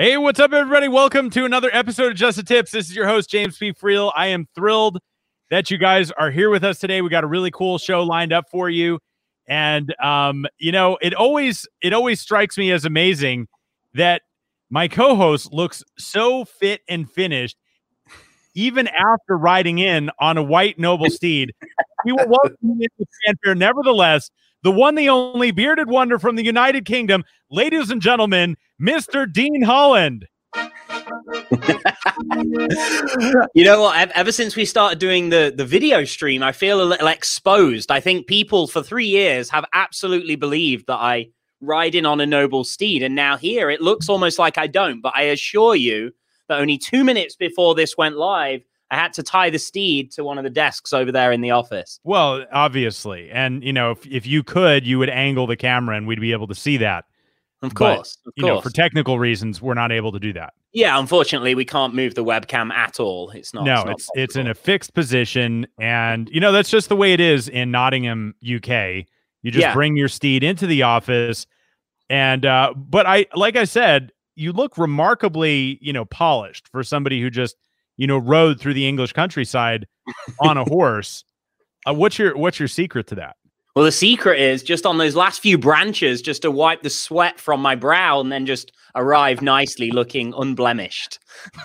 Hey, 0.00 0.16
what's 0.16 0.40
up, 0.40 0.54
everybody? 0.54 0.88
Welcome 0.88 1.28
to 1.28 1.44
another 1.44 1.68
episode 1.74 2.12
of 2.12 2.16
Just 2.16 2.38
the 2.38 2.42
Tips. 2.42 2.70
This 2.70 2.88
is 2.88 2.96
your 2.96 3.06
host, 3.06 3.28
James 3.28 3.58
P. 3.58 3.74
Friel. 3.74 4.10
I 4.16 4.28
am 4.28 4.48
thrilled 4.54 4.98
that 5.50 5.70
you 5.70 5.76
guys 5.76 6.10
are 6.12 6.30
here 6.30 6.48
with 6.48 6.64
us 6.64 6.78
today. 6.78 7.02
We 7.02 7.10
got 7.10 7.22
a 7.22 7.26
really 7.26 7.50
cool 7.50 7.76
show 7.76 8.02
lined 8.02 8.32
up 8.32 8.46
for 8.50 8.70
you. 8.70 8.98
And 9.46 9.94
um, 10.02 10.46
you 10.56 10.72
know, 10.72 10.96
it 11.02 11.12
always 11.12 11.68
it 11.82 11.92
always 11.92 12.18
strikes 12.18 12.56
me 12.56 12.72
as 12.72 12.86
amazing 12.86 13.46
that 13.92 14.22
my 14.70 14.88
co-host 14.88 15.52
looks 15.52 15.84
so 15.98 16.46
fit 16.46 16.80
and 16.88 17.06
finished 17.10 17.58
even 18.54 18.88
after 18.88 19.36
riding 19.36 19.80
in 19.80 20.10
on 20.18 20.38
a 20.38 20.42
white 20.42 20.78
noble 20.78 21.10
steed. 21.10 21.52
We 22.06 22.12
will 22.12 22.26
welcome 22.26 22.56
you 22.62 22.88
into 22.98 23.10
fanfare. 23.26 23.54
Nevertheless, 23.54 24.30
the 24.62 24.70
one, 24.70 24.94
the 24.94 25.08
only 25.08 25.50
bearded 25.50 25.88
wonder 25.88 26.18
from 26.18 26.36
the 26.36 26.44
United 26.44 26.84
Kingdom, 26.84 27.24
ladies 27.50 27.90
and 27.90 28.02
gentlemen, 28.02 28.56
Mr. 28.80 29.30
Dean 29.30 29.62
Holland. 29.62 30.26
you 33.54 33.64
know 33.64 33.80
what? 33.82 34.10
Ever 34.12 34.32
since 34.32 34.56
we 34.56 34.64
started 34.64 34.98
doing 34.98 35.30
the 35.30 35.52
the 35.54 35.64
video 35.64 36.04
stream, 36.04 36.42
I 36.42 36.52
feel 36.52 36.82
a 36.82 36.84
little 36.84 37.06
exposed. 37.06 37.90
I 37.90 38.00
think 38.00 38.26
people 38.26 38.66
for 38.66 38.82
three 38.82 39.06
years 39.06 39.48
have 39.50 39.64
absolutely 39.72 40.36
believed 40.36 40.86
that 40.88 40.96
I 40.96 41.28
ride 41.60 41.94
in 41.94 42.04
on 42.04 42.20
a 42.20 42.26
noble 42.26 42.64
steed, 42.64 43.02
and 43.02 43.14
now 43.14 43.36
here 43.36 43.70
it 43.70 43.80
looks 43.80 44.08
almost 44.08 44.38
like 44.38 44.58
I 44.58 44.66
don't. 44.66 45.00
But 45.00 45.12
I 45.16 45.22
assure 45.22 45.76
you 45.76 46.10
that 46.48 46.60
only 46.60 46.78
two 46.78 47.04
minutes 47.04 47.36
before 47.36 47.74
this 47.74 47.96
went 47.96 48.16
live, 48.16 48.62
I 48.90 48.96
had 48.96 49.12
to 49.14 49.22
tie 49.22 49.50
the 49.50 49.58
steed 49.58 50.10
to 50.12 50.24
one 50.24 50.38
of 50.38 50.44
the 50.44 50.50
desks 50.50 50.92
over 50.92 51.12
there 51.12 51.30
in 51.32 51.40
the 51.40 51.50
office. 51.52 52.00
Well, 52.04 52.44
obviously, 52.52 53.30
and 53.30 53.62
you 53.62 53.72
know, 53.72 53.92
if 53.92 54.06
if 54.06 54.26
you 54.26 54.42
could, 54.42 54.86
you 54.86 54.98
would 54.98 55.10
angle 55.10 55.46
the 55.46 55.56
camera, 55.56 55.96
and 55.96 56.06
we'd 56.06 56.20
be 56.20 56.32
able 56.32 56.48
to 56.48 56.54
see 56.54 56.76
that. 56.78 57.04
Of 57.62 57.74
course, 57.74 58.16
but, 58.24 58.30
of 58.30 58.34
you 58.36 58.42
course. 58.44 58.54
know, 58.56 58.60
for 58.62 58.70
technical 58.70 59.18
reasons, 59.18 59.60
we're 59.60 59.74
not 59.74 59.92
able 59.92 60.12
to 60.12 60.18
do 60.18 60.32
that. 60.32 60.54
Yeah, 60.72 60.98
unfortunately, 60.98 61.54
we 61.54 61.64
can't 61.64 61.94
move 61.94 62.14
the 62.14 62.24
webcam 62.24 62.72
at 62.72 62.98
all. 63.00 63.30
It's 63.30 63.52
not. 63.52 63.64
No, 63.64 63.74
it's 63.80 63.84
not 63.84 63.92
it's 63.92 64.10
it's 64.14 64.36
in 64.36 64.46
a 64.46 64.54
fixed 64.54 64.94
position, 64.94 65.66
and 65.78 66.28
you 66.32 66.40
know 66.40 66.52
that's 66.52 66.70
just 66.70 66.88
the 66.88 66.96
way 66.96 67.12
it 67.12 67.20
is 67.20 67.48
in 67.48 67.70
Nottingham, 67.70 68.34
UK. 68.42 69.04
You 69.42 69.50
just 69.50 69.62
Yeah. 69.62 69.74
bring 69.74 69.96
your 69.96 70.08
steed 70.08 70.42
into 70.42 70.66
the 70.66 70.82
office, 70.82 71.46
and 72.08 72.46
uh, 72.46 72.72
but 72.76 73.06
I 73.06 73.26
like 73.34 73.56
I 73.56 73.64
said, 73.64 74.12
you 74.36 74.52
look 74.52 74.78
remarkably, 74.78 75.78
you 75.82 75.92
know, 75.92 76.04
polished 76.06 76.66
for 76.68 76.82
somebody 76.82 77.20
who 77.20 77.30
just 77.30 77.56
you 78.00 78.06
know 78.06 78.16
rode 78.16 78.58
through 78.58 78.72
the 78.72 78.88
English 78.88 79.12
countryside 79.12 79.86
on 80.40 80.56
a 80.56 80.64
horse. 80.64 81.22
Uh, 81.88 81.94
what's 81.94 82.18
your 82.18 82.36
what's 82.36 82.58
your 82.58 82.68
secret 82.68 83.06
to 83.06 83.14
that? 83.14 83.36
Well, 83.74 83.86
the 83.86 83.90
secret 83.90 84.38
is 84.38 84.62
just 84.62 84.84
on 84.84 84.98
those 84.98 85.16
last 85.16 85.40
few 85.40 85.56
branches, 85.56 86.20
just 86.20 86.42
to 86.42 86.50
wipe 86.50 86.82
the 86.82 86.90
sweat 86.90 87.40
from 87.40 87.62
my 87.62 87.74
brow 87.74 88.20
and 88.20 88.30
then 88.30 88.44
just 88.44 88.70
arrive 88.94 89.40
nicely 89.40 89.90
looking 89.90 90.34
unblemished. 90.36 91.18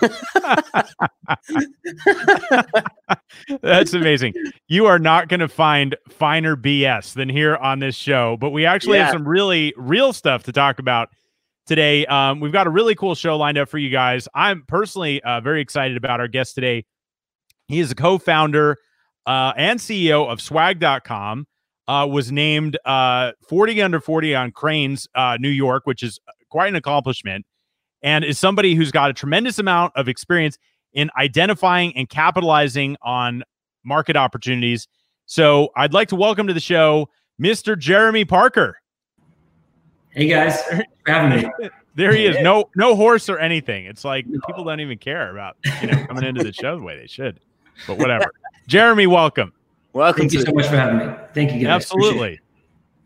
That's 3.60 3.92
amazing. 3.92 4.32
You 4.68 4.86
are 4.86 4.98
not 4.98 5.28
going 5.28 5.40
to 5.40 5.48
find 5.48 5.94
finer 6.08 6.56
BS 6.56 7.12
than 7.12 7.28
here 7.28 7.56
on 7.56 7.80
this 7.80 7.94
show, 7.94 8.38
but 8.40 8.52
we 8.52 8.64
actually 8.64 8.96
have 8.96 9.12
some 9.12 9.28
really 9.28 9.74
real 9.76 10.14
stuff 10.14 10.44
to 10.44 10.52
talk 10.52 10.78
about 10.78 11.10
today. 11.66 12.06
Um, 12.06 12.40
we've 12.40 12.52
got 12.52 12.66
a 12.66 12.70
really 12.70 12.94
cool 12.94 13.14
show 13.14 13.36
lined 13.36 13.58
up 13.58 13.68
for 13.68 13.78
you 13.78 13.90
guys. 13.90 14.28
I'm 14.34 14.62
personally 14.66 15.22
uh, 15.22 15.40
very 15.40 15.60
excited 15.60 15.96
about 15.96 16.20
our 16.20 16.28
guest 16.28 16.54
today. 16.54 16.84
He 17.68 17.80
is 17.80 17.90
a 17.90 17.94
co-founder 17.94 18.76
uh, 19.26 19.52
and 19.56 19.80
CEO 19.80 20.30
of 20.30 20.40
Swag.com. 20.40 21.46
Uh, 21.88 22.06
was 22.10 22.32
named 22.32 22.76
uh, 22.84 23.30
40 23.48 23.80
under 23.80 24.00
40 24.00 24.34
on 24.34 24.50
Crain's, 24.50 25.06
uh, 25.14 25.36
New 25.38 25.48
York, 25.48 25.86
which 25.86 26.02
is 26.02 26.18
quite 26.50 26.68
an 26.68 26.74
accomplishment, 26.74 27.46
and 28.02 28.24
is 28.24 28.40
somebody 28.40 28.74
who's 28.74 28.90
got 28.90 29.08
a 29.08 29.12
tremendous 29.12 29.60
amount 29.60 29.92
of 29.94 30.08
experience 30.08 30.58
in 30.94 31.10
identifying 31.16 31.96
and 31.96 32.08
capitalizing 32.08 32.96
on 33.02 33.44
market 33.84 34.16
opportunities. 34.16 34.88
So 35.26 35.68
I'd 35.76 35.92
like 35.92 36.08
to 36.08 36.16
welcome 36.16 36.48
to 36.48 36.54
the 36.54 36.60
show 36.60 37.08
Mr. 37.40 37.78
Jeremy 37.78 38.24
Parker. 38.24 38.78
Hey 40.16 40.28
guys, 40.28 40.62
thanks 40.62 40.86
for 41.04 41.12
having 41.12 41.42
me. 41.42 41.68
There 41.94 42.12
he 42.12 42.26
is. 42.26 42.36
No, 42.40 42.68
no 42.76 42.94
horse 42.94 43.30
or 43.30 43.38
anything. 43.38 43.86
It's 43.86 44.04
like 44.04 44.26
people 44.46 44.64
don't 44.64 44.80
even 44.80 44.98
care 44.98 45.30
about 45.30 45.56
you 45.80 45.88
know 45.88 46.04
coming 46.04 46.24
into 46.24 46.44
the 46.44 46.52
show 46.52 46.76
the 46.76 46.82
way 46.82 46.98
they 46.98 47.06
should. 47.06 47.40
But 47.86 47.96
whatever. 47.96 48.26
Jeremy, 48.66 49.06
welcome. 49.06 49.52
Welcome 49.94 50.20
Thank 50.22 50.32
to 50.32 50.38
you 50.38 50.44
so 50.44 50.52
much 50.52 50.66
for 50.66 50.76
having 50.76 50.98
me. 50.98 51.14
Thank 51.32 51.52
you 51.52 51.60
guys. 51.60 51.68
Absolutely. 51.68 52.40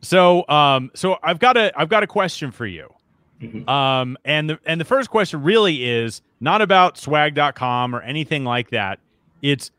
So, 0.03 0.45
um, 0.49 0.91
so 0.95 1.19
I've 1.23 1.39
got 1.39 1.57
a 1.57 1.73
I've 1.79 1.89
got 1.89 2.03
a 2.03 2.07
question 2.09 2.51
for 2.51 2.67
you. 2.67 2.93
it. 3.41 3.65
Mhm. 3.65 3.69
Um, 3.69 4.17
and 4.25 4.51
the 4.51 4.59
and 4.67 4.81
the 4.81 4.85
first 4.85 5.09
question 5.09 5.41
really 5.45 5.89
is 5.89 6.23
not 6.41 6.61
about 6.61 6.99
swag.com 6.99 7.95
or 7.95 8.03
anything 8.03 8.45
like 8.45 8.71
that. 8.71 8.99
It's 9.41 9.71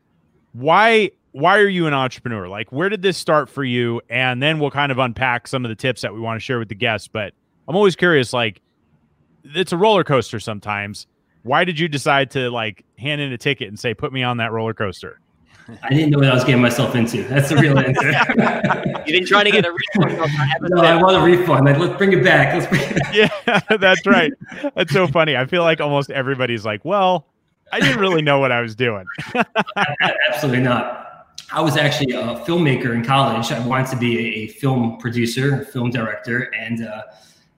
why 0.54 1.10
why 1.32 1.58
are 1.58 1.68
you 1.68 1.86
an 1.86 1.94
entrepreneur? 1.94 2.48
Like 2.48 2.70
where 2.72 2.88
did 2.88 3.02
this 3.02 3.16
start 3.18 3.48
for 3.48 3.64
you? 3.64 4.00
And 4.08 4.42
then 4.42 4.58
we'll 4.58 4.70
kind 4.70 4.92
of 4.92 4.98
unpack 4.98 5.48
some 5.48 5.64
of 5.64 5.68
the 5.68 5.74
tips 5.74 6.02
that 6.02 6.14
we 6.14 6.20
want 6.20 6.36
to 6.36 6.44
share 6.44 6.58
with 6.58 6.68
the 6.68 6.74
guests. 6.74 7.08
But 7.08 7.32
I'm 7.68 7.76
always 7.76 7.96
curious, 7.96 8.32
like 8.32 8.60
it's 9.44 9.72
a 9.72 9.76
roller 9.76 10.04
coaster 10.04 10.40
sometimes. 10.40 11.06
Why 11.42 11.64
did 11.64 11.78
you 11.78 11.88
decide 11.88 12.30
to 12.32 12.50
like 12.50 12.84
hand 12.98 13.20
in 13.20 13.32
a 13.32 13.38
ticket 13.38 13.68
and 13.68 13.78
say, 13.78 13.94
put 13.94 14.12
me 14.12 14.22
on 14.22 14.36
that 14.36 14.52
roller 14.52 14.74
coaster? 14.74 15.18
I 15.82 15.90
didn't 15.90 16.10
know 16.10 16.18
what 16.18 16.28
I 16.28 16.34
was 16.34 16.44
getting 16.44 16.60
myself 16.60 16.94
into. 16.94 17.22
That's 17.24 17.48
the 17.48 17.56
real 17.56 17.78
answer. 17.78 18.08
You've 19.06 19.20
been 19.20 19.26
trying 19.26 19.44
to 19.44 19.50
get 19.50 19.64
a 19.64 19.72
refund 19.72 20.20
on 20.20 20.28
that 20.28 20.56
ever 20.56 20.68
no, 20.68 20.82
I 20.82 21.00
want 21.00 21.16
a 21.16 21.20
refund. 21.20 21.66
Like, 21.66 21.78
let's 21.78 21.96
bring 21.96 22.12
it 22.12 22.24
back. 22.24 22.54
Let's 22.54 22.66
bring 22.66 22.82
it 22.82 22.96
back. 22.96 23.14
Yeah, 23.46 23.76
that's 23.76 24.06
right. 24.06 24.32
That's 24.74 24.92
so 24.92 25.06
funny. 25.06 25.36
I 25.36 25.46
feel 25.46 25.62
like 25.62 25.80
almost 25.80 26.10
everybody's 26.10 26.64
like, 26.64 26.84
well, 26.84 27.26
I 27.70 27.80
didn't 27.80 28.00
really 28.00 28.22
know 28.22 28.38
what 28.38 28.50
I 28.50 28.60
was 28.60 28.74
doing. 28.74 29.04
Absolutely 30.30 30.62
not. 30.62 31.11
I 31.52 31.60
was 31.60 31.76
actually 31.76 32.14
a 32.14 32.36
filmmaker 32.46 32.94
in 32.94 33.04
college. 33.04 33.52
I 33.52 33.64
wanted 33.66 33.88
to 33.88 33.96
be 33.96 34.18
a, 34.18 34.46
film 34.46 34.96
producer, 34.96 35.66
film 35.66 35.90
director, 35.90 36.50
and 36.58 36.86
uh, 36.86 37.02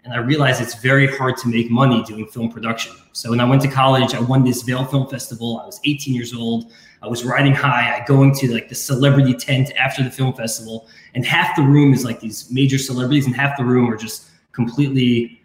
and 0.05 0.13
I 0.13 0.19
realized 0.19 0.61
it's 0.61 0.75
very 0.75 1.07
hard 1.17 1.37
to 1.39 1.49
make 1.49 1.71
money 1.71 2.03
doing 2.03 2.27
film 2.27 2.51
production. 2.51 2.95
So 3.13 3.31
when 3.31 3.41
I 3.41 3.45
went 3.45 3.63
to 3.63 3.69
college, 3.69 4.13
I 4.15 4.21
won 4.21 4.43
this 4.45 4.63
Vail 4.63 4.85
Film 4.85 5.07
Festival. 5.09 5.61
I 5.61 5.67
was 5.67 5.81
18 5.85 6.13
years 6.13 6.35
old. 6.35 6.73
I 7.03 7.07
was 7.07 7.25
riding 7.25 7.55
high. 7.55 7.97
I 7.97 8.05
go 8.05 8.23
into 8.25 8.53
like 8.53 8.69
the 8.69 8.75
celebrity 8.75 9.33
tent 9.33 9.71
after 9.79 10.03
the 10.03 10.11
film 10.11 10.33
festival, 10.35 10.89
and 11.15 11.25
half 11.25 11.55
the 11.55 11.63
room 11.63 11.95
is 11.95 12.05
like 12.05 12.19
these 12.19 12.51
major 12.51 12.79
celebrities, 12.79 13.27
and 13.27 13.37
half 13.37 13.57
the 13.57 13.65
room 13.65 13.93
are 13.93 13.97
just 13.97 14.31
completely 14.51 15.41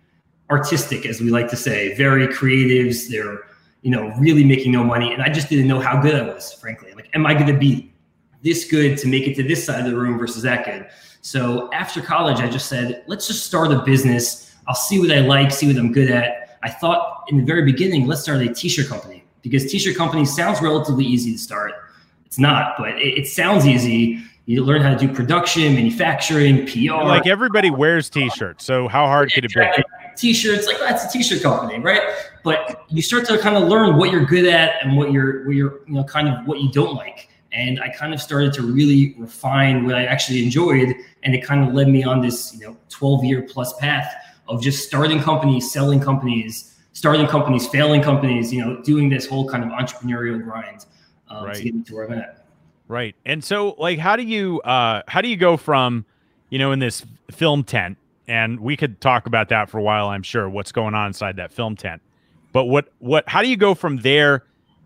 artistic, 0.50 1.06
as 1.06 1.22
we 1.22 1.30
like 1.30 1.50
to 1.50 1.56
say, 1.56 1.96
very 1.96 2.28
creatives. 2.28 3.10
They're 3.10 3.42
you 3.84 3.92
know 3.92 4.12
really 4.18 4.44
making 4.44 4.72
no 4.72 4.84
money, 4.84 5.14
and 5.14 5.22
I 5.22 5.30
just 5.30 5.50
didn't 5.50 5.68
know 5.68 5.80
how 5.80 6.02
good 6.02 6.16
I 6.16 6.24
was. 6.24 6.52
Frankly, 6.54 6.94
like, 6.94 7.10
am 7.14 7.28
I 7.28 7.36
going 7.36 7.54
to 7.54 7.60
be 7.60 7.88
this 8.44 8.66
good 8.69 8.97
to 9.00 9.07
make 9.07 9.27
it 9.27 9.35
to 9.35 9.44
this 9.44 9.66
side 9.66 9.85
of 9.85 9.91
the 9.91 9.97
room 9.97 10.17
versus 10.17 10.44
that 10.44 10.66
good? 10.66 10.88
So 11.22 11.69
after 11.73 12.01
college, 12.01 12.39
I 12.39 12.50
just 12.50 12.67
said, 12.67 13.03
let's 13.07 13.27
just 13.27 13.45
start 13.45 13.72
a 13.72 13.79
business. 13.79 14.55
I'll 14.67 14.75
see 14.75 15.00
what 15.00 15.11
I 15.11 15.19
like, 15.19 15.51
see 15.51 15.67
what 15.67 15.77
I'm 15.77 15.91
good 15.91 16.09
at. 16.09 16.57
I 16.63 16.69
thought 16.69 17.25
in 17.30 17.38
the 17.38 17.44
very 17.44 17.63
beginning, 17.63 18.07
let's 18.07 18.21
start 18.21 18.41
a 18.41 18.53
t-shirt 18.53 18.88
company 18.88 19.24
because 19.41 19.71
t-shirt 19.71 19.95
company 19.95 20.25
sounds 20.25 20.62
relatively 20.62 21.06
easy 21.06 21.31
to 21.33 21.38
start. 21.38 21.74
It's 22.25 22.39
not, 22.39 22.75
but 22.77 22.89
it, 22.89 23.19
it 23.19 23.27
sounds 23.27 23.65
easy. 23.65 24.21
You 24.45 24.63
learn 24.63 24.81
how 24.81 24.95
to 24.95 25.07
do 25.07 25.13
production, 25.13 25.75
manufacturing, 25.75 26.65
PR. 26.65 27.03
like 27.03 27.27
everybody 27.27 27.69
wears 27.69 28.09
t-shirts, 28.09 28.65
so 28.65 28.88
how 28.88 29.06
hard 29.06 29.31
could 29.31 29.45
it 29.45 29.53
be? 29.53 29.83
T-shirts, 30.15 30.65
like 30.65 30.80
that's 30.80 31.06
a 31.06 31.09
t-shirt 31.18 31.42
company, 31.44 31.80
right? 31.80 32.01
But 32.44 32.85
you 32.89 33.01
start 33.01 33.25
to 33.27 33.38
kind 33.38 33.56
of 33.56 33.69
learn 33.69 33.97
what 33.97 34.12
you're 34.12 34.25
good 34.25 34.45
at 34.45 34.83
and 34.83 34.97
what 34.97 35.12
you're, 35.12 35.45
what 35.45 35.56
you're, 35.56 35.80
you 35.88 35.94
know, 35.94 36.03
kind 36.03 36.27
of 36.27 36.47
what 36.47 36.59
you 36.62 36.71
don't 36.71 36.95
like. 36.95 37.29
And 37.51 37.80
I 37.80 37.90
kind 37.90 38.13
of 38.13 38.22
started 38.22 38.54
to 38.54 38.62
really 38.62 39.16
refine 39.18 39.86
what 39.86 39.96
I 39.96 40.06
actually 40.06 40.44
enjoyed, 40.44 40.96
and 41.24 41.34
it 41.34 41.44
kind 41.44 41.68
of 41.68 41.74
led 41.74 41.88
me 41.88 42.04
on 42.04 42.22
this, 42.22 42.54
you 42.54 42.68
know, 42.68 42.78
12 42.90 43.24
year 43.24 43.42
plus 43.42 43.74
path 43.78 44.13
of 44.48 44.62
just 44.62 44.86
starting 44.86 45.19
companies, 45.22 45.72
selling 45.72 46.00
companies, 46.00 46.75
starting 46.94 47.28
companies, 47.28 47.68
failing 47.68 48.01
companies, 48.01 48.51
you 48.54 48.63
know, 48.63 48.81
doing 48.84 49.10
this 49.10 49.25
whole 49.25 49.50
kind 49.50 49.63
of 49.63 49.69
entrepreneurial 49.69 50.44
grind 50.44 50.86
um, 51.30 51.46
Right. 51.46 51.56
to 51.56 51.63
get 51.72 51.86
to 51.88 51.96
where 51.96 52.06
I'm 52.06 52.13
at. 52.19 52.46
Right. 52.88 53.16
And 53.25 53.44
so 53.44 53.75
like 53.78 54.00
how 54.00 54.16
do 54.16 54.24
you 54.24 54.60
uh 54.62 55.04
how 55.07 55.22
do 55.22 55.30
you 55.30 55.38
go 55.38 55.57
from, 55.57 56.06
you 56.50 56.57
know, 56.57 56.72
in 56.72 56.80
this 56.80 57.06
film 57.31 57.63
tent 57.63 57.98
and 58.28 58.60
we 58.60 58.75
could 58.75 59.00
talk 59.00 59.28
about 59.28 59.50
that 59.50 59.69
for 59.69 59.78
a 59.78 59.84
while, 59.84 60.07
I'm 60.07 60.24
sure, 60.24 60.50
what's 60.50 60.72
going 60.72 60.95
on 60.95 61.07
inside 61.07 61.36
that 61.38 61.52
film 61.52 61.75
tent. 61.75 62.02
But 62.52 62.66
what 62.66 62.90
what 62.98 63.30
how 63.30 63.42
do 63.44 63.48
you 63.48 63.57
go 63.57 63.75
from 63.75 63.98
there 63.98 64.44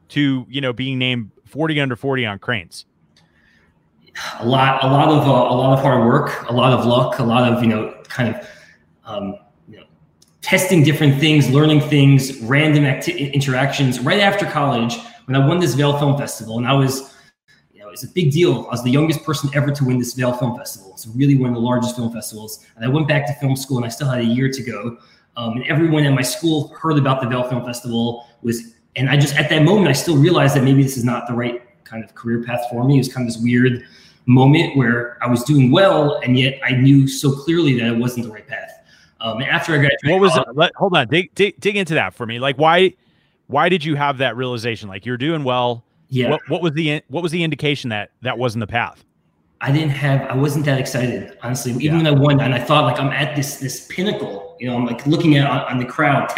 to 0.10 0.46
you 0.50 0.62
know 0.62 0.74
being 0.74 1.00
named 1.00 1.32
40 1.54 1.80
under 1.80 1.96
40 1.96 2.26
on 2.26 2.40
Crain's? 2.40 2.86
A 4.40 4.46
lot, 4.46 4.84
a 4.84 4.88
lot 4.88 5.08
of 5.10 5.28
uh, 5.28 5.32
a 5.32 5.56
lot 5.56 5.78
of 5.78 5.84
hard 5.84 6.06
work, 6.06 6.50
a 6.50 6.54
lot 6.54 6.74
of 6.74 6.86
luck, 6.86 7.20
a 7.20 7.24
lot 7.24 7.52
of 7.52 7.64
you 7.64 7.70
know 7.70 7.96
kind 8.04 8.36
of 8.36 8.48
um, 9.06 9.36
you 9.68 9.78
know 9.78 9.84
testing 10.42 10.84
different 10.84 11.20
things, 11.20 11.50
learning 11.52 11.80
things, 11.82 12.40
random 12.42 12.86
acti- 12.86 13.30
interactions. 13.30 14.00
Right 14.00 14.20
after 14.20 14.46
college, 14.48 14.98
when 15.26 15.36
I 15.36 15.48
won 15.48 15.60
this 15.60 15.76
Vail 15.76 15.98
Film 15.98 16.18
Festival, 16.18 16.58
and 16.58 16.68
I 16.68 16.74
was 16.74 17.16
you 17.72 17.82
know, 17.82 17.90
it's 17.90 18.04
a 18.04 18.08
big 18.08 18.32
deal. 18.32 18.66
I 18.68 18.72
was 18.72 18.84
the 18.84 18.92
youngest 18.92 19.24
person 19.24 19.50
ever 19.54 19.72
to 19.72 19.86
win 19.86 20.00
this 20.00 20.14
Vail 20.14 20.34
Film 20.34 20.58
Festival. 20.58 20.92
It's 20.94 21.06
really 21.08 21.36
one 21.36 21.50
of 21.50 21.56
the 21.56 21.62
largest 21.62 21.96
film 21.96 22.12
festivals. 22.12 22.66
And 22.76 22.84
I 22.84 22.88
went 22.88 23.08
back 23.08 23.28
to 23.28 23.34
film 23.36 23.56
school 23.56 23.78
and 23.78 23.86
I 23.86 23.90
still 23.90 24.10
had 24.10 24.20
a 24.20 24.26
year 24.26 24.50
to 24.50 24.64
go. 24.64 24.98
Um, 25.38 25.54
and 25.54 25.66
everyone 25.66 26.04
at 26.04 26.14
my 26.14 26.22
school 26.22 26.70
heard 26.80 26.98
about 26.98 27.22
the 27.22 27.28
Vail 27.28 27.44
Film 27.44 27.66
Festival 27.66 28.28
was, 28.42 28.76
and 28.96 29.10
I 29.10 29.18
just, 29.18 29.36
at 29.36 29.50
that 29.50 29.64
moment, 29.64 29.88
I 29.88 29.94
still 29.94 30.18
realized 30.18 30.56
that 30.56 30.64
maybe 30.64 30.84
this 30.84 30.98
is 30.98 31.04
not 31.04 31.28
the 31.28 31.34
right 31.34 31.62
kind 31.84 32.04
of 32.04 32.16
career 32.16 32.44
path 32.44 32.66
for 32.70 32.84
me. 32.84 32.96
It 32.96 33.00
was 33.00 33.14
kind 33.14 33.28
of 33.28 33.34
this 33.34 33.42
weird 33.42 33.84
moment 34.26 34.78
where 34.78 35.18
I 35.22 35.28
was 35.28 35.44
doing 35.44 35.72
well, 35.72 36.20
and 36.24 36.38
yet 36.38 36.60
I 36.64 36.72
knew 36.72 37.08
so 37.08 37.32
clearly 37.32 37.78
that 37.80 37.88
it 37.88 37.98
wasn't 37.98 38.26
the 38.26 38.32
right 38.32 38.48
path. 38.48 38.72
Um, 39.22 39.42
after 39.42 39.74
I 39.74 39.78
graduated, 39.78 40.12
what 40.12 40.22
was 40.22 40.38
it? 40.38 40.46
Let, 40.54 40.76
hold 40.76 40.96
on, 40.96 41.08
dig, 41.08 41.34
dig, 41.36 41.60
dig 41.60 41.78
into 41.78 41.94
that 41.96 42.14
for 42.14 42.26
me. 42.26 42.40
Like, 42.40 42.58
why, 42.58 42.94
why 43.48 43.70
did 43.70 43.84
you 43.84 43.96
have 43.96 44.18
that 44.20 44.36
realization? 44.36 44.90
Like, 44.90 45.06
you're 45.06 45.18
doing 45.18 45.44
well 45.44 45.84
yeah. 46.14 46.30
What, 46.30 46.42
what 46.48 46.62
was 46.62 46.74
the 46.74 47.02
what 47.08 47.24
was 47.24 47.32
the 47.32 47.44
indication 47.44 47.90
that 47.90 48.12
that 48.22 48.38
wasn't 48.38 48.60
the 48.60 48.68
path? 48.68 49.04
I 49.62 49.72
didn't 49.72 49.90
have 49.90 50.22
I 50.30 50.36
wasn't 50.36 50.66
that 50.66 50.80
excited 50.80 51.36
honestly. 51.42 51.72
Even 51.72 51.84
yeah. 51.84 51.98
when 51.98 52.08
I 52.08 52.12
won, 52.12 52.40
and 52.40 52.54
I 52.54 52.60
thought 52.60 52.84
like 52.84 53.00
I'm 53.00 53.12
at 53.12 53.36
this 53.36 53.58
this 53.58 53.88
pinnacle. 53.88 54.56
You 54.60 54.68
know, 54.68 54.76
I'm 54.76 54.86
like 54.86 55.08
looking 55.08 55.38
at 55.38 55.50
on, 55.50 55.62
on 55.62 55.80
the 55.80 55.86
crowd, 55.86 56.32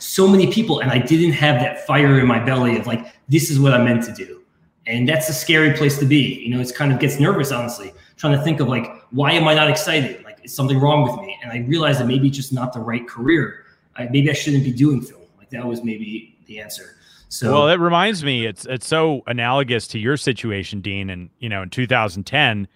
so 0.00 0.26
many 0.26 0.52
people, 0.52 0.80
and 0.80 0.90
I 0.90 0.98
didn't 0.98 1.32
have 1.32 1.60
that 1.60 1.86
fire 1.86 2.18
in 2.18 2.26
my 2.26 2.42
belly 2.42 2.76
of 2.76 2.86
like 2.86 3.14
this 3.28 3.50
is 3.50 3.60
what 3.60 3.72
I'm 3.72 3.84
meant 3.84 4.04
to 4.04 4.12
do, 4.12 4.42
and 4.86 5.08
that's 5.08 5.28
a 5.28 5.32
scary 5.32 5.72
place 5.74 5.98
to 5.98 6.06
be. 6.06 6.42
You 6.42 6.54
know, 6.54 6.60
it's 6.60 6.72
kind 6.72 6.92
of 6.92 6.98
gets 6.98 7.20
nervous 7.20 7.52
honestly, 7.52 7.92
trying 8.16 8.36
to 8.36 8.42
think 8.42 8.60
of 8.60 8.68
like 8.68 8.90
why 9.10 9.32
am 9.32 9.46
I 9.46 9.54
not 9.54 9.68
excited? 9.68 10.24
Like 10.24 10.38
is 10.42 10.54
something 10.54 10.78
wrong 10.78 11.02
with 11.02 11.16
me? 11.20 11.38
And 11.42 11.52
I 11.52 11.66
realized 11.68 12.00
that 12.00 12.06
maybe 12.06 12.30
just 12.30 12.52
not 12.52 12.72
the 12.72 12.80
right 12.80 13.06
career. 13.06 13.64
I, 13.96 14.04
maybe 14.04 14.30
I 14.30 14.34
shouldn't 14.34 14.64
be 14.64 14.72
doing 14.72 15.00
film. 15.02 15.22
Like 15.38 15.50
that 15.50 15.64
was 15.64 15.82
maybe 15.82 16.36
the 16.46 16.60
answer. 16.60 16.96
So 17.28 17.52
well, 17.52 17.68
it 17.68 17.78
reminds 17.78 18.24
me, 18.24 18.46
it's 18.46 18.66
it's 18.66 18.86
so 18.86 19.22
analogous 19.26 19.86
to 19.88 19.98
your 19.98 20.16
situation, 20.16 20.80
Dean, 20.80 21.10
and 21.10 21.30
you 21.38 21.48
know, 21.48 21.62
in 21.62 21.70
2010 21.70 22.66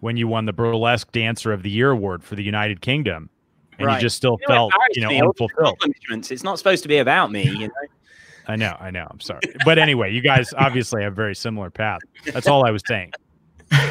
when 0.00 0.16
you 0.18 0.28
won 0.28 0.44
the 0.44 0.52
Burlesque 0.52 1.10
Dancer 1.12 1.52
of 1.52 1.62
the 1.62 1.70
Year 1.70 1.90
award 1.90 2.22
for 2.22 2.34
the 2.34 2.42
United 2.42 2.82
Kingdom, 2.82 3.30
and 3.78 3.86
right. 3.86 3.96
you 3.96 4.00
just 4.00 4.16
still 4.16 4.38
you 4.40 4.48
know, 4.48 4.70
felt 4.70 4.72
you 4.94 5.02
know 5.02 5.10
unfulfilled. 5.10 5.78
It's 6.10 6.42
not 6.42 6.58
supposed 6.58 6.82
to 6.82 6.88
be 6.88 6.98
about 6.98 7.30
me, 7.30 7.44
you 7.44 7.68
know. 7.68 7.74
I 8.46 8.56
know, 8.56 8.76
I 8.78 8.90
know. 8.90 9.06
I'm 9.10 9.20
sorry, 9.20 9.40
but 9.64 9.78
anyway, 9.78 10.12
you 10.12 10.20
guys 10.20 10.52
obviously 10.58 11.02
have 11.02 11.16
very 11.16 11.34
similar 11.34 11.70
path. 11.70 12.00
That's 12.26 12.46
all 12.46 12.66
I 12.66 12.70
was 12.70 12.82
saying. 12.86 13.12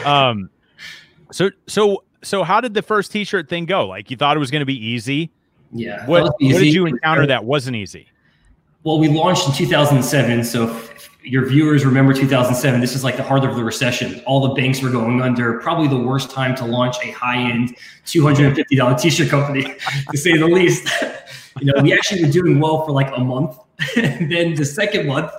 Um, 0.06 0.50
so 1.32 1.50
so 1.68 2.04
so 2.24 2.44
how 2.44 2.62
did 2.62 2.74
the 2.74 2.82
first 2.82 3.12
T-shirt 3.12 3.50
thing 3.50 3.66
go? 3.66 3.88
Like 3.88 4.12
you 4.12 4.18
thought 4.18 4.38
it 4.38 4.40
was 4.40 4.52
going 4.52 4.62
to 4.62 4.66
be 4.66 4.86
easy. 4.86 5.32
Yeah. 5.72 6.06
What, 6.06 6.34
easy. 6.40 6.54
what 6.54 6.60
did 6.60 6.74
you 6.74 6.86
encounter 6.86 7.26
that 7.28 7.46
wasn't 7.46 7.76
easy? 7.76 8.08
Well, 8.84 9.00
we 9.00 9.08
launched 9.08 9.48
in 9.48 9.54
2007. 9.54 10.44
So 10.44 10.68
if 10.68 11.10
your 11.24 11.46
viewers 11.46 11.86
remember 11.86 12.14
2007, 12.14 12.82
this 12.82 12.96
is 12.96 13.04
like 13.04 13.16
the 13.16 13.24
heart 13.24 13.46
of 13.46 13.56
the 13.56 13.64
recession. 13.64 14.22
All 14.26 14.46
the 14.48 14.54
banks 14.56 14.82
were 14.82 14.90
going 14.90 15.22
under. 15.22 15.60
Probably 15.60 15.88
the 15.88 15.98
worst 15.98 16.30
time 16.30 16.54
to 16.56 16.66
launch 16.66 16.98
a 17.02 17.12
high-end 17.12 17.78
$250 18.06 19.02
t-shirt 19.02 19.30
company, 19.30 19.64
to 20.12 20.18
say 20.18 20.38
the 20.38 20.48
least. 20.48 20.90
you 21.62 21.72
know, 21.72 21.82
we 21.82 21.94
actually 21.94 22.26
were 22.26 22.32
doing 22.32 22.60
well 22.60 22.86
for 22.86 22.92
like 22.92 23.16
a 23.16 23.24
month. 23.24 23.58
and 23.96 24.30
then 24.30 24.54
the 24.54 24.66
second 24.66 25.08
month 25.08 25.32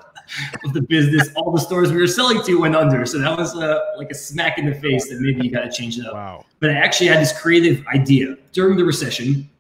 of 0.65 0.73
the 0.73 0.81
business, 0.81 1.29
all 1.37 1.53
the 1.53 1.61
stores 1.61 1.93
we 1.93 1.99
were 1.99 2.07
selling 2.07 2.43
to 2.43 2.61
went 2.61 2.75
under. 2.75 3.05
So 3.05 3.19
that 3.19 3.37
was 3.37 3.55
uh, 3.55 3.79
like 3.99 4.11
a 4.11 4.15
smack 4.15 4.57
in 4.57 4.65
the 4.65 4.75
face 4.75 5.09
that 5.11 5.21
maybe 5.21 5.45
you 5.45 5.51
got 5.51 5.65
to 5.65 5.71
change 5.71 5.99
it 5.99 6.07
up. 6.07 6.15
Wow. 6.15 6.45
But 6.61 6.71
I 6.71 6.75
actually 6.75 7.09
had 7.09 7.21
this 7.21 7.39
creative 7.39 7.87
idea 7.89 8.37
during 8.53 8.79
the 8.79 8.85
recession 8.85 9.51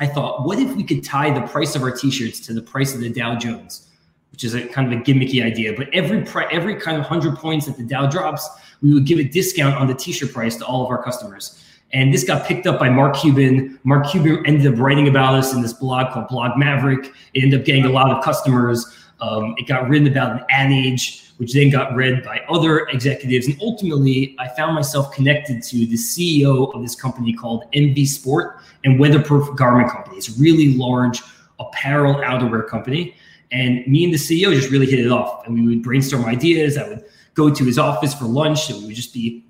I 0.00 0.06
thought, 0.06 0.44
what 0.44 0.58
if 0.58 0.74
we 0.74 0.82
could 0.82 1.04
tie 1.04 1.30
the 1.30 1.46
price 1.46 1.76
of 1.76 1.82
our 1.82 1.90
t-shirts 1.92 2.40
to 2.40 2.52
the 2.52 2.62
price 2.62 2.94
of 2.94 3.00
the 3.00 3.10
Dow 3.10 3.36
Jones, 3.36 3.90
which 4.34 4.42
is 4.42 4.54
a 4.54 4.66
kind 4.66 4.92
of 4.92 4.98
a 4.98 5.02
gimmicky 5.02 5.44
idea. 5.44 5.72
But 5.76 5.88
every 5.94 6.22
pri- 6.22 6.48
every 6.50 6.74
kind 6.74 6.98
of 6.98 7.04
hundred 7.04 7.36
points 7.36 7.66
that 7.66 7.76
the 7.76 7.84
Dow 7.84 8.06
drops, 8.06 8.48
we 8.82 8.92
would 8.92 9.06
give 9.06 9.20
a 9.20 9.22
discount 9.22 9.76
on 9.76 9.86
the 9.86 9.94
t-shirt 9.94 10.32
price 10.32 10.56
to 10.56 10.66
all 10.66 10.84
of 10.84 10.90
our 10.90 11.00
customers. 11.00 11.62
And 11.92 12.12
this 12.12 12.24
got 12.24 12.44
picked 12.44 12.66
up 12.66 12.80
by 12.80 12.88
Mark 12.88 13.14
Cuban. 13.14 13.78
Mark 13.84 14.10
Cuban 14.10 14.44
ended 14.44 14.74
up 14.74 14.80
writing 14.80 15.06
about 15.06 15.34
us 15.34 15.54
in 15.54 15.62
this 15.62 15.72
blog 15.72 16.12
called 16.12 16.26
Blog 16.26 16.58
Maverick. 16.58 17.12
It 17.34 17.44
ended 17.44 17.60
up 17.60 17.64
getting 17.64 17.84
a 17.84 17.90
lot 17.90 18.10
of 18.10 18.24
customers. 18.24 18.92
Um, 19.20 19.54
it 19.56 19.68
got 19.68 19.88
written 19.88 20.08
about 20.08 20.40
in 20.40 20.44
Ad 20.50 20.72
Age 20.72 21.23
which 21.38 21.52
then 21.52 21.70
got 21.70 21.94
read 21.94 22.22
by 22.22 22.40
other 22.48 22.86
executives. 22.88 23.46
And 23.46 23.56
ultimately, 23.60 24.36
I 24.38 24.48
found 24.48 24.74
myself 24.74 25.12
connected 25.12 25.62
to 25.64 25.78
the 25.78 25.96
CEO 25.96 26.72
of 26.74 26.82
this 26.82 26.94
company 26.94 27.32
called 27.32 27.64
MV 27.72 28.06
Sport 28.06 28.60
and 28.84 29.00
Weatherproof 29.00 29.54
Garment 29.56 29.90
Company. 29.90 30.16
It's 30.16 30.28
a 30.28 30.40
really 30.40 30.74
large 30.74 31.22
apparel 31.58 32.16
outerwear 32.16 32.66
company. 32.68 33.16
And 33.50 33.86
me 33.86 34.04
and 34.04 34.12
the 34.12 34.18
CEO 34.18 34.52
just 34.52 34.70
really 34.70 34.86
hit 34.86 35.00
it 35.00 35.10
off. 35.10 35.46
And 35.46 35.54
we 35.54 35.66
would 35.66 35.82
brainstorm 35.82 36.24
ideas. 36.24 36.76
I 36.76 36.88
would 36.88 37.04
go 37.34 37.52
to 37.52 37.64
his 37.64 37.78
office 37.78 38.14
for 38.14 38.24
lunch 38.24 38.70
and 38.70 38.80
we 38.80 38.86
would 38.86 38.96
just 38.96 39.12
be 39.12 39.44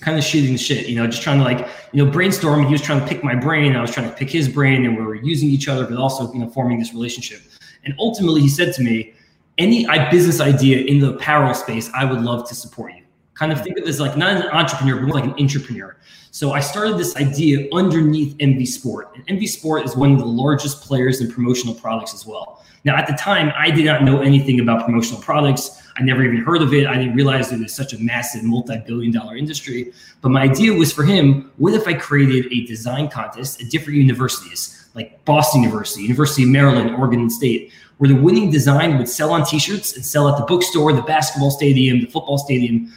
kind 0.00 0.18
of 0.18 0.24
shooting 0.24 0.52
the 0.52 0.58
shit, 0.58 0.88
you 0.88 0.96
know, 0.96 1.06
just 1.06 1.22
trying 1.22 1.38
to 1.38 1.44
like, 1.44 1.66
you 1.92 2.04
know, 2.04 2.10
brainstorm. 2.10 2.64
He 2.66 2.72
was 2.72 2.82
trying 2.82 3.00
to 3.00 3.06
pick 3.06 3.24
my 3.24 3.34
brain. 3.34 3.74
I 3.74 3.80
was 3.80 3.90
trying 3.90 4.08
to 4.08 4.14
pick 4.14 4.30
his 4.30 4.48
brain 4.48 4.84
and 4.84 4.96
we 4.96 5.02
were 5.02 5.14
using 5.14 5.48
each 5.48 5.68
other, 5.68 5.86
but 5.86 5.96
also, 5.96 6.32
you 6.32 6.40
know, 6.40 6.50
forming 6.50 6.78
this 6.78 6.92
relationship. 6.92 7.40
And 7.84 7.94
ultimately 7.98 8.42
he 8.42 8.48
said 8.48 8.74
to 8.74 8.82
me, 8.82 9.14
any 9.58 9.86
business 10.10 10.40
idea 10.40 10.84
in 10.84 11.00
the 11.00 11.14
apparel 11.14 11.54
space, 11.54 11.90
I 11.94 12.04
would 12.04 12.20
love 12.20 12.48
to 12.48 12.54
support 12.54 12.92
you. 12.94 13.02
Kind 13.34 13.52
of 13.52 13.58
mm-hmm. 13.58 13.64
think 13.64 13.78
of 13.78 13.84
this 13.84 14.00
like 14.00 14.16
not 14.16 14.36
an 14.36 14.48
entrepreneur, 14.50 14.96
but 14.96 15.06
more 15.06 15.14
like 15.14 15.24
an 15.24 15.42
entrepreneur. 15.42 15.96
So 16.30 16.52
I 16.52 16.60
started 16.60 16.98
this 16.98 17.16
idea 17.16 17.66
underneath 17.72 18.36
MV 18.38 18.66
Sport. 18.66 19.10
And 19.14 19.26
MV 19.26 19.48
Sport 19.48 19.86
is 19.86 19.96
one 19.96 20.12
of 20.12 20.18
the 20.18 20.26
largest 20.26 20.82
players 20.82 21.20
in 21.22 21.30
promotional 21.30 21.74
products 21.74 22.12
as 22.12 22.26
well. 22.26 22.62
Now, 22.84 22.94
at 22.94 23.06
the 23.06 23.14
time, 23.14 23.52
I 23.56 23.70
did 23.70 23.86
not 23.86 24.04
know 24.04 24.20
anything 24.20 24.60
about 24.60 24.84
promotional 24.84 25.20
products. 25.20 25.82
I 25.96 26.02
never 26.02 26.22
even 26.22 26.36
heard 26.36 26.62
of 26.62 26.74
it. 26.74 26.86
I 26.86 26.96
didn't 26.98 27.16
realize 27.16 27.50
it 27.50 27.60
was 27.60 27.74
such 27.74 27.94
a 27.94 27.98
massive 27.98 28.44
multi 28.44 28.76
billion 28.86 29.12
dollar 29.12 29.34
industry. 29.36 29.92
But 30.20 30.28
my 30.28 30.42
idea 30.42 30.72
was 30.72 30.92
for 30.92 31.04
him 31.04 31.50
what 31.56 31.72
if 31.72 31.88
I 31.88 31.94
created 31.94 32.52
a 32.52 32.66
design 32.66 33.08
contest 33.08 33.62
at 33.62 33.70
different 33.70 33.98
universities, 33.98 34.88
like 34.94 35.24
Boston 35.24 35.62
University, 35.62 36.02
University 36.02 36.42
of 36.42 36.50
Maryland, 36.50 36.94
Oregon 36.94 37.28
State, 37.30 37.72
where 37.98 38.08
the 38.08 38.16
winning 38.16 38.50
design 38.50 38.98
would 38.98 39.08
sell 39.08 39.32
on 39.32 39.44
t-shirts 39.44 39.96
and 39.96 40.04
sell 40.04 40.28
at 40.28 40.38
the 40.38 40.44
bookstore, 40.44 40.92
the 40.92 41.02
basketball 41.02 41.50
stadium, 41.50 42.00
the 42.00 42.06
football 42.06 42.38
stadium, 42.38 42.92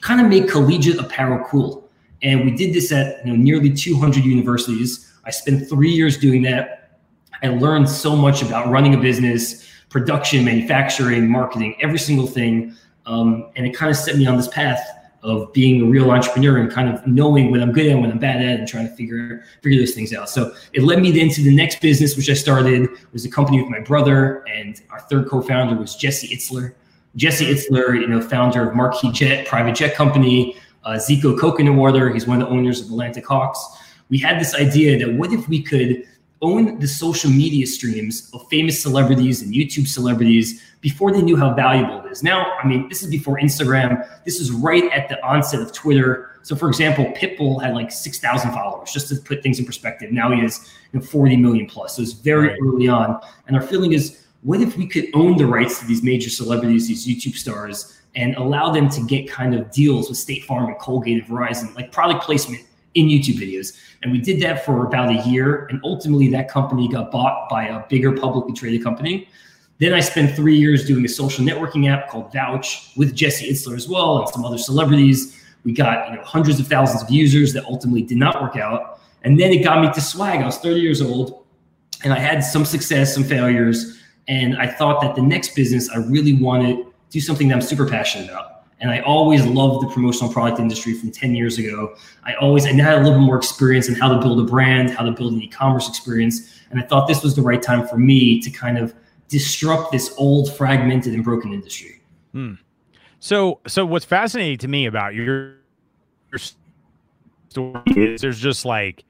kind 0.00 0.20
of 0.20 0.28
make 0.28 0.48
collegiate 0.48 0.98
apparel 0.98 1.44
cool. 1.46 1.90
And 2.22 2.44
we 2.44 2.52
did 2.56 2.72
this 2.72 2.92
at 2.92 3.24
you 3.26 3.32
know, 3.32 3.36
nearly 3.36 3.72
200 3.72 4.24
universities. 4.24 5.12
I 5.24 5.30
spent 5.30 5.68
three 5.68 5.90
years 5.90 6.16
doing 6.16 6.42
that. 6.42 6.98
I 7.42 7.48
learned 7.48 7.88
so 7.88 8.14
much 8.14 8.42
about 8.42 8.68
running 8.68 8.94
a 8.94 8.98
business, 8.98 9.68
production, 9.90 10.44
manufacturing, 10.44 11.28
marketing, 11.28 11.76
every 11.80 11.98
single 11.98 12.26
thing. 12.26 12.74
Um, 13.06 13.50
and 13.56 13.66
it 13.66 13.76
kind 13.76 13.90
of 13.90 13.96
set 13.96 14.16
me 14.16 14.26
on 14.26 14.36
this 14.36 14.48
path 14.48 14.80
of 15.24 15.50
being 15.54 15.80
a 15.80 15.84
real 15.86 16.10
entrepreneur 16.10 16.58
and 16.58 16.70
kind 16.70 16.88
of 16.88 17.04
knowing 17.06 17.50
what 17.50 17.60
I'm 17.62 17.72
good 17.72 17.86
at, 17.86 17.98
what 17.98 18.10
I'm 18.10 18.18
bad 18.18 18.42
at, 18.42 18.60
and 18.60 18.68
trying 18.68 18.86
to 18.86 18.94
figure 18.94 19.42
figure 19.62 19.80
those 19.80 19.94
things 19.94 20.12
out. 20.12 20.28
So 20.28 20.54
it 20.74 20.82
led 20.82 21.00
me 21.00 21.10
then 21.10 21.30
to 21.30 21.42
the 21.42 21.54
next 21.54 21.80
business, 21.80 22.16
which 22.16 22.28
I 22.28 22.34
started 22.34 22.88
was 23.12 23.24
a 23.24 23.30
company 23.30 23.60
with 23.60 23.70
my 23.70 23.80
brother, 23.80 24.44
and 24.46 24.80
our 24.90 25.00
third 25.00 25.28
co-founder 25.28 25.74
was 25.76 25.96
Jesse 25.96 26.28
Itzler. 26.28 26.74
Jesse 27.16 27.46
Itzler, 27.46 27.98
you 27.98 28.06
know, 28.06 28.20
founder 28.20 28.68
of 28.68 28.76
Marquis 28.76 29.10
Jet, 29.12 29.46
private 29.46 29.74
jet 29.74 29.94
company, 29.94 30.56
uh, 30.84 30.92
Zico 30.92 31.38
Coconut 31.38 31.74
Water. 31.74 32.12
He's 32.12 32.26
one 32.26 32.42
of 32.42 32.48
the 32.48 32.54
owners 32.54 32.82
of 32.82 32.88
Atlanta 32.88 33.22
Hawks. 33.22 33.64
We 34.10 34.18
had 34.18 34.38
this 34.38 34.54
idea 34.54 34.98
that 34.98 35.14
what 35.14 35.32
if 35.32 35.48
we 35.48 35.62
could 35.62 36.04
own 36.44 36.78
the 36.78 36.86
social 36.86 37.30
media 37.30 37.66
streams 37.66 38.30
of 38.34 38.46
famous 38.48 38.80
celebrities 38.80 39.40
and 39.40 39.54
YouTube 39.54 39.88
celebrities 39.88 40.62
before 40.82 41.10
they 41.10 41.22
knew 41.22 41.36
how 41.36 41.54
valuable 41.54 42.04
it 42.04 42.12
is. 42.12 42.22
Now, 42.22 42.52
I 42.62 42.66
mean, 42.66 42.86
this 42.90 43.02
is 43.02 43.08
before 43.08 43.40
Instagram. 43.40 44.06
This 44.26 44.38
is 44.38 44.52
right 44.52 44.84
at 44.92 45.08
the 45.08 45.24
onset 45.24 45.62
of 45.62 45.72
Twitter. 45.72 46.38
So, 46.42 46.54
for 46.54 46.68
example, 46.68 47.06
Pitbull 47.16 47.62
had 47.62 47.72
like 47.74 47.90
6,000 47.90 48.52
followers, 48.52 48.92
just 48.92 49.08
to 49.08 49.16
put 49.16 49.42
things 49.42 49.58
in 49.58 49.64
perspective. 49.64 50.12
Now 50.12 50.30
he 50.30 50.40
has 50.42 50.70
you 50.92 51.00
know, 51.00 51.06
40 51.06 51.36
million 51.38 51.66
plus. 51.66 51.96
So 51.96 52.02
it's 52.02 52.12
very 52.12 52.48
right. 52.48 52.58
early 52.62 52.88
on. 52.88 53.18
And 53.46 53.56
our 53.56 53.62
feeling 53.62 53.94
is, 53.94 54.20
what 54.42 54.60
if 54.60 54.76
we 54.76 54.86
could 54.86 55.06
own 55.14 55.38
the 55.38 55.46
rights 55.46 55.80
to 55.80 55.86
these 55.86 56.02
major 56.02 56.28
celebrities, 56.28 56.86
these 56.86 57.06
YouTube 57.06 57.36
stars, 57.36 57.98
and 58.14 58.36
allow 58.36 58.70
them 58.70 58.90
to 58.90 59.00
get 59.06 59.26
kind 59.26 59.54
of 59.54 59.70
deals 59.70 60.10
with 60.10 60.18
State 60.18 60.44
Farm 60.44 60.66
and 60.68 60.78
Colgate 60.78 61.22
and 61.22 61.26
Verizon, 61.26 61.74
like 61.74 61.90
product 61.90 62.22
placement 62.22 62.62
in 62.94 63.06
YouTube 63.06 63.38
videos. 63.38 63.76
And 64.02 64.12
we 64.12 64.18
did 64.18 64.40
that 64.42 64.64
for 64.64 64.86
about 64.86 65.10
a 65.10 65.28
year. 65.28 65.66
And 65.70 65.80
ultimately, 65.84 66.28
that 66.28 66.48
company 66.48 66.88
got 66.88 67.10
bought 67.10 67.48
by 67.48 67.66
a 67.66 67.86
bigger 67.88 68.12
publicly 68.12 68.52
traded 68.52 68.82
company. 68.82 69.28
Then 69.78 69.92
I 69.92 70.00
spent 70.00 70.34
three 70.36 70.56
years 70.56 70.86
doing 70.86 71.04
a 71.04 71.08
social 71.08 71.44
networking 71.44 71.90
app 71.90 72.08
called 72.08 72.32
Vouch 72.32 72.92
with 72.96 73.14
Jesse 73.14 73.50
Itzler 73.50 73.76
as 73.76 73.88
well 73.88 74.18
and 74.18 74.28
some 74.28 74.44
other 74.44 74.58
celebrities. 74.58 75.40
We 75.64 75.72
got 75.72 76.08
you 76.10 76.16
know 76.16 76.22
hundreds 76.22 76.60
of 76.60 76.68
thousands 76.68 77.02
of 77.02 77.10
users 77.10 77.52
that 77.54 77.64
ultimately 77.64 78.02
did 78.02 78.18
not 78.18 78.40
work 78.40 78.56
out. 78.56 79.00
And 79.22 79.40
then 79.40 79.50
it 79.50 79.64
got 79.64 79.82
me 79.82 79.90
to 79.92 80.00
swag. 80.00 80.40
I 80.40 80.46
was 80.46 80.58
30 80.58 80.80
years 80.80 81.02
old 81.02 81.44
and 82.04 82.12
I 82.12 82.18
had 82.18 82.40
some 82.40 82.64
success, 82.64 83.14
some 83.14 83.24
failures. 83.24 83.98
And 84.28 84.56
I 84.56 84.66
thought 84.66 85.00
that 85.00 85.14
the 85.16 85.22
next 85.22 85.54
business, 85.54 85.90
I 85.90 85.96
really 85.96 86.34
wanted 86.34 86.76
to 86.76 86.92
do 87.10 87.20
something 87.20 87.48
that 87.48 87.54
I'm 87.54 87.62
super 87.62 87.88
passionate 87.88 88.30
about. 88.30 88.53
And 88.80 88.90
I 88.90 89.00
always 89.00 89.44
loved 89.46 89.86
the 89.86 89.92
promotional 89.92 90.32
product 90.32 90.60
industry 90.60 90.94
from 90.94 91.10
10 91.10 91.34
years 91.34 91.58
ago. 91.58 91.94
I 92.24 92.34
always, 92.34 92.64
and 92.64 92.76
now 92.76 92.88
I 92.88 92.90
had 92.90 92.98
a 92.98 93.02
little 93.02 93.18
bit 93.18 93.24
more 93.24 93.36
experience 93.36 93.88
in 93.88 93.94
how 93.94 94.08
to 94.08 94.18
build 94.20 94.40
a 94.40 94.44
brand, 94.44 94.90
how 94.90 95.04
to 95.04 95.12
build 95.12 95.32
an 95.32 95.42
e 95.42 95.48
commerce 95.48 95.88
experience. 95.88 96.60
And 96.70 96.80
I 96.80 96.82
thought 96.82 97.06
this 97.06 97.22
was 97.22 97.34
the 97.34 97.42
right 97.42 97.62
time 97.62 97.86
for 97.86 97.96
me 97.96 98.40
to 98.40 98.50
kind 98.50 98.78
of 98.78 98.94
disrupt 99.28 99.92
this 99.92 100.14
old, 100.18 100.54
fragmented, 100.54 101.14
and 101.14 101.24
broken 101.24 101.52
industry. 101.52 102.00
Hmm. 102.32 102.54
So, 103.20 103.60
so 103.66 103.86
what's 103.86 104.04
fascinating 104.04 104.58
to 104.58 104.68
me 104.68 104.86
about 104.86 105.14
your, 105.14 105.56
your 106.30 106.40
story 107.48 107.80
is 107.96 108.20
there's 108.20 108.40
just 108.40 108.64
like, 108.64 109.04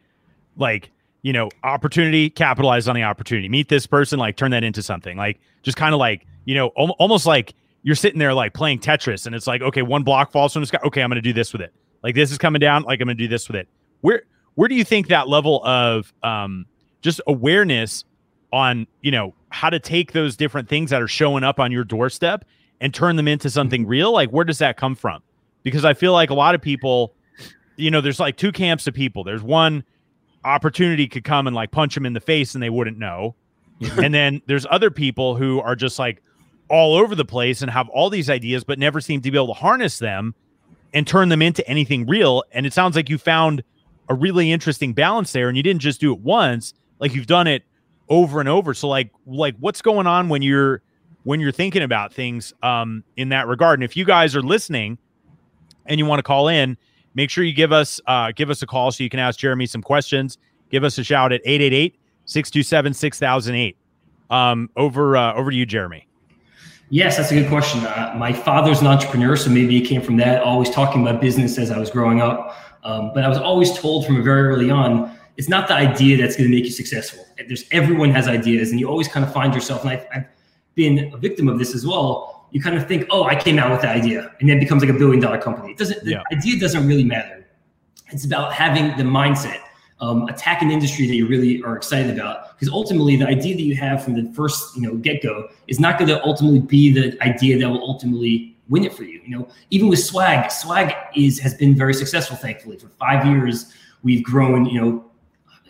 like, 0.56 0.90
you 1.22 1.32
know, 1.32 1.48
opportunity, 1.64 2.30
capitalize 2.30 2.86
on 2.86 2.94
the 2.94 3.02
opportunity, 3.02 3.48
meet 3.48 3.68
this 3.68 3.86
person, 3.86 4.18
like 4.18 4.36
turn 4.36 4.50
that 4.50 4.62
into 4.62 4.82
something, 4.82 5.16
like 5.16 5.40
just 5.62 5.76
kind 5.76 5.94
of 5.94 5.98
like, 5.98 6.26
you 6.44 6.54
know, 6.54 6.70
al- 6.78 6.94
almost 6.98 7.26
like 7.26 7.54
you're 7.84 7.94
sitting 7.94 8.18
there 8.18 8.34
like 8.34 8.54
playing 8.54 8.80
Tetris 8.80 9.26
and 9.26 9.34
it's 9.34 9.46
like, 9.46 9.62
okay, 9.62 9.82
one 9.82 10.02
block 10.02 10.32
falls 10.32 10.54
from 10.54 10.62
the 10.62 10.66
sky. 10.66 10.78
Okay, 10.84 11.02
I'm 11.02 11.10
going 11.10 11.16
to 11.16 11.22
do 11.22 11.34
this 11.34 11.52
with 11.52 11.60
it. 11.60 11.72
Like 12.02 12.14
this 12.14 12.32
is 12.32 12.38
coming 12.38 12.58
down. 12.58 12.82
Like 12.82 13.00
I'm 13.00 13.06
going 13.06 13.16
to 13.16 13.22
do 13.22 13.28
this 13.28 13.46
with 13.46 13.56
it. 13.56 13.68
Where, 14.00 14.22
where 14.54 14.68
do 14.68 14.74
you 14.74 14.84
think 14.84 15.08
that 15.08 15.28
level 15.28 15.62
of 15.64 16.12
um, 16.22 16.64
just 17.02 17.20
awareness 17.26 18.04
on, 18.52 18.86
you 19.02 19.10
know, 19.10 19.34
how 19.50 19.68
to 19.68 19.78
take 19.78 20.12
those 20.12 20.34
different 20.34 20.68
things 20.68 20.90
that 20.90 21.02
are 21.02 21.08
showing 21.08 21.44
up 21.44 21.60
on 21.60 21.70
your 21.70 21.84
doorstep 21.84 22.46
and 22.80 22.94
turn 22.94 23.16
them 23.16 23.28
into 23.28 23.50
something 23.50 23.82
mm-hmm. 23.82 23.90
real? 23.90 24.12
Like, 24.12 24.30
where 24.30 24.46
does 24.46 24.58
that 24.58 24.78
come 24.78 24.94
from? 24.94 25.22
Because 25.62 25.84
I 25.84 25.92
feel 25.92 26.14
like 26.14 26.30
a 26.30 26.34
lot 26.34 26.54
of 26.54 26.62
people, 26.62 27.14
you 27.76 27.90
know, 27.90 28.00
there's 28.00 28.18
like 28.18 28.38
two 28.38 28.50
camps 28.50 28.86
of 28.86 28.94
people. 28.94 29.24
There's 29.24 29.42
one 29.42 29.84
opportunity 30.42 31.06
could 31.06 31.24
come 31.24 31.46
and 31.46 31.54
like 31.54 31.70
punch 31.70 31.94
them 31.94 32.06
in 32.06 32.14
the 32.14 32.20
face 32.20 32.54
and 32.54 32.62
they 32.62 32.70
wouldn't 32.70 32.98
know. 32.98 33.34
and 34.02 34.14
then 34.14 34.40
there's 34.46 34.66
other 34.70 34.90
people 34.90 35.36
who 35.36 35.60
are 35.60 35.76
just 35.76 35.98
like, 35.98 36.22
all 36.68 36.96
over 36.96 37.14
the 37.14 37.24
place 37.24 37.62
and 37.62 37.70
have 37.70 37.88
all 37.88 38.10
these 38.10 38.30
ideas, 38.30 38.64
but 38.64 38.78
never 38.78 39.00
seem 39.00 39.20
to 39.22 39.30
be 39.30 39.38
able 39.38 39.48
to 39.48 39.60
harness 39.60 39.98
them 39.98 40.34
and 40.92 41.06
turn 41.06 41.28
them 41.28 41.42
into 41.42 41.66
anything 41.68 42.06
real. 42.06 42.44
And 42.52 42.66
it 42.66 42.72
sounds 42.72 42.96
like 42.96 43.08
you 43.08 43.18
found 43.18 43.62
a 44.08 44.14
really 44.14 44.52
interesting 44.52 44.92
balance 44.92 45.32
there, 45.32 45.48
and 45.48 45.56
you 45.56 45.62
didn't 45.62 45.82
just 45.82 46.00
do 46.00 46.12
it 46.12 46.20
once, 46.20 46.74
like 46.98 47.14
you've 47.14 47.26
done 47.26 47.46
it 47.46 47.64
over 48.08 48.40
and 48.40 48.48
over. 48.48 48.74
So, 48.74 48.88
like, 48.88 49.10
like 49.26 49.56
what's 49.58 49.82
going 49.82 50.06
on 50.06 50.28
when 50.28 50.42
you're 50.42 50.82
when 51.24 51.40
you're 51.40 51.52
thinking 51.52 51.82
about 51.82 52.12
things 52.12 52.52
um, 52.62 53.02
in 53.16 53.30
that 53.30 53.46
regard? 53.46 53.78
And 53.80 53.84
if 53.84 53.96
you 53.96 54.04
guys 54.04 54.36
are 54.36 54.42
listening 54.42 54.98
and 55.86 55.98
you 55.98 56.06
want 56.06 56.18
to 56.18 56.22
call 56.22 56.48
in, 56.48 56.76
make 57.14 57.30
sure 57.30 57.44
you 57.44 57.54
give 57.54 57.72
us 57.72 58.00
uh, 58.06 58.32
give 58.34 58.50
us 58.50 58.62
a 58.62 58.66
call 58.66 58.92
so 58.92 59.02
you 59.02 59.10
can 59.10 59.20
ask 59.20 59.38
Jeremy 59.38 59.66
some 59.66 59.82
questions. 59.82 60.38
Give 60.70 60.84
us 60.84 60.98
a 60.98 61.04
shout 61.04 61.32
at 61.32 61.40
888 61.44 61.98
627 62.26 62.94
6008. 62.94 63.76
Um, 64.30 64.70
over 64.76 65.16
uh, 65.16 65.34
over 65.34 65.50
to 65.50 65.56
you, 65.56 65.66
Jeremy. 65.66 66.06
Yes, 66.90 67.16
that's 67.16 67.30
a 67.30 67.34
good 67.34 67.48
question. 67.48 67.84
Uh, 67.84 68.14
my 68.16 68.32
father's 68.32 68.80
an 68.80 68.86
entrepreneur, 68.86 69.36
so 69.36 69.50
maybe 69.50 69.76
it 69.76 69.86
came 69.86 70.00
from 70.00 70.16
that. 70.18 70.42
Always 70.42 70.70
talking 70.70 71.02
about 71.02 71.20
business 71.20 71.58
as 71.58 71.70
I 71.70 71.78
was 71.78 71.90
growing 71.90 72.20
up, 72.20 72.56
um, 72.84 73.12
but 73.14 73.24
I 73.24 73.28
was 73.28 73.38
always 73.38 73.76
told 73.76 74.06
from 74.06 74.22
very 74.22 74.48
early 74.48 74.70
on, 74.70 75.16
it's 75.36 75.48
not 75.48 75.66
the 75.66 75.74
idea 75.74 76.16
that's 76.16 76.36
going 76.36 76.48
to 76.48 76.54
make 76.54 76.64
you 76.64 76.70
successful. 76.70 77.26
There's 77.48 77.64
everyone 77.72 78.10
has 78.10 78.28
ideas, 78.28 78.70
and 78.70 78.78
you 78.78 78.88
always 78.88 79.08
kind 79.08 79.24
of 79.24 79.32
find 79.32 79.54
yourself. 79.54 79.82
And 79.82 79.90
I've, 79.90 80.06
I've 80.14 80.26
been 80.74 81.12
a 81.12 81.16
victim 81.16 81.48
of 81.48 81.58
this 81.58 81.74
as 81.74 81.86
well. 81.86 82.48
You 82.52 82.62
kind 82.62 82.76
of 82.76 82.86
think, 82.86 83.06
oh, 83.10 83.24
I 83.24 83.34
came 83.34 83.58
out 83.58 83.72
with 83.72 83.80
the 83.80 83.88
idea, 83.88 84.30
and 84.38 84.48
then 84.48 84.58
it 84.58 84.60
becomes 84.60 84.82
like 84.82 84.94
a 84.94 84.98
billion 84.98 85.20
dollar 85.20 85.40
company. 85.40 85.72
It 85.72 85.78
doesn't. 85.78 86.04
The 86.04 86.12
yeah. 86.12 86.22
idea 86.32 86.60
doesn't 86.60 86.86
really 86.86 87.04
matter. 87.04 87.44
It's 88.12 88.24
about 88.24 88.52
having 88.52 88.96
the 88.96 89.02
mindset 89.02 89.58
um, 90.00 90.28
attack 90.28 90.62
an 90.62 90.70
industry 90.70 91.06
that 91.06 91.14
you 91.14 91.26
really 91.26 91.62
are 91.62 91.76
excited 91.76 92.16
about. 92.16 92.58
Because 92.58 92.72
ultimately, 92.72 93.16
the 93.16 93.26
idea 93.26 93.54
that 93.54 93.62
you 93.62 93.76
have 93.76 94.04
from 94.04 94.14
the 94.14 94.30
first 94.32 94.76
you 94.76 94.82
know 94.82 94.94
get 94.96 95.22
go 95.22 95.48
is 95.68 95.80
not 95.80 95.98
going 95.98 96.08
to 96.08 96.22
ultimately 96.24 96.60
be 96.60 96.92
the 96.92 97.20
idea 97.22 97.58
that 97.58 97.68
will 97.68 97.82
ultimately 97.82 98.56
win 98.68 98.84
it 98.84 98.94
for 98.94 99.04
you. 99.04 99.20
You 99.24 99.38
know, 99.38 99.48
even 99.70 99.88
with 99.88 100.00
Swag, 100.00 100.50
Swag 100.50 100.94
is 101.16 101.38
has 101.38 101.54
been 101.54 101.74
very 101.74 101.94
successful. 101.94 102.36
Thankfully, 102.36 102.78
for 102.78 102.88
five 102.88 103.26
years, 103.26 103.72
we've 104.02 104.24
grown. 104.24 104.66
You 104.66 104.80
know, 104.80 105.04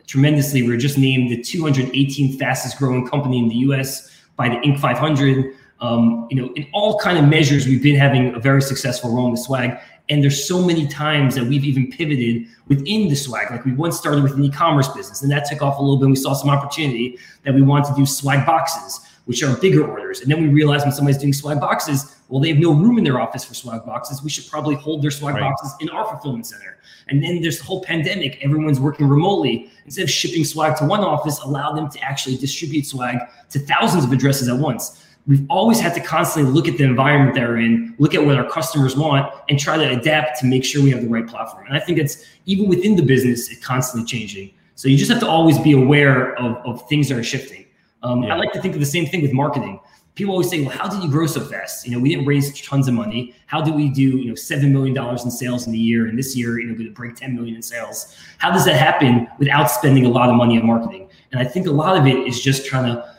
tremendously. 0.07 0.63
We 0.63 0.75
are 0.75 0.79
just 0.79 0.99
named 0.99 1.31
the 1.31 1.39
218th 1.39 2.39
fastest 2.39 2.79
growing 2.79 3.07
company 3.09 3.39
in 3.39 3.49
the 3.49 3.57
U.S. 3.57 4.11
by 4.37 4.49
the 4.49 4.57
Inc. 4.57 4.81
500. 4.81 5.55
Um, 5.81 6.29
you 6.31 6.41
know, 6.41 6.53
in 6.55 6.67
all 6.73 6.99
kind 6.99 7.19
of 7.19 7.25
measures, 7.25 7.67
we've 7.67 7.83
been 7.83 7.97
having 7.97 8.35
a 8.35 8.39
very 8.39 8.63
successful 8.63 9.15
run 9.15 9.33
with 9.33 9.41
Swag. 9.41 9.79
And 10.11 10.23
there's 10.23 10.47
so 10.47 10.63
many 10.63 10.87
times 10.87 11.35
that 11.35 11.45
we've 11.45 11.65
even 11.65 11.91
pivoted 11.91 12.47
within 12.69 13.09
the 13.09 13.15
swag. 13.15 13.51
Like 13.51 13.65
we 13.65 13.73
once 13.73 13.97
started 13.97 14.23
with 14.23 14.35
an 14.35 14.45
e-commerce 14.45 14.89
business, 14.89 15.23
and 15.23 15.31
that 15.31 15.47
took 15.47 15.63
off 15.63 15.79
a 15.79 15.83
little 15.83 15.97
bit. 15.97 16.05
And 16.05 16.13
we 16.13 16.17
saw 16.17 16.35
some 16.35 16.51
opportunity 16.51 17.19
that 17.45 17.55
we 17.55 17.63
wanted 17.63 17.89
to 17.89 17.95
do 17.95 18.05
swag 18.05 18.45
boxes, 18.45 19.01
which 19.25 19.43
are 19.43 19.57
bigger 19.57 19.87
orders. 19.87 20.21
And 20.21 20.31
then 20.31 20.43
we 20.43 20.49
realized 20.49 20.85
when 20.85 20.93
somebody's 20.93 21.19
doing 21.19 21.33
swag 21.33 21.59
boxes, 21.59 22.17
well, 22.29 22.41
they 22.41 22.49
have 22.49 22.59
no 22.59 22.73
room 22.73 22.99
in 22.99 23.05
their 23.05 23.21
office 23.21 23.45
for 23.45 23.55
swag 23.55 23.85
boxes. 23.87 24.23
We 24.23 24.29
should 24.29 24.47
probably 24.51 24.75
hold 24.75 25.03
their 25.03 25.11
swag 25.11 25.37
right. 25.37 25.43
boxes 25.43 25.75
in 25.81 25.89
our 25.89 26.05
fulfillment 26.05 26.47
center. 26.47 26.79
And 27.09 27.23
then 27.23 27.41
there's 27.41 27.59
the 27.59 27.65
whole 27.65 27.83
pandemic. 27.83 28.39
Everyone's 28.43 28.81
working 28.81 29.09
remotely. 29.09 29.71
Instead 29.87 30.05
of 30.05 30.11
shipping 30.11 30.45
swag 30.45 30.77
to 30.79 30.85
one 30.85 31.01
office, 31.01 31.39
allow 31.41 31.73
them 31.73 31.91
to 31.91 32.01
actually 32.01 32.37
distribute 32.37 32.87
swag 32.87 33.19
to 33.51 33.59
thousands 33.59 34.05
of 34.05 34.13
addresses 34.13 34.49
at 34.49 34.57
once 34.57 35.03
we've 35.27 35.45
always 35.49 35.81
had 35.81 35.95
to 35.95 36.01
constantly 36.01 36.53
look 36.53 36.69
at 36.69 36.77
the 36.77 36.85
environment 36.85 37.35
they're 37.35 37.57
in, 37.57 37.95
look 37.99 38.15
at 38.15 38.25
what 38.25 38.37
our 38.37 38.49
customers 38.49 38.97
want, 38.97 39.33
and 39.49 39.59
try 39.59 39.77
to 39.77 39.99
adapt 39.99 40.39
to 40.41 40.47
make 40.47 40.65
sure 40.65 40.83
we 40.83 40.91
have 40.91 41.03
the 41.03 41.09
right 41.09 41.27
platform. 41.27 41.67
And 41.67 41.77
I 41.77 41.81
think 41.81 41.99
it's 41.99 42.25
even 42.47 42.69
within 42.69 42.97
the 42.97 43.03
business, 43.03 43.51
it's 43.51 43.65
constantly 43.65 44.07
changing. 44.07 44.53
So 44.75 44.89
you 44.89 44.97
just 44.97 45.11
have 45.11 45.21
to 45.21 45.29
always 45.29 45.59
be 45.59 45.73
aware 45.73 46.35
of, 46.37 46.57
of 46.67 46.89
things 46.89 47.09
that 47.09 47.19
are 47.19 47.25
shifting. 47.25 47.65
Um, 48.03 48.23
yeah. 48.23 48.35
I 48.35 48.37
like 48.37 48.53
to 48.53 48.61
think 48.61 48.75
of 48.75 48.81
the 48.81 48.87
same 48.87 49.07
thing 49.07 49.23
with 49.23 49.33
marketing. 49.33 49.81
People 50.15 50.33
always 50.33 50.49
say, 50.49 50.61
"Well, 50.61 50.71
how 50.71 50.89
did 50.89 51.03
you 51.03 51.11
grow 51.11 51.27
so 51.27 51.41
fast? 51.41 51.87
You 51.87 51.93
know, 51.93 51.99
we 51.99 52.09
didn't 52.09 52.27
raise 52.27 52.61
tons 52.61 52.87
of 52.87 52.95
money. 52.95 53.35
How 53.47 53.61
do 53.61 53.73
we 53.73 53.89
do, 53.89 54.03
you 54.03 54.29
know, 54.29 54.37
seven 54.37 54.73
million 54.73 54.95
dollars 54.95 55.25
in 55.25 55.31
sales 55.31 55.67
in 55.67 55.75
a 55.75 55.77
year, 55.77 56.07
and 56.07 56.17
this 56.17 56.37
year, 56.37 56.61
you 56.61 56.67
know, 56.67 56.73
we're 56.73 56.79
going 56.79 56.89
to 56.91 56.95
break 56.95 57.17
ten 57.17 57.35
million 57.35 57.57
in 57.57 57.63
sales? 57.63 58.17
How 58.39 58.53
does 58.53 58.65
that 58.67 58.77
happen 58.77 59.27
without 59.41 59.71
spending 59.71 60.05
a 60.05 60.09
lot 60.09 60.29
of 60.29 60.37
money 60.37 60.57
on 60.57 60.67
marketing?" 60.67 61.09
And 61.33 61.41
I 61.41 61.45
think 61.45 61.67
a 61.67 61.73
lot 61.73 61.97
of 61.97 62.07
it 62.07 62.29
is 62.29 62.41
just 62.41 62.65
trying 62.65 62.85
to 62.95 63.14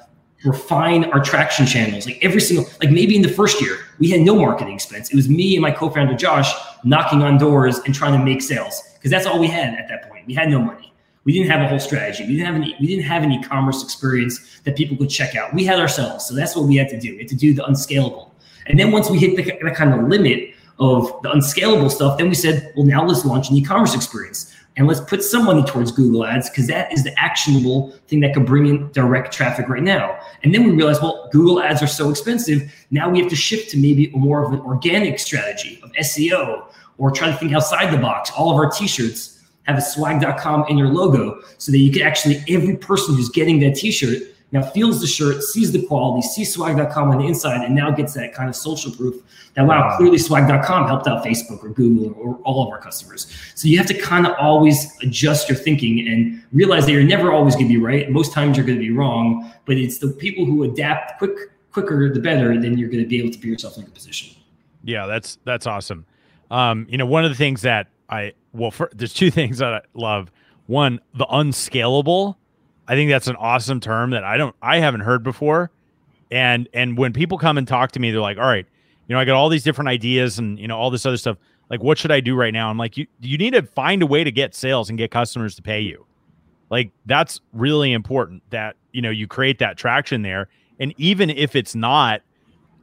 refine 0.46 1.06
our 1.06 1.20
traction 1.20 1.66
channels. 1.66 2.06
Like 2.06 2.20
every 2.22 2.42
single, 2.42 2.66
like 2.82 2.92
maybe 2.92 3.16
in 3.16 3.22
the 3.22 3.30
first 3.30 3.62
year, 3.62 3.78
we 4.00 4.10
had 4.10 4.22
no 4.22 4.36
marketing 4.36 4.76
expense. 4.76 5.10
It 5.10 5.16
was 5.16 5.28
me 5.28 5.56
and 5.56 5.62
my 5.62 5.72
co-founder 5.72 6.16
Josh 6.16 6.54
knocking 6.84 7.24
on 7.24 7.38
doors 7.38 7.80
and 7.86 7.94
trying 7.94 8.18
to 8.18 8.24
make 8.24 8.42
sales 8.42 8.82
because 8.96 9.12
that's 9.12 9.26
all 9.26 9.40
we 9.40 9.48
had 9.48 9.74
at 9.76 9.88
that 9.90 10.10
point. 10.10 10.28
We 10.28 10.34
had 10.34 10.50
no 10.50 10.60
money. 10.60 10.94
We 11.24 11.34
didn't 11.34 11.50
have 11.50 11.62
a 11.62 11.68
whole 11.68 11.80
strategy. 11.80 12.24
We 12.28 12.38
didn't 12.38 12.46
have 12.46 12.56
any. 12.56 12.76
We 12.80 12.86
didn't 12.86 13.06
have 13.06 13.24
an 13.24 13.32
e-commerce 13.32 13.84
experience 13.84 14.62
that 14.64 14.76
people 14.76 14.96
could 14.96 15.10
check 15.10 15.36
out. 15.36 15.54
We 15.54 15.66
had 15.66 15.80
ourselves, 15.80 16.26
so 16.26 16.36
that's 16.36 16.56
what 16.56 16.68
we 16.68 16.76
had 16.76 16.88
to 16.90 17.00
do. 17.00 17.14
We 17.14 17.18
had 17.20 17.28
to 17.30 17.36
do 17.36 17.54
the 17.54 17.66
unscalable. 17.66 18.34
And 18.68 18.80
then 18.80 18.92
once 18.92 19.10
we 19.10 19.18
hit 19.18 19.36
the, 19.36 19.44
that 19.44 19.76
kind 19.76 19.94
of 19.94 20.08
limit 20.08 20.52
of 20.78 21.12
the 21.24 21.32
unscalable 21.32 21.90
stuff, 21.90 22.18
then 22.18 22.30
we 22.30 22.36
said, 22.36 22.74
well, 22.76 22.86
now 22.86 23.04
let's 23.06 23.26
launch 23.26 23.50
an 23.50 23.56
e-commerce 23.56 23.96
experience 23.96 24.55
and 24.78 24.88
let's 24.88 25.00
put 25.00 25.24
some 25.24 25.46
money 25.46 25.64
towards 25.64 25.92
Google 25.92 26.26
Ads 26.26 26.50
because 26.50 26.68
that 26.68 26.92
is 26.92 27.04
the 27.04 27.18
actionable 27.18 27.92
thing 28.08 28.20
that 28.22 28.34
could 28.34 28.46
bring 28.46 28.68
in 28.68 28.92
direct 28.92 29.34
traffic 29.34 29.70
right 29.70 29.84
now. 29.84 30.20
And 30.44 30.54
then 30.54 30.66
we 30.66 30.72
realize, 30.72 31.02
well, 31.02 31.30
Google 31.32 31.62
Ads 31.62 31.82
are 31.82 31.88
so 31.88 32.10
expensive. 32.10 32.74
Now 32.92 33.10
we 33.10 33.20
have 33.20 33.30
to 33.30 33.36
shift 33.36 33.72
to 33.72 33.78
maybe 33.78 34.10
more 34.10 34.46
of 34.46 34.52
an 34.52 34.60
organic 34.60 35.20
strategy 35.20 35.80
of 35.82 35.92
SEO 35.94 36.68
or 36.98 37.12
try 37.12 37.32
to 37.32 37.38
think 37.38 37.54
outside 37.54 37.94
the 37.94 37.98
box. 37.98 38.32
All 38.32 38.52
of 38.52 38.58
our 38.58 38.70
t-shirts 38.70 39.42
have 39.64 39.78
a 39.78 39.82
swag.com 39.82 40.66
in 40.70 40.78
your 40.78 40.90
logo 40.90 41.42
so 41.58 41.72
that 41.72 41.80
you 41.80 41.92
can 41.92 42.02
actually, 42.02 42.44
every 42.50 42.76
person 42.76 43.16
who's 43.16 43.30
getting 43.30 43.60
that 43.62 43.76
t-shirt 43.76 44.22
now 44.52 44.62
feels 44.62 45.02
the 45.02 45.08
shirt, 45.08 45.44
sees 45.44 45.72
the 45.72 45.86
quality, 45.86 46.22
sees 46.28 46.54
swag.com 46.54 47.10
on 47.10 47.18
the 47.18 47.28
inside, 47.28 47.66
and 47.66 47.76
now 47.76 47.92
gets 47.92 48.14
that 48.14 48.34
kind 48.34 48.50
of 48.50 48.56
social 48.56 48.92
proof 48.92 49.22
that 49.56 49.66
wow, 49.66 49.96
clearly 49.98 50.18
swag.com 50.18 50.88
helped 50.88 51.08
out 51.08 51.24
Facebook 51.24 51.64
or 51.64 51.70
Google 51.70 52.14
or, 52.14 52.14
or 52.14 52.36
all 52.44 52.66
of 52.66 52.72
our 52.72 52.80
customers. 52.80 53.28
So 53.56 53.68
you 53.68 53.78
have 53.78 53.88
to 53.88 53.94
kind 53.94 54.28
of 54.28 54.34
always 54.40 54.96
adjust 55.02 55.50
your 55.50 55.58
thinking 55.58 56.08
and 56.08 56.44
realize 56.52 56.86
that 56.86 56.92
you're 56.92 57.04
never 57.04 57.32
always 57.32 57.56
going 57.56 57.68
to 57.68 57.74
be 57.74 57.80
right. 57.80 58.10
Most 58.10 58.34
times 58.34 58.58
you're 58.58 58.66
going 58.66 58.78
to 58.78 58.84
be 58.84 58.92
wrong, 58.92 59.52
but 59.66 59.78
it's 59.78 59.98
the 59.98 60.10
people 60.10 60.46
who 60.46 60.64
adapt 60.64 61.18
quick, 61.18 61.38
quicker, 61.72 62.14
the 62.14 62.20
better, 62.20 62.60
then 62.60 62.78
you're 62.78 62.90
going 62.90 63.04
to 63.04 63.10
be 63.10 63.18
able 63.20 63.32
to 63.32 63.38
put 63.38 63.48
yourself 63.48 63.78
in 63.78 63.84
a 63.84 63.86
good 63.86 63.96
position. 63.96 64.36
Yeah, 64.84 65.08
that's 65.08 65.40
that's 65.46 65.66
awesome. 65.66 66.06
Um, 66.52 66.86
you 66.90 66.98
know, 66.98 67.06
one 67.06 67.26
of 67.26 67.32
the 67.32 67.38
things 67.38 67.64
that 67.64 67.88
I 68.10 68.34
well, 68.54 68.72
for, 68.72 68.90
there's 68.94 69.14
two 69.14 69.32
things 69.40 69.58
that 69.58 69.74
I 69.74 69.82
love. 69.94 70.32
One, 70.68 71.00
the 71.14 71.28
unscalable 71.30 72.38
I 72.88 72.96
think 72.96 73.10
that's 73.10 73.28
an 73.28 73.36
awesome 73.38 73.80
term 73.80 74.12
that 74.12 74.24
I 74.24 74.38
don't 74.38 74.56
I 74.62 74.80
haven't 74.80 75.02
heard 75.02 75.24
before. 75.24 75.72
And 76.32 76.68
and 76.74 76.98
when 76.98 77.14
people 77.14 77.38
come 77.38 77.58
and 77.58 77.68
talk 77.68 77.92
to 77.92 78.00
me, 78.00 78.12
they're 78.12 78.22
like, 78.22 78.38
"All 78.38 78.46
right, 78.46 78.66
you 79.08 79.16
know, 79.16 79.20
I 79.20 79.26
got 79.26 79.36
all 79.36 79.50
these 79.50 79.64
different 79.64 79.90
ideas 79.90 80.40
and 80.40 80.60
you 80.60 80.68
know 80.68 80.78
all 80.78 80.90
this 80.90 81.06
other 81.06 81.18
stuff. 81.18 81.38
Like, 81.70 81.82
what 81.82 81.98
should 81.98 82.12
I 82.12 82.20
do 82.20 82.36
right 82.36 82.54
now?" 82.54 82.70
I'm 82.70 82.78
like, 82.78 82.98
"You 82.98 83.08
you 83.22 83.38
need 83.38 83.54
to 83.54 83.64
find 83.64 84.02
a 84.02 84.08
way 84.08 84.24
to 84.24 84.32
get 84.32 84.56
sales 84.56 84.90
and 84.90 84.98
get 84.98 85.12
customers 85.12 85.56
to 85.56 85.62
pay 85.62 85.82
you. 85.82 86.06
Like 86.70 86.92
that's 87.06 87.42
really 87.54 87.94
important 87.94 88.44
that 88.50 88.76
you 88.92 89.02
know 89.02 89.10
you 89.10 89.28
create 89.28 89.60
that 89.60 89.78
traction 89.78 90.22
there. 90.22 90.50
And 90.80 90.94
even 90.98 91.30
if 91.30 91.56
it's 91.56 91.76
not 91.76 92.22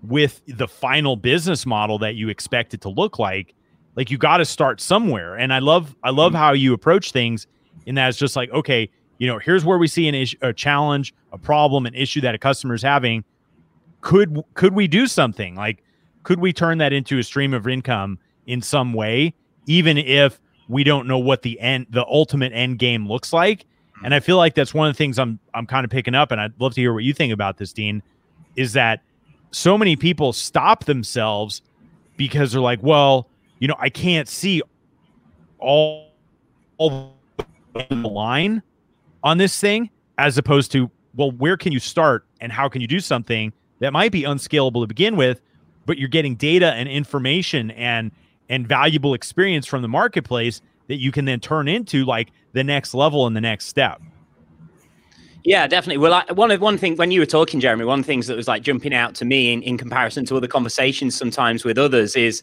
with 0.02 0.40
the 0.46 0.66
final 0.66 1.16
business 1.16 1.66
model 1.66 1.98
that 1.98 2.14
you 2.14 2.28
expect 2.28 2.74
it 2.74 2.80
to 2.82 2.88
look 2.88 3.18
like, 3.18 3.54
like 3.96 4.10
you 4.10 4.18
got 4.18 4.38
to 4.38 4.44
start 4.44 4.80
somewhere. 4.80 5.36
And 5.36 5.52
I 5.52 5.58
love 5.58 5.96
I 6.02 6.10
love 6.10 6.32
how 6.32 6.52
you 6.52 6.72
approach 6.74 7.12
things 7.12 7.46
in 7.86 7.96
that 7.96 8.08
it's 8.08 8.18
just 8.18 8.36
like, 8.36 8.50
okay, 8.50 8.88
you 9.22 9.28
know, 9.28 9.38
here's 9.38 9.64
where 9.64 9.78
we 9.78 9.86
see 9.86 10.08
an 10.08 10.16
issue, 10.16 10.36
a 10.42 10.52
challenge, 10.52 11.14
a 11.30 11.38
problem, 11.38 11.86
an 11.86 11.94
issue 11.94 12.20
that 12.22 12.34
a 12.34 12.38
customer 12.38 12.74
is 12.74 12.82
having. 12.82 13.22
could 14.00 14.42
could 14.54 14.74
we 14.74 14.88
do 14.88 15.06
something 15.06 15.54
like 15.54 15.84
could 16.24 16.40
we 16.40 16.52
turn 16.52 16.78
that 16.78 16.92
into 16.92 17.20
a 17.20 17.22
stream 17.22 17.54
of 17.54 17.68
income 17.68 18.18
in 18.48 18.60
some 18.60 18.92
way, 18.92 19.32
even 19.66 19.96
if 19.96 20.40
we 20.66 20.82
don't 20.82 21.06
know 21.06 21.20
what 21.20 21.42
the 21.42 21.60
end 21.60 21.86
the 21.90 22.04
ultimate 22.06 22.52
end 22.52 22.80
game 22.80 23.06
looks 23.06 23.32
like? 23.32 23.64
Hmm. 24.00 24.06
And 24.06 24.14
I 24.14 24.18
feel 24.18 24.38
like 24.38 24.56
that's 24.56 24.74
one 24.74 24.88
of 24.88 24.94
the 24.94 24.98
things 24.98 25.20
I'm 25.20 25.38
I'm 25.54 25.68
kind 25.68 25.84
of 25.84 25.90
picking 25.92 26.16
up, 26.16 26.32
and 26.32 26.40
I'd 26.40 26.60
love 26.60 26.74
to 26.74 26.80
hear 26.80 26.92
what 26.92 27.04
you 27.04 27.14
think 27.14 27.32
about 27.32 27.58
this, 27.58 27.72
Dean. 27.72 28.02
Is 28.56 28.72
that 28.72 29.02
so 29.52 29.78
many 29.78 29.94
people 29.94 30.32
stop 30.32 30.86
themselves 30.86 31.62
because 32.16 32.50
they're 32.50 32.60
like, 32.60 32.82
well, 32.82 33.28
you 33.60 33.68
know, 33.68 33.76
I 33.78 33.88
can't 33.88 34.26
see 34.26 34.62
all, 35.60 36.10
all 36.78 37.14
the 37.72 37.94
line 37.94 38.64
on 39.22 39.38
this 39.38 39.58
thing, 39.58 39.90
as 40.18 40.38
opposed 40.38 40.72
to, 40.72 40.90
well, 41.14 41.30
where 41.32 41.56
can 41.56 41.72
you 41.72 41.78
start 41.78 42.26
and 42.40 42.52
how 42.52 42.68
can 42.68 42.80
you 42.80 42.86
do 42.86 43.00
something 43.00 43.52
that 43.80 43.92
might 43.92 44.12
be 44.12 44.24
unscalable 44.24 44.80
to 44.80 44.86
begin 44.86 45.16
with, 45.16 45.40
but 45.86 45.98
you're 45.98 46.08
getting 46.08 46.36
data 46.36 46.72
and 46.74 46.88
information 46.88 47.70
and 47.72 48.10
and 48.48 48.68
valuable 48.68 49.14
experience 49.14 49.66
from 49.66 49.82
the 49.82 49.88
marketplace 49.88 50.60
that 50.88 50.96
you 50.96 51.10
can 51.10 51.24
then 51.24 51.40
turn 51.40 51.68
into 51.68 52.04
like 52.04 52.30
the 52.52 52.62
next 52.62 52.92
level 52.92 53.26
and 53.26 53.34
the 53.34 53.40
next 53.40 53.66
step. 53.66 54.02
Yeah, 55.44 55.66
definitely. 55.66 55.98
Well, 55.98 56.14
I, 56.14 56.32
one 56.32 56.50
of 56.50 56.60
one 56.60 56.78
thing 56.78 56.96
when 56.96 57.10
you 57.10 57.20
were 57.20 57.26
talking, 57.26 57.58
Jeremy, 57.60 57.84
one 57.84 58.00
of 58.00 58.04
the 58.04 58.06
things 58.06 58.28
that 58.28 58.36
was 58.36 58.46
like 58.46 58.62
jumping 58.62 58.94
out 58.94 59.14
to 59.16 59.24
me 59.24 59.52
in, 59.52 59.62
in 59.62 59.76
comparison 59.76 60.24
to 60.26 60.36
other 60.36 60.46
conversations 60.46 61.16
sometimes 61.16 61.64
with 61.64 61.78
others 61.78 62.14
is 62.14 62.42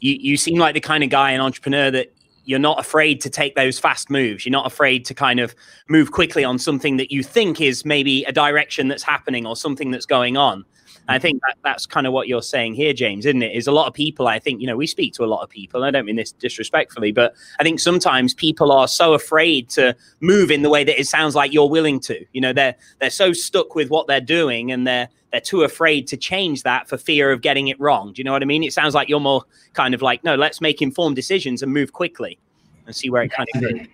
you 0.00 0.14
you 0.20 0.36
seem 0.36 0.58
like 0.58 0.74
the 0.74 0.80
kind 0.80 1.02
of 1.02 1.10
guy, 1.10 1.32
an 1.32 1.40
entrepreneur 1.40 1.90
that 1.90 2.12
you're 2.46 2.58
not 2.58 2.80
afraid 2.80 3.20
to 3.20 3.30
take 3.30 3.54
those 3.56 3.78
fast 3.78 4.08
moves. 4.08 4.46
You're 4.46 4.52
not 4.52 4.66
afraid 4.66 5.04
to 5.06 5.14
kind 5.14 5.40
of 5.40 5.54
move 5.88 6.12
quickly 6.12 6.44
on 6.44 6.58
something 6.58 6.96
that 6.96 7.10
you 7.12 7.22
think 7.22 7.60
is 7.60 7.84
maybe 7.84 8.24
a 8.24 8.32
direction 8.32 8.88
that's 8.88 9.02
happening 9.02 9.46
or 9.46 9.56
something 9.56 9.90
that's 9.90 10.06
going 10.06 10.36
on. 10.36 10.64
I 11.08 11.18
think 11.18 11.40
that, 11.46 11.56
that's 11.62 11.86
kind 11.86 12.06
of 12.06 12.12
what 12.12 12.26
you're 12.26 12.42
saying 12.42 12.74
here, 12.74 12.92
James, 12.92 13.26
isn't 13.26 13.42
it? 13.42 13.54
Is 13.54 13.66
a 13.66 13.72
lot 13.72 13.86
of 13.86 13.94
people, 13.94 14.26
I 14.26 14.38
think, 14.38 14.60
you 14.60 14.66
know, 14.66 14.76
we 14.76 14.86
speak 14.86 15.12
to 15.14 15.24
a 15.24 15.26
lot 15.26 15.42
of 15.42 15.48
people. 15.48 15.84
I 15.84 15.90
don't 15.90 16.04
mean 16.04 16.16
this 16.16 16.32
disrespectfully, 16.32 17.12
but 17.12 17.34
I 17.60 17.62
think 17.62 17.78
sometimes 17.78 18.34
people 18.34 18.72
are 18.72 18.88
so 18.88 19.14
afraid 19.14 19.68
to 19.70 19.94
move 20.20 20.50
in 20.50 20.62
the 20.62 20.70
way 20.70 20.82
that 20.82 20.98
it 20.98 21.06
sounds 21.06 21.34
like 21.34 21.52
you're 21.52 21.68
willing 21.68 22.00
to. 22.00 22.24
You 22.32 22.40
know, 22.40 22.52
they're 22.52 22.74
they're 23.00 23.10
so 23.10 23.32
stuck 23.32 23.74
with 23.74 23.88
what 23.88 24.08
they're 24.08 24.20
doing 24.20 24.72
and 24.72 24.86
they're 24.86 25.08
they're 25.32 25.40
too 25.40 25.62
afraid 25.62 26.06
to 26.08 26.16
change 26.16 26.62
that 26.62 26.88
for 26.88 26.96
fear 26.96 27.30
of 27.30 27.42
getting 27.42 27.68
it 27.68 27.78
wrong. 27.80 28.12
Do 28.12 28.20
you 28.20 28.24
know 28.24 28.32
what 28.32 28.42
I 28.42 28.46
mean? 28.46 28.62
It 28.62 28.72
sounds 28.72 28.94
like 28.94 29.08
you're 29.08 29.20
more 29.20 29.42
kind 29.72 29.94
of 29.94 30.02
like, 30.02 30.22
no, 30.24 30.34
let's 30.34 30.60
make 30.60 30.80
informed 30.80 31.16
decisions 31.16 31.62
and 31.62 31.72
move 31.72 31.92
quickly 31.92 32.38
and 32.86 32.94
see 32.94 33.10
where 33.10 33.22
it 33.22 33.30
kind 33.30 33.48
of 33.54 33.60
goes. 33.60 33.86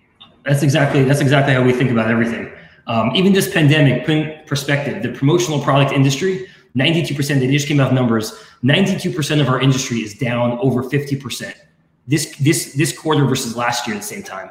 That's 0.45 0.63
exactly 0.63 1.03
that's 1.03 1.21
exactly 1.21 1.53
how 1.53 1.63
we 1.63 1.73
think 1.73 1.91
about 1.91 2.11
everything. 2.11 2.51
Um, 2.87 3.15
even 3.15 3.31
this 3.31 3.51
pandemic 3.51 4.05
perspective, 4.45 5.01
the 5.01 5.09
promotional 5.17 5.61
product 5.61 5.93
industry 5.93 6.47
92%, 6.75 7.39
they 7.39 7.47
just 7.47 7.67
came 7.67 7.79
out 7.79 7.93
numbers. 7.93 8.33
92% 8.63 9.41
of 9.41 9.47
our 9.47 9.61
industry 9.61 9.99
is 9.99 10.15
down 10.15 10.57
over 10.59 10.83
50%. 10.83 11.53
This 12.05 12.35
this 12.37 12.73
this 12.73 12.97
quarter 12.97 13.25
versus 13.25 13.55
last 13.55 13.87
year 13.87 13.95
at 13.95 14.01
the 14.01 14.07
same 14.07 14.23
time. 14.23 14.49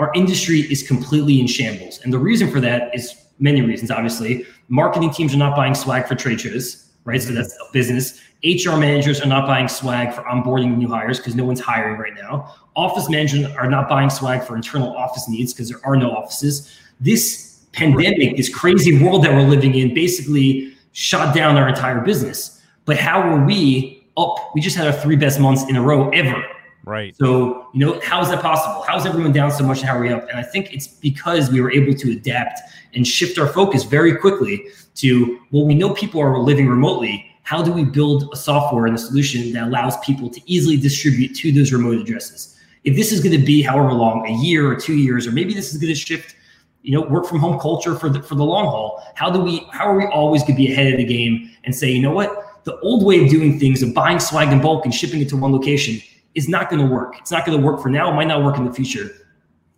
Our 0.00 0.10
industry 0.14 0.60
is 0.60 0.82
completely 0.82 1.40
in 1.40 1.46
shambles. 1.46 2.00
And 2.02 2.12
the 2.12 2.18
reason 2.18 2.50
for 2.50 2.60
that 2.60 2.92
is 2.94 3.14
many 3.38 3.62
reasons, 3.62 3.90
obviously. 3.90 4.46
Marketing 4.68 5.10
teams 5.10 5.34
are 5.34 5.38
not 5.38 5.56
buying 5.56 5.74
swag 5.74 6.06
for 6.06 6.14
trade 6.14 6.40
shows, 6.40 6.90
right? 7.04 7.20
So 7.20 7.28
mm-hmm. 7.28 7.36
that's 7.36 7.56
business. 7.72 8.20
HR 8.44 8.76
managers 8.76 9.20
are 9.20 9.26
not 9.26 9.46
buying 9.46 9.66
swag 9.66 10.12
for 10.12 10.22
onboarding 10.22 10.76
new 10.76 10.88
hires 10.88 11.18
because 11.18 11.34
no 11.34 11.44
one's 11.44 11.60
hiring 11.60 11.98
right 11.98 12.14
now. 12.14 12.54
Office 12.76 13.10
managers 13.10 13.44
are 13.56 13.68
not 13.68 13.88
buying 13.88 14.10
swag 14.10 14.44
for 14.44 14.54
internal 14.54 14.96
office 14.96 15.28
needs 15.28 15.52
because 15.52 15.68
there 15.68 15.80
are 15.84 15.96
no 15.96 16.12
offices. 16.12 16.72
This 17.00 17.64
pandemic, 17.72 18.36
this 18.36 18.48
crazy 18.54 19.02
world 19.02 19.24
that 19.24 19.32
we're 19.32 19.48
living 19.48 19.74
in, 19.74 19.92
basically 19.92 20.72
shot 20.92 21.34
down 21.34 21.56
our 21.56 21.68
entire 21.68 22.00
business. 22.00 22.62
But 22.84 22.96
how 22.96 23.28
were 23.28 23.44
we 23.44 24.06
up? 24.16 24.36
We 24.54 24.60
just 24.60 24.76
had 24.76 24.86
our 24.86 24.92
three 24.92 25.16
best 25.16 25.40
months 25.40 25.64
in 25.68 25.76
a 25.76 25.82
row 25.82 26.08
ever. 26.10 26.42
Right. 26.84 27.14
So, 27.16 27.68
you 27.74 27.84
know, 27.84 28.00
how 28.02 28.22
is 28.22 28.30
that 28.30 28.40
possible? 28.40 28.82
How 28.82 28.96
is 28.96 29.04
everyone 29.04 29.32
down 29.32 29.50
so 29.50 29.64
much? 29.64 29.80
And 29.80 29.88
how 29.88 29.96
are 29.96 30.00
we 30.00 30.10
up? 30.10 30.28
And 30.28 30.38
I 30.38 30.42
think 30.42 30.72
it's 30.72 30.86
because 30.86 31.50
we 31.50 31.60
were 31.60 31.70
able 31.70 31.92
to 31.92 32.12
adapt 32.12 32.60
and 32.94 33.06
shift 33.06 33.38
our 33.38 33.48
focus 33.48 33.84
very 33.84 34.16
quickly 34.16 34.68
to, 34.96 35.40
well, 35.52 35.66
we 35.66 35.74
know 35.74 35.94
people 35.94 36.20
are 36.20 36.38
living 36.38 36.68
remotely. 36.68 37.24
How 37.42 37.62
do 37.62 37.72
we 37.72 37.84
build 37.84 38.28
a 38.32 38.36
software 38.36 38.86
and 38.86 38.94
a 38.94 38.98
solution 38.98 39.52
that 39.52 39.68
allows 39.68 39.96
people 39.98 40.28
to 40.30 40.40
easily 40.46 40.76
distribute 40.76 41.34
to 41.36 41.52
those 41.52 41.72
remote 41.72 41.98
addresses? 41.98 42.56
If 42.84 42.96
this 42.96 43.12
is 43.12 43.20
going 43.20 43.38
to 43.38 43.44
be 43.44 43.62
however 43.62 43.92
long, 43.92 44.26
a 44.26 44.32
year 44.42 44.70
or 44.70 44.76
two 44.76 44.96
years, 44.96 45.26
or 45.26 45.32
maybe 45.32 45.54
this 45.54 45.72
is 45.72 45.80
going 45.80 45.92
to 45.92 45.98
shift 45.98 46.34
you 46.82 46.92
know 46.92 47.06
work 47.06 47.26
from 47.26 47.38
home 47.38 47.58
culture 47.58 47.94
for 47.94 48.08
the 48.08 48.22
for 48.22 48.34
the 48.34 48.44
long 48.44 48.66
haul 48.66 49.02
how 49.14 49.30
do 49.30 49.40
we 49.40 49.66
how 49.72 49.86
are 49.86 49.96
we 49.96 50.06
always 50.06 50.42
going 50.42 50.54
to 50.54 50.56
be 50.56 50.72
ahead 50.72 50.92
of 50.92 50.96
the 50.96 51.04
game 51.04 51.50
and 51.64 51.74
say 51.74 51.90
you 51.90 52.00
know 52.00 52.12
what 52.12 52.64
the 52.64 52.78
old 52.80 53.04
way 53.04 53.22
of 53.22 53.28
doing 53.28 53.58
things 53.58 53.82
of 53.82 53.92
buying 53.94 54.18
swag 54.18 54.52
in 54.52 54.60
bulk 54.60 54.84
and 54.84 54.94
shipping 54.94 55.20
it 55.20 55.28
to 55.28 55.36
one 55.36 55.52
location 55.52 56.00
is 56.34 56.48
not 56.48 56.70
going 56.70 56.80
to 56.80 56.90
work 56.90 57.16
it's 57.18 57.30
not 57.30 57.44
going 57.44 57.58
to 57.58 57.64
work 57.64 57.80
for 57.82 57.88
now 57.88 58.10
it 58.10 58.14
might 58.14 58.28
not 58.28 58.42
work 58.42 58.56
in 58.56 58.64
the 58.64 58.72
future 58.72 59.10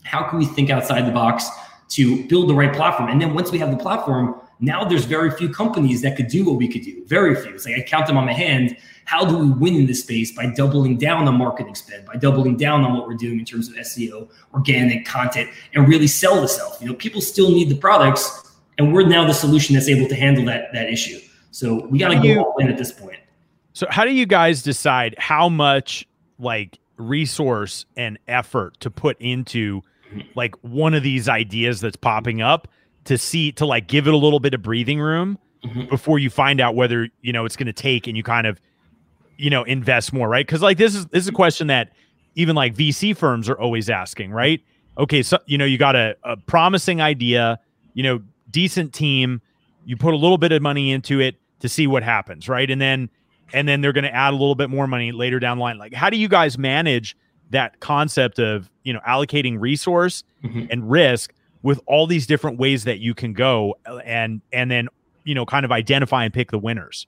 how 0.04 0.28
can 0.28 0.38
we 0.38 0.46
think 0.46 0.70
outside 0.70 1.06
the 1.06 1.10
box 1.10 1.48
to 1.90 2.26
build 2.28 2.48
the 2.48 2.54
right 2.54 2.72
platform 2.74 3.08
and 3.08 3.20
then 3.20 3.34
once 3.34 3.50
we 3.50 3.58
have 3.58 3.70
the 3.70 3.76
platform 3.76 4.40
now 4.60 4.84
there's 4.84 5.04
very 5.04 5.30
few 5.30 5.48
companies 5.48 6.02
that 6.02 6.16
could 6.16 6.28
do 6.28 6.44
what 6.44 6.56
we 6.56 6.66
could 6.66 6.82
do 6.82 7.04
very 7.06 7.34
few 7.34 7.54
it's 7.54 7.66
like 7.66 7.76
i 7.76 7.82
count 7.82 8.06
them 8.06 8.16
on 8.16 8.24
my 8.24 8.32
hand 8.32 8.76
how 9.10 9.24
do 9.24 9.36
we 9.36 9.50
win 9.50 9.74
in 9.74 9.86
this 9.86 10.02
space 10.02 10.30
by 10.30 10.46
doubling 10.46 10.96
down 10.96 11.26
on 11.26 11.36
marketing 11.36 11.74
spend, 11.74 12.06
by 12.06 12.14
doubling 12.14 12.56
down 12.56 12.84
on 12.84 12.96
what 12.96 13.08
we're 13.08 13.14
doing 13.14 13.40
in 13.40 13.44
terms 13.44 13.68
of 13.68 13.74
SEO, 13.74 14.30
organic 14.54 15.04
content, 15.04 15.50
and 15.74 15.88
really 15.88 16.06
sell 16.06 16.40
the 16.40 16.46
self? 16.46 16.80
You 16.80 16.86
know, 16.86 16.94
people 16.94 17.20
still 17.20 17.50
need 17.50 17.70
the 17.70 17.74
products, 17.74 18.54
and 18.78 18.94
we're 18.94 19.04
now 19.04 19.26
the 19.26 19.34
solution 19.34 19.74
that's 19.74 19.88
able 19.88 20.08
to 20.08 20.14
handle 20.14 20.44
that 20.44 20.72
that 20.74 20.90
issue. 20.90 21.18
So 21.50 21.86
we 21.86 21.98
got 21.98 22.10
to 22.10 22.20
go 22.22 22.44
all 22.44 22.58
in 22.58 22.68
at 22.68 22.78
this 22.78 22.92
point. 22.92 23.18
So 23.72 23.88
how 23.90 24.04
do 24.04 24.12
you 24.12 24.26
guys 24.26 24.62
decide 24.62 25.16
how 25.18 25.48
much 25.48 26.06
like 26.38 26.78
resource 27.00 27.86
and 27.96 28.18
effort 28.28 28.78
to 28.80 28.90
put 28.90 29.16
into. 29.20 29.82
Like 30.34 30.54
one 30.62 30.94
of 30.94 31.02
these 31.02 31.28
ideas 31.28 31.80
that's 31.80 31.96
popping 31.96 32.42
up 32.42 32.68
to 33.04 33.18
see 33.18 33.52
to 33.52 33.66
like 33.66 33.86
give 33.86 34.06
it 34.06 34.14
a 34.14 34.16
little 34.16 34.40
bit 34.40 34.54
of 34.54 34.62
breathing 34.62 35.00
room 35.00 35.38
mm-hmm. 35.64 35.86
before 35.88 36.18
you 36.18 36.30
find 36.30 36.60
out 36.60 36.74
whether 36.74 37.08
you 37.22 37.32
know 37.32 37.44
it's 37.44 37.56
going 37.56 37.66
to 37.66 37.72
take 37.72 38.06
and 38.06 38.16
you 38.16 38.22
kind 38.22 38.46
of 38.46 38.60
you 39.36 39.50
know 39.50 39.62
invest 39.64 40.12
more 40.12 40.28
right? 40.28 40.46
Because 40.46 40.62
like 40.62 40.78
this 40.78 40.94
is 40.94 41.06
this 41.06 41.22
is 41.24 41.28
a 41.28 41.32
question 41.32 41.68
that 41.68 41.92
even 42.36 42.54
like 42.54 42.74
vc 42.74 43.16
firms 43.16 43.48
are 43.48 43.58
always 43.58 43.90
asking 43.90 44.30
right? 44.30 44.60
Okay 44.98 45.22
so 45.22 45.38
you 45.46 45.58
know 45.58 45.64
you 45.64 45.78
got 45.78 45.96
a, 45.96 46.16
a 46.24 46.36
promising 46.36 47.00
idea 47.00 47.58
you 47.94 48.02
know 48.02 48.20
decent 48.50 48.92
team 48.92 49.40
you 49.84 49.96
put 49.96 50.12
a 50.12 50.16
little 50.16 50.38
bit 50.38 50.52
of 50.52 50.60
money 50.60 50.90
into 50.90 51.20
it 51.20 51.36
to 51.60 51.68
see 51.68 51.86
what 51.86 52.02
happens 52.02 52.48
right? 52.48 52.70
And 52.70 52.80
then 52.80 53.08
and 53.52 53.66
then 53.66 53.80
they're 53.80 53.92
going 53.92 54.04
to 54.04 54.14
add 54.14 54.30
a 54.30 54.36
little 54.36 54.54
bit 54.54 54.70
more 54.70 54.86
money 54.86 55.10
later 55.10 55.40
down 55.40 55.58
the 55.58 55.62
line. 55.62 55.78
Like 55.78 55.94
how 55.94 56.10
do 56.10 56.16
you 56.16 56.28
guys 56.28 56.58
manage 56.58 57.16
that 57.50 57.80
concept 57.80 58.38
of 58.38 58.70
you 58.84 58.92
know 58.92 59.00
allocating 59.06 59.60
resource 59.60 60.24
mm-hmm. 60.42 60.66
and 60.70 60.90
risk 60.90 61.32
with 61.62 61.80
all 61.86 62.06
these 62.06 62.26
different 62.26 62.58
ways 62.58 62.84
that 62.84 63.00
you 63.00 63.14
can 63.14 63.32
go 63.32 63.76
and 64.04 64.40
and 64.52 64.70
then 64.70 64.88
you 65.24 65.34
know 65.34 65.44
kind 65.44 65.64
of 65.64 65.72
identify 65.72 66.24
and 66.24 66.32
pick 66.32 66.50
the 66.50 66.58
winners 66.58 67.06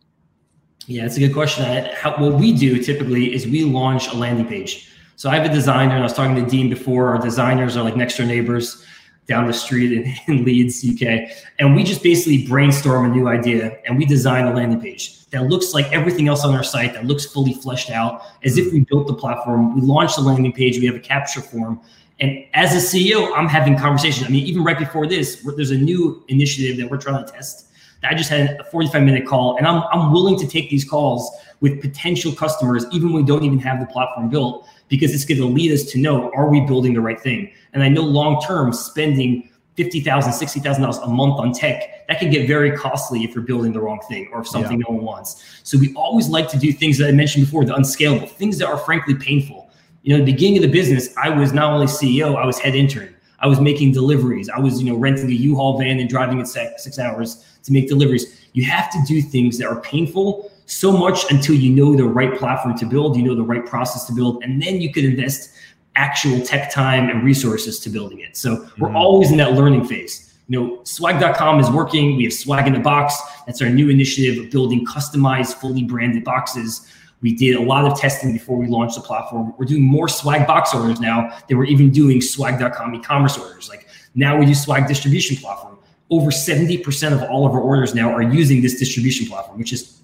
yeah, 0.87 1.05
it's 1.05 1.17
a 1.17 1.21
good 1.21 1.33
question. 1.33 1.65
How, 1.95 2.17
what 2.17 2.35
we 2.35 2.53
do 2.53 2.83
typically 2.83 3.33
is 3.33 3.47
we 3.47 3.65
launch 3.65 4.09
a 4.09 4.17
landing 4.17 4.47
page. 4.47 4.91
So 5.17 5.31
I 5.31 5.37
have 5.37 5.49
a 5.49 5.53
designer, 5.53 5.93
and 5.93 6.01
I 6.01 6.03
was 6.03 6.13
talking 6.13 6.35
to 6.43 6.51
Dean 6.51 6.69
before. 6.69 7.15
Our 7.15 7.19
designers 7.19 7.77
are 7.77 7.85
like 7.85 7.97
next 7.97 8.17
door 8.17 8.27
neighbors 8.27 8.85
down 9.33 9.47
the 9.47 9.53
street 9.53 9.93
in, 9.93 10.15
in 10.29 10.45
Leeds, 10.45 10.85
UK. 10.85 11.31
And 11.59 11.75
we 11.75 11.83
just 11.83 12.03
basically 12.03 12.47
brainstorm 12.47 13.11
a 13.11 13.15
new 13.15 13.29
idea 13.29 13.79
and 13.87 13.97
we 13.97 14.05
design 14.05 14.47
a 14.47 14.55
landing 14.55 14.81
page 14.81 15.27
that 15.31 15.45
looks 15.45 15.73
like 15.73 15.91
everything 15.91 16.29
else 16.29 16.45
on 16.45 16.55
our 16.55 16.63
site, 16.63 16.93
that 16.93 17.07
looks 17.07 17.25
fully 17.25 17.55
fleshed 17.55 17.91
out, 17.91 18.23
as 18.45 18.59
if 18.59 18.71
we 18.73 18.81
built 18.81 19.07
the 19.07 19.15
platform. 19.15 19.75
We 19.75 19.81
launch 19.81 20.17
the 20.17 20.21
landing 20.21 20.53
page, 20.53 20.79
we 20.79 20.87
have 20.87 20.97
a 20.97 21.01
capture 21.15 21.41
form. 21.41 21.81
And 22.21 22.45
as 22.53 22.75
a 22.75 22.83
CEO, 22.87 23.33
I'm 23.35 23.49
having 23.49 23.79
conversations. 23.79 24.27
I 24.27 24.31
mean, 24.31 24.45
even 24.45 24.63
right 24.63 24.79
before 24.79 25.07
this, 25.07 25.43
there's 25.57 25.71
a 25.71 25.79
new 25.79 26.23
initiative 26.29 26.77
that 26.77 26.91
we're 26.91 26.99
trying 26.99 27.25
to 27.25 27.33
test 27.33 27.73
I 28.05 28.15
just 28.15 28.31
had 28.31 28.61
a 28.61 28.65
45 28.65 29.03
minute 29.03 29.27
call, 29.27 29.57
and 29.57 29.67
I'm, 29.67 29.83
I'm 29.93 30.13
willing 30.13 30.37
to 30.39 30.47
take 30.47 30.71
these 30.71 30.85
calls 30.85 31.31
with 31.61 31.81
potential 31.81 32.33
customers, 32.33 32.85
even 32.91 33.13
when 33.13 33.23
we 33.23 33.27
don't 33.27 33.45
even 33.45 33.61
have 33.61 33.79
the 33.79 33.87
platform 33.87 34.29
built, 34.29 34.67
because 34.89 35.15
it's 35.15 35.25
going 35.25 35.41
to 35.41 35.47
lead 35.47 35.71
us 35.71 35.85
to 35.93 35.99
know 35.99 36.33
are 36.35 36.49
we 36.49 36.61
building 36.63 36.95
the 36.95 37.01
right 37.01 37.21
thing? 37.21 37.53
And 37.73 37.83
I 37.83 37.89
know 37.89 38.03
long 38.03 38.43
term 38.43 38.73
spending 38.73 39.49
$50,000, 39.79 40.05
$60,000 40.05 41.05
a 41.05 41.09
month 41.09 41.41
on 41.41 41.53
tech, 41.53 42.07
that 42.09 42.19
can 42.19 42.31
get 42.31 42.47
very 42.47 42.77
costly 42.77 43.25
if 43.25 43.35
you're 43.35 43.45
building 43.45 43.73
the 43.73 43.81
wrong 43.81 44.01
thing 44.09 44.29
or 44.33 44.41
if 44.41 44.49
something 44.49 44.79
yeah. 44.79 44.85
no 44.89 44.97
one 44.97 45.05
wants. 45.05 45.61
So 45.63 45.79
we 45.79 45.95
always 45.95 46.29
like 46.29 46.49
to 46.51 46.59
do 46.59 46.73
things 46.73 46.99
that 46.99 47.09
I 47.09 47.13
mentioned 47.13 47.47
before, 47.47 47.65
the 47.65 47.75
unscalable, 47.75 48.27
things 48.27 48.59
that 48.59 48.67
are 48.67 48.77
frankly 48.77 49.15
painful. 49.15 49.71
You 50.03 50.13
know, 50.13 50.25
the 50.25 50.31
beginning 50.31 50.59
of 50.59 50.63
the 50.63 50.71
business, 50.71 51.17
I 51.17 51.31
was 51.31 51.53
not 51.53 51.73
only 51.73 51.87
CEO, 51.87 52.37
I 52.37 52.45
was 52.45 52.59
head 52.59 52.75
intern. 52.75 53.15
I 53.39 53.47
was 53.47 53.61
making 53.61 53.93
deliveries. 53.93 54.49
I 54.49 54.61
was, 54.61 54.81
you 54.81 54.91
know, 54.91 54.97
renting 54.97 55.29
a 55.29 55.33
U-Haul 55.33 55.79
van 55.79 55.99
and 55.99 56.09
driving 56.09 56.39
it 56.39 56.47
six, 56.47 56.85
six 56.85 56.99
hours 56.99 57.45
to 57.65 57.73
make 57.73 57.89
deliveries. 57.89 58.49
You 58.53 58.65
have 58.65 58.91
to 58.93 58.99
do 59.07 59.23
things 59.23 59.59
that 59.59 59.67
are 59.67 59.81
painful 59.81 60.51
so 60.67 60.93
much 60.93 61.31
until 61.31 61.55
you 61.55 61.71
know 61.71 61.97
the 61.97 62.05
right 62.05 62.39
platform 62.39 62.77
to 62.79 62.87
build, 62.87 63.17
you 63.17 63.23
know 63.23 63.35
the 63.35 63.43
right 63.43 63.65
process 63.67 64.05
to 64.07 64.13
build, 64.13 64.43
and 64.45 64.63
then 64.63 64.81
you 64.81 64.93
can 64.93 65.05
invest 65.05 65.51
actual 65.97 66.41
tech 66.41 66.73
time 66.73 67.09
and 67.09 67.23
resources 67.23 67.79
to 67.81 67.91
building 67.91 68.21
it. 68.21 68.37
So 68.37 68.69
we're 68.79 68.89
mm-hmm. 68.89 68.97
always 68.97 69.31
in 69.31 69.37
that 69.39 69.53
learning 69.53 69.87
phase. 69.87 70.35
You 70.49 70.61
know, 70.61 70.81
swag.com 70.85 71.61
is 71.61 71.71
working. 71.71 72.17
We 72.17 72.25
have 72.25 72.33
swag 72.33 72.67
in 72.67 72.73
the 72.73 72.81
box. 72.81 73.17
That's 73.47 73.63
our 73.63 73.69
new 73.69 73.89
initiative 73.89 74.45
of 74.45 74.51
building 74.51 74.85
customized, 74.87 75.55
fully 75.55 75.85
branded 75.85 76.25
boxes. 76.25 76.87
We 77.21 77.35
did 77.35 77.55
a 77.57 77.63
lot 77.63 77.85
of 77.85 77.99
testing 77.99 78.33
before 78.33 78.57
we 78.59 78.67
launched 78.67 78.97
the 78.97 79.01
platform. 79.01 79.55
We're 79.57 79.67
doing 79.67 79.83
more 79.83 80.09
swag 80.09 80.47
box 80.47 80.75
orders 80.75 81.01
now 81.01 81.39
than 81.49 81.57
we're 81.57 81.67
even 81.67 81.91
doing 81.91 82.21
swag.com 82.21 82.95
e-commerce 82.97 83.39
orders. 83.39 83.69
Like 83.69 83.87
now 84.15 84.37
we 84.37 84.45
do 84.45 84.55
swag 84.55 84.89
distribution 84.89 85.37
platform. 85.37 85.79
Over 86.11 86.31
70% 86.31 87.13
of 87.13 87.23
all 87.31 87.47
of 87.47 87.53
our 87.53 87.61
orders 87.61 87.95
now 87.95 88.13
are 88.13 88.23
using 88.23 88.61
this 88.61 88.79
distribution 88.79 89.27
platform, 89.27 89.59
which 89.59 89.73
is 89.73 90.01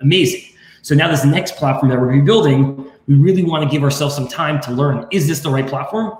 amazing. 0.00 0.53
So 0.84 0.94
now 0.94 1.10
this 1.10 1.24
next 1.24 1.56
platform 1.56 1.88
that 1.88 1.98
we're 1.98 2.20
building, 2.20 2.76
we 3.08 3.14
really 3.14 3.42
want 3.42 3.64
to 3.64 3.70
give 3.74 3.82
ourselves 3.82 4.14
some 4.14 4.28
time 4.28 4.60
to 4.60 4.70
learn, 4.70 5.06
is 5.10 5.26
this 5.26 5.40
the 5.40 5.48
right 5.48 5.66
platform? 5.66 6.10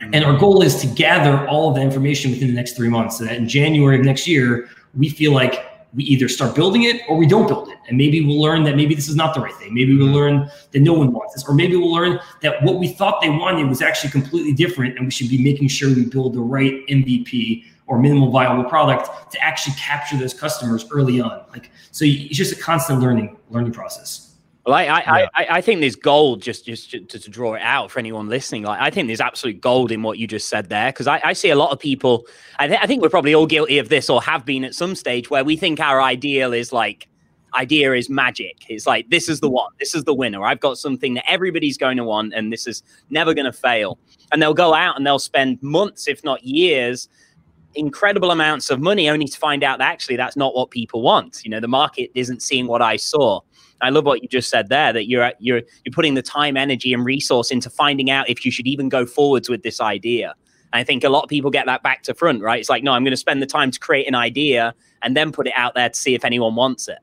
Mm-hmm. 0.00 0.14
And 0.14 0.24
our 0.24 0.38
goal 0.38 0.62
is 0.62 0.76
to 0.82 0.86
gather 0.86 1.44
all 1.48 1.70
of 1.70 1.74
the 1.74 1.80
information 1.80 2.30
within 2.30 2.46
the 2.46 2.54
next 2.54 2.76
three 2.76 2.88
months 2.88 3.18
so 3.18 3.24
that 3.24 3.34
in 3.34 3.48
January 3.48 3.98
of 3.98 4.04
next 4.04 4.28
year, 4.28 4.68
we 4.96 5.08
feel 5.08 5.32
like 5.32 5.64
we 5.94 6.04
either 6.04 6.28
start 6.28 6.54
building 6.54 6.84
it 6.84 7.02
or 7.08 7.16
we 7.16 7.26
don't 7.26 7.48
build 7.48 7.70
it. 7.70 7.78
And 7.88 7.98
maybe 7.98 8.24
we'll 8.24 8.40
learn 8.40 8.62
that 8.64 8.76
maybe 8.76 8.94
this 8.94 9.08
is 9.08 9.16
not 9.16 9.34
the 9.34 9.40
right 9.40 9.54
thing. 9.54 9.74
Maybe 9.74 9.96
we'll 9.96 10.06
mm-hmm. 10.06 10.14
learn 10.14 10.50
that 10.70 10.78
no 10.78 10.92
one 10.92 11.12
wants 11.12 11.34
this. 11.34 11.44
Or 11.48 11.52
maybe 11.52 11.74
we'll 11.74 11.92
learn 11.92 12.20
that 12.42 12.62
what 12.62 12.78
we 12.78 12.86
thought 12.86 13.20
they 13.20 13.30
wanted 13.30 13.68
was 13.68 13.82
actually 13.82 14.10
completely 14.10 14.52
different. 14.52 14.96
And 14.96 15.06
we 15.06 15.10
should 15.10 15.28
be 15.28 15.42
making 15.42 15.66
sure 15.66 15.88
we 15.92 16.04
build 16.04 16.34
the 16.34 16.40
right 16.40 16.86
MVP 16.86 17.64
or 17.88 17.98
minimal 17.98 18.30
viable 18.30 18.64
product 18.64 19.32
to 19.32 19.42
actually 19.42 19.74
capture 19.76 20.16
those 20.16 20.34
customers 20.34 20.86
early 20.92 21.20
on. 21.20 21.42
Like, 21.50 21.70
so 21.90 22.04
it's 22.06 22.36
just 22.36 22.52
a 22.52 22.56
constant 22.56 23.00
learning, 23.00 23.36
learning 23.50 23.72
process. 23.72 24.36
Well, 24.66 24.76
I, 24.76 24.84
I, 24.84 25.18
yeah. 25.20 25.28
I, 25.34 25.46
I, 25.50 25.60
think 25.62 25.80
there's 25.80 25.96
gold 25.96 26.42
just 26.42 26.66
just 26.66 26.90
to, 26.90 27.00
to, 27.00 27.30
draw 27.30 27.54
it 27.54 27.62
out 27.62 27.90
for 27.90 27.98
anyone 27.98 28.28
listening. 28.28 28.64
Like, 28.64 28.78
I 28.82 28.90
think 28.90 29.06
there's 29.06 29.20
absolute 29.20 29.62
gold 29.62 29.90
in 29.90 30.02
what 30.02 30.18
you 30.18 30.26
just 30.26 30.46
said 30.48 30.68
there 30.68 30.92
because 30.92 31.06
I, 31.06 31.22
I, 31.24 31.32
see 31.32 31.48
a 31.48 31.56
lot 31.56 31.70
of 31.70 31.78
people. 31.78 32.26
I, 32.58 32.66
th- 32.66 32.78
I 32.82 32.86
think 32.86 33.00
we're 33.00 33.08
probably 33.08 33.34
all 33.34 33.46
guilty 33.46 33.78
of 33.78 33.88
this 33.88 34.10
or 34.10 34.20
have 34.20 34.44
been 34.44 34.64
at 34.64 34.74
some 34.74 34.94
stage 34.94 35.30
where 35.30 35.42
we 35.42 35.56
think 35.56 35.80
our 35.80 36.02
ideal 36.02 36.52
is 36.52 36.70
like 36.70 37.08
idea 37.54 37.94
is 37.94 38.10
magic. 38.10 38.56
It's 38.68 38.86
like 38.86 39.08
this 39.08 39.30
is 39.30 39.40
the 39.40 39.48
one, 39.48 39.72
this 39.78 39.94
is 39.94 40.04
the 40.04 40.12
winner. 40.12 40.44
I've 40.44 40.60
got 40.60 40.76
something 40.76 41.14
that 41.14 41.30
everybody's 41.30 41.78
going 41.78 41.96
to 41.96 42.04
want, 42.04 42.34
and 42.34 42.52
this 42.52 42.66
is 42.66 42.82
never 43.08 43.32
going 43.32 43.46
to 43.46 43.52
fail. 43.52 43.98
And 44.32 44.42
they'll 44.42 44.52
go 44.52 44.74
out 44.74 44.98
and 44.98 45.06
they'll 45.06 45.18
spend 45.18 45.62
months, 45.62 46.08
if 46.08 46.22
not 46.24 46.44
years, 46.44 47.08
incredible 47.78 48.30
amounts 48.30 48.70
of 48.70 48.80
money 48.80 49.08
only 49.08 49.26
to 49.26 49.38
find 49.38 49.62
out 49.62 49.78
that 49.78 49.90
actually 49.90 50.16
that's 50.16 50.36
not 50.36 50.54
what 50.54 50.70
people 50.70 51.02
want. 51.02 51.40
You 51.44 51.50
know, 51.50 51.60
the 51.60 51.68
market 51.68 52.10
isn't 52.14 52.42
seeing 52.42 52.66
what 52.66 52.82
I 52.82 52.96
saw. 52.96 53.40
I 53.80 53.90
love 53.90 54.04
what 54.04 54.22
you 54.22 54.28
just 54.28 54.50
said 54.50 54.68
there 54.68 54.92
that 54.92 55.08
you're 55.08 55.32
you're 55.38 55.62
you're 55.84 55.92
putting 55.92 56.14
the 56.14 56.22
time, 56.22 56.56
energy, 56.56 56.92
and 56.92 57.04
resource 57.04 57.50
into 57.50 57.70
finding 57.70 58.10
out 58.10 58.28
if 58.28 58.44
you 58.44 58.50
should 58.50 58.66
even 58.66 58.88
go 58.88 59.06
forwards 59.06 59.48
with 59.48 59.62
this 59.62 59.80
idea. 59.80 60.34
And 60.72 60.80
I 60.80 60.84
think 60.84 61.04
a 61.04 61.08
lot 61.08 61.22
of 61.22 61.28
people 61.28 61.50
get 61.50 61.66
that 61.66 61.82
back 61.82 62.02
to 62.02 62.14
front, 62.14 62.42
right? 62.42 62.58
It's 62.60 62.68
like, 62.68 62.82
no, 62.82 62.92
I'm 62.92 63.04
going 63.04 63.12
to 63.12 63.16
spend 63.16 63.40
the 63.40 63.46
time 63.46 63.70
to 63.70 63.78
create 63.78 64.06
an 64.06 64.14
idea 64.14 64.74
and 65.02 65.16
then 65.16 65.32
put 65.32 65.46
it 65.46 65.52
out 65.56 65.74
there 65.74 65.88
to 65.88 65.94
see 65.94 66.14
if 66.14 66.24
anyone 66.24 66.56
wants 66.56 66.88
it. 66.88 66.98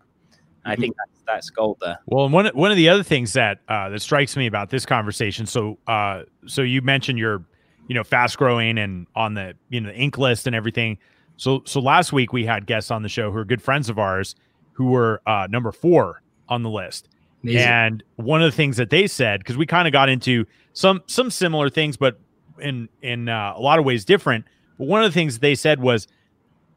And 0.64 0.74
I 0.74 0.76
think 0.76 0.96
that's 0.98 1.16
that's 1.26 1.50
gold 1.50 1.78
there. 1.82 2.00
Well, 2.08 2.26
and 2.26 2.34
one 2.34 2.48
one 2.48 2.72
of 2.72 2.78
the 2.78 2.90
other 2.90 3.04
things 3.04 3.34
that 3.34 3.60
uh, 3.68 3.90
that 3.90 4.02
strikes 4.02 4.36
me 4.36 4.46
about 4.46 4.70
this 4.70 4.86
conversation, 4.86 5.46
so 5.46 5.78
uh, 5.88 6.24
so 6.46 6.62
you 6.62 6.82
mentioned 6.82 7.18
you're 7.18 7.44
you 7.88 7.96
know 7.96 8.04
fast 8.04 8.38
growing 8.38 8.78
and 8.78 9.08
on 9.16 9.34
the 9.34 9.54
you 9.70 9.82
know 9.82 9.92
the 9.92 9.98
Inc. 9.98 10.18
list 10.18 10.48
and 10.48 10.56
everything. 10.56 10.98
So 11.38 11.62
so 11.66 11.80
last 11.80 12.14
week 12.14 12.34
we 12.34 12.46
had 12.46 12.66
guests 12.66 12.92
on 12.92 13.04
the 13.04 13.10
show 13.10 13.32
who 13.32 13.38
are 13.38 13.46
good 13.46 13.62
friends 13.62 13.90
of 13.90 14.00
ours 14.00 14.36
who 14.74 14.86
were 14.86 15.22
uh, 15.26 15.48
number 15.50 15.72
four 15.72 16.22
on 16.50 16.64
the 16.64 16.70
list. 16.70 17.10
Amazing. 17.44 17.62
And 17.62 18.04
one 18.16 18.42
of 18.42 18.52
the 18.52 18.56
things 18.56 18.78
that 18.78 18.90
they 18.90 19.08
said, 19.08 19.40
because 19.40 19.56
we 19.56 19.66
kind 19.66 19.88
of 19.88 19.92
got 19.92 20.10
into 20.10 20.46
some 20.74 21.04
some 21.08 21.30
similar 21.30 21.70
things, 21.70 21.98
but 21.98 22.20
in 22.60 22.90
in 23.02 23.30
uh, 23.30 23.54
a 23.56 23.62
lot 23.62 23.80
of 23.80 23.86
ways 23.86 24.06
different. 24.06 24.46
But 24.78 24.88
one 24.88 25.04
of 25.04 25.10
the 25.10 25.14
things 25.14 25.40
they 25.40 25.56
said 25.56 25.80
was 25.80 26.08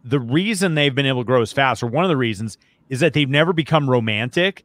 the 0.05 0.21
reason 0.21 0.75
they've 0.75 0.95
been 0.95 1.07
able 1.07 1.23
to 1.23 1.27
grow 1.27 1.43
as 1.43 1.53
fast, 1.53 1.83
or 1.83 1.87
one 1.87 2.05
of 2.05 2.09
the 2.09 2.17
reasons, 2.17 2.59
is 2.89 3.01
that 3.01 3.13
they've 3.13 3.29
never 3.29 3.53
become 3.53 3.89
romantic 3.89 4.65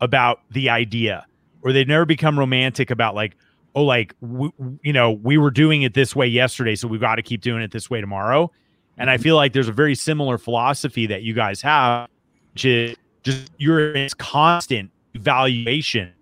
about 0.00 0.40
the 0.50 0.68
idea, 0.68 1.26
or 1.62 1.72
they've 1.72 1.88
never 1.88 2.04
become 2.04 2.38
romantic 2.38 2.90
about 2.90 3.14
like, 3.14 3.36
oh, 3.74 3.84
like 3.84 4.14
we, 4.20 4.50
you 4.82 4.92
know, 4.92 5.12
we 5.12 5.38
were 5.38 5.50
doing 5.50 5.82
it 5.82 5.94
this 5.94 6.14
way 6.14 6.26
yesterday, 6.26 6.74
so 6.74 6.88
we've 6.88 7.00
got 7.00 7.16
to 7.16 7.22
keep 7.22 7.40
doing 7.40 7.62
it 7.62 7.70
this 7.70 7.88
way 7.88 8.00
tomorrow. 8.00 8.50
And 8.98 9.10
I 9.10 9.16
feel 9.16 9.36
like 9.36 9.52
there's 9.52 9.68
a 9.68 9.72
very 9.72 9.94
similar 9.94 10.38
philosophy 10.38 11.06
that 11.06 11.22
you 11.22 11.32
guys 11.34 11.62
have, 11.62 12.08
which 12.52 12.64
is 12.64 12.96
just 13.22 13.50
you're 13.56 13.94
in 13.94 14.08
constant 14.18 14.90
evaluation 15.14 16.12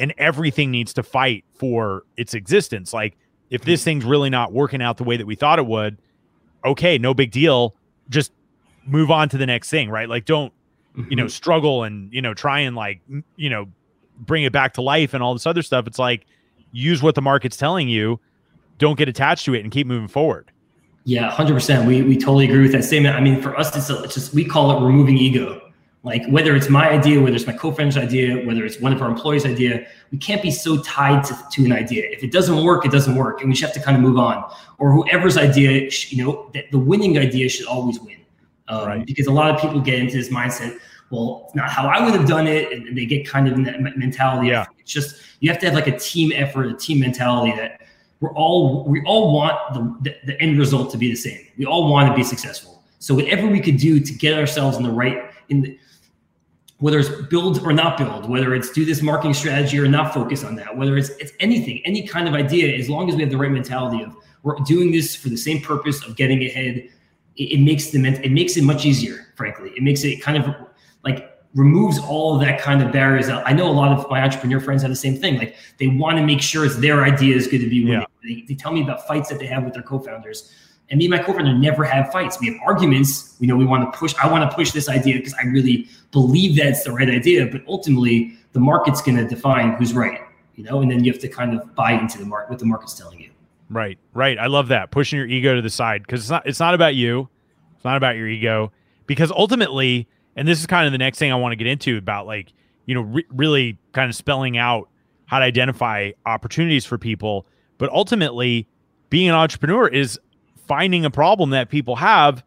and 0.00 0.12
everything 0.18 0.70
needs 0.70 0.92
to 0.94 1.02
fight 1.02 1.44
for 1.54 2.02
its 2.16 2.34
existence. 2.34 2.92
Like 2.92 3.16
if 3.50 3.64
this 3.64 3.84
thing's 3.84 4.04
really 4.04 4.30
not 4.30 4.52
working 4.52 4.82
out 4.82 4.96
the 4.96 5.04
way 5.04 5.16
that 5.16 5.26
we 5.26 5.36
thought 5.36 5.58
it 5.58 5.66
would, 5.66 5.98
okay, 6.64 6.98
no 6.98 7.14
big 7.14 7.30
deal. 7.30 7.76
Just 8.08 8.32
move 8.84 9.10
on 9.10 9.28
to 9.28 9.38
the 9.38 9.46
next 9.46 9.70
thing, 9.70 9.88
right? 9.88 10.08
Like 10.08 10.24
don't, 10.24 10.52
you 11.08 11.16
know, 11.16 11.24
mm-hmm. 11.24 11.28
struggle 11.28 11.84
and, 11.84 12.12
you 12.12 12.20
know, 12.20 12.34
try 12.34 12.60
and 12.60 12.74
like, 12.74 13.00
you 13.36 13.48
know, 13.48 13.68
bring 14.18 14.42
it 14.42 14.52
back 14.52 14.74
to 14.74 14.82
life 14.82 15.14
and 15.14 15.22
all 15.22 15.34
this 15.34 15.46
other 15.46 15.62
stuff. 15.62 15.86
It's 15.86 15.98
like 15.98 16.26
use 16.72 17.02
what 17.02 17.14
the 17.14 17.22
market's 17.22 17.56
telling 17.56 17.88
you, 17.88 18.18
don't 18.78 18.98
get 18.98 19.08
attached 19.08 19.44
to 19.44 19.54
it 19.54 19.62
and 19.62 19.70
keep 19.70 19.86
moving 19.86 20.08
forward. 20.08 20.50
Yeah, 21.04 21.30
100%. 21.30 21.86
We, 21.86 22.02
we 22.02 22.16
totally 22.16 22.44
agree 22.44 22.62
with 22.62 22.72
that 22.72 22.84
statement. 22.84 23.16
I 23.16 23.20
mean, 23.20 23.40
for 23.40 23.56
us, 23.58 23.76
it's, 23.76 23.90
a, 23.90 24.02
it's 24.02 24.14
just, 24.14 24.34
we 24.34 24.44
call 24.44 24.76
it 24.76 24.84
removing 24.84 25.18
ego. 25.18 25.60
Like 26.04 26.26
whether 26.28 26.56
it's 26.56 26.68
my 26.68 26.90
idea, 26.90 27.20
whether 27.20 27.36
it's 27.36 27.46
my 27.46 27.52
co-founder's 27.52 27.96
idea, 27.96 28.44
whether 28.44 28.64
it's 28.64 28.80
one 28.80 28.92
of 28.92 29.00
our 29.02 29.08
employees' 29.08 29.46
idea, 29.46 29.86
we 30.10 30.18
can't 30.18 30.42
be 30.42 30.50
so 30.50 30.82
tied 30.82 31.22
to, 31.24 31.38
to 31.52 31.64
an 31.64 31.72
idea. 31.72 32.04
If 32.10 32.24
it 32.24 32.32
doesn't 32.32 32.64
work, 32.64 32.84
it 32.84 32.90
doesn't 32.90 33.14
work, 33.14 33.40
and 33.40 33.48
we 33.48 33.54
just 33.54 33.62
have 33.62 33.80
to 33.80 33.84
kind 33.84 33.96
of 33.96 34.02
move 34.02 34.18
on. 34.18 34.50
Or 34.78 34.92
whoever's 34.92 35.36
idea, 35.36 35.88
you 36.08 36.24
know, 36.24 36.50
that 36.54 36.72
the 36.72 36.78
winning 36.78 37.18
idea 37.18 37.48
should 37.48 37.66
always 37.66 38.00
win. 38.00 38.18
Um, 38.66 38.86
right. 38.86 39.06
Because 39.06 39.28
a 39.28 39.32
lot 39.32 39.54
of 39.54 39.60
people 39.60 39.80
get 39.80 40.00
into 40.00 40.16
this 40.16 40.28
mindset. 40.28 40.76
Well, 41.10 41.44
it's 41.46 41.54
not 41.54 41.70
how 41.70 41.86
I 41.86 42.02
would 42.04 42.14
have 42.14 42.26
done 42.26 42.48
it, 42.48 42.72
and 42.72 42.96
they 42.96 43.06
get 43.06 43.28
kind 43.28 43.46
of 43.46 43.54
in 43.54 43.62
that 43.64 43.80
mentality. 43.96 44.48
Yeah. 44.48 44.66
It's 44.82 44.92
just 44.92 45.16
you 45.40 45.50
have 45.50 45.58
to 45.60 45.66
have 45.66 45.74
like 45.74 45.86
a 45.86 45.98
team 45.98 46.32
effort, 46.34 46.66
a 46.66 46.74
team 46.74 47.00
mentality 47.00 47.56
that 47.56 47.80
we're 48.20 48.34
all 48.34 48.84
we 48.84 49.02
all 49.04 49.34
want 49.34 49.74
the, 49.74 50.10
the, 50.10 50.32
the 50.32 50.40
end 50.40 50.58
result 50.58 50.90
to 50.92 50.98
be 50.98 51.10
the 51.10 51.16
same. 51.16 51.46
We 51.58 51.66
all 51.66 51.90
want 51.90 52.08
to 52.08 52.14
be 52.14 52.22
successful. 52.22 52.82
So 52.98 53.14
whatever 53.14 53.48
we 53.48 53.60
could 53.60 53.78
do 53.78 53.98
to 53.98 54.14
get 54.14 54.38
ourselves 54.38 54.76
in 54.76 54.84
the 54.84 54.90
right 54.90 55.30
in 55.48 55.62
the 55.62 55.78
whether 56.78 56.98
it's 56.98 57.10
build 57.30 57.64
or 57.64 57.72
not 57.72 57.96
build, 57.96 58.28
whether 58.28 58.56
it's 58.56 58.70
do 58.70 58.84
this 58.84 59.02
marketing 59.02 59.34
strategy 59.34 59.78
or 59.78 59.86
not 59.86 60.12
focus 60.12 60.42
on 60.42 60.56
that, 60.56 60.76
whether 60.76 60.96
it's 60.96 61.10
it's 61.10 61.32
anything, 61.38 61.80
any 61.84 62.06
kind 62.06 62.26
of 62.26 62.34
idea, 62.34 62.76
as 62.76 62.88
long 62.88 63.08
as 63.08 63.14
we 63.14 63.22
have 63.22 63.30
the 63.30 63.36
right 63.36 63.52
mentality 63.52 64.02
of 64.02 64.16
we're 64.42 64.56
doing 64.66 64.90
this 64.90 65.14
for 65.14 65.28
the 65.28 65.36
same 65.36 65.60
purpose 65.60 66.04
of 66.04 66.16
getting 66.16 66.44
ahead, 66.44 66.88
it, 67.36 67.42
it 67.42 67.60
makes 67.60 67.90
the 67.90 68.04
it 68.04 68.32
makes 68.32 68.56
it 68.56 68.64
much 68.64 68.84
easier. 68.84 69.28
Frankly, 69.36 69.70
it 69.76 69.82
makes 69.82 70.02
it 70.02 70.20
kind 70.20 70.42
of 70.42 70.54
like 71.04 71.31
removes 71.54 71.98
all 71.98 72.34
of 72.34 72.40
that 72.40 72.60
kind 72.60 72.82
of 72.82 72.92
barriers 72.92 73.28
out. 73.28 73.42
I 73.46 73.52
know 73.52 73.68
a 73.68 73.72
lot 73.72 73.96
of 73.96 74.08
my 74.10 74.22
entrepreneur 74.22 74.60
friends 74.60 74.82
have 74.82 74.90
the 74.90 74.96
same 74.96 75.16
thing. 75.16 75.36
Like 75.36 75.56
they 75.78 75.88
want 75.88 76.16
to 76.18 76.24
make 76.24 76.40
sure 76.40 76.64
it's 76.64 76.76
their 76.76 77.04
idea 77.04 77.36
is 77.36 77.46
going 77.46 77.62
to 77.62 77.68
be. 77.68 77.76
Yeah. 77.76 78.04
They, 78.22 78.44
they 78.48 78.54
tell 78.54 78.72
me 78.72 78.82
about 78.82 79.06
fights 79.06 79.28
that 79.28 79.38
they 79.38 79.46
have 79.46 79.64
with 79.64 79.74
their 79.74 79.82
co-founders 79.82 80.50
and 80.92 80.98
me 80.98 81.06
and 81.06 81.12
my 81.12 81.18
co-founder 81.18 81.54
never 81.54 81.84
have 81.84 82.12
fights. 82.12 82.38
We 82.38 82.48
have 82.48 82.56
arguments. 82.64 83.34
We 83.40 83.46
know 83.46 83.56
we 83.56 83.64
want 83.64 83.90
to 83.90 83.98
push. 83.98 84.14
I 84.22 84.30
want 84.30 84.48
to 84.48 84.54
push 84.54 84.72
this 84.72 84.90
idea 84.90 85.16
because 85.16 85.32
I 85.34 85.46
really 85.46 85.88
believe 86.10 86.54
that's 86.54 86.84
the 86.84 86.92
right 86.92 87.08
idea. 87.08 87.46
But 87.46 87.62
ultimately, 87.66 88.36
the 88.52 88.60
market's 88.60 89.00
going 89.00 89.16
to 89.16 89.26
define 89.26 89.72
who's 89.72 89.94
right. 89.94 90.20
You 90.54 90.64
know, 90.64 90.82
and 90.82 90.90
then 90.90 91.02
you 91.02 91.10
have 91.10 91.20
to 91.22 91.28
kind 91.28 91.58
of 91.58 91.74
buy 91.74 91.92
into 91.92 92.18
the 92.18 92.26
market 92.26 92.50
what 92.50 92.58
the 92.58 92.66
market's 92.66 92.92
telling 92.92 93.20
you. 93.20 93.30
Right, 93.70 93.98
right. 94.12 94.38
I 94.38 94.48
love 94.48 94.68
that 94.68 94.90
pushing 94.90 95.16
your 95.18 95.26
ego 95.26 95.54
to 95.54 95.62
the 95.62 95.70
side 95.70 96.02
because 96.02 96.20
it's 96.20 96.30
not. 96.30 96.46
It's 96.46 96.60
not 96.60 96.74
about 96.74 96.94
you. 96.94 97.30
It's 97.74 97.84
not 97.86 97.96
about 97.96 98.16
your 98.16 98.28
ego 98.28 98.70
because 99.06 99.32
ultimately, 99.32 100.06
and 100.36 100.46
this 100.46 100.60
is 100.60 100.66
kind 100.66 100.86
of 100.86 100.92
the 100.92 100.98
next 100.98 101.18
thing 101.18 101.32
I 101.32 101.36
want 101.36 101.52
to 101.52 101.56
get 101.56 101.66
into 101.66 101.96
about 101.96 102.26
like 102.26 102.52
you 102.86 102.94
know 102.94 103.02
re- 103.02 103.26
really 103.30 103.78
kind 103.92 104.08
of 104.08 104.16
spelling 104.16 104.56
out 104.56 104.88
how 105.26 105.38
to 105.38 105.44
identify 105.44 106.12
opportunities 106.26 106.84
for 106.84 106.98
people. 106.98 107.46
But 107.78 107.90
ultimately, 107.90 108.68
being 109.08 109.28
an 109.28 109.34
entrepreneur 109.34 109.88
is 109.88 110.18
finding 110.66 111.04
a 111.04 111.10
problem 111.10 111.50
that 111.50 111.68
people 111.68 111.96
have 111.96 112.44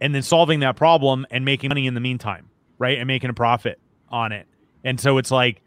and 0.00 0.14
then 0.14 0.22
solving 0.22 0.60
that 0.60 0.76
problem 0.76 1.26
and 1.30 1.44
making 1.44 1.68
money 1.68 1.86
in 1.86 1.94
the 1.94 2.00
meantime, 2.00 2.48
right? 2.78 2.98
And 2.98 3.06
making 3.06 3.30
a 3.30 3.34
profit 3.34 3.78
on 4.08 4.32
it. 4.32 4.46
And 4.84 4.98
so 4.98 5.18
it's 5.18 5.30
like, 5.30 5.62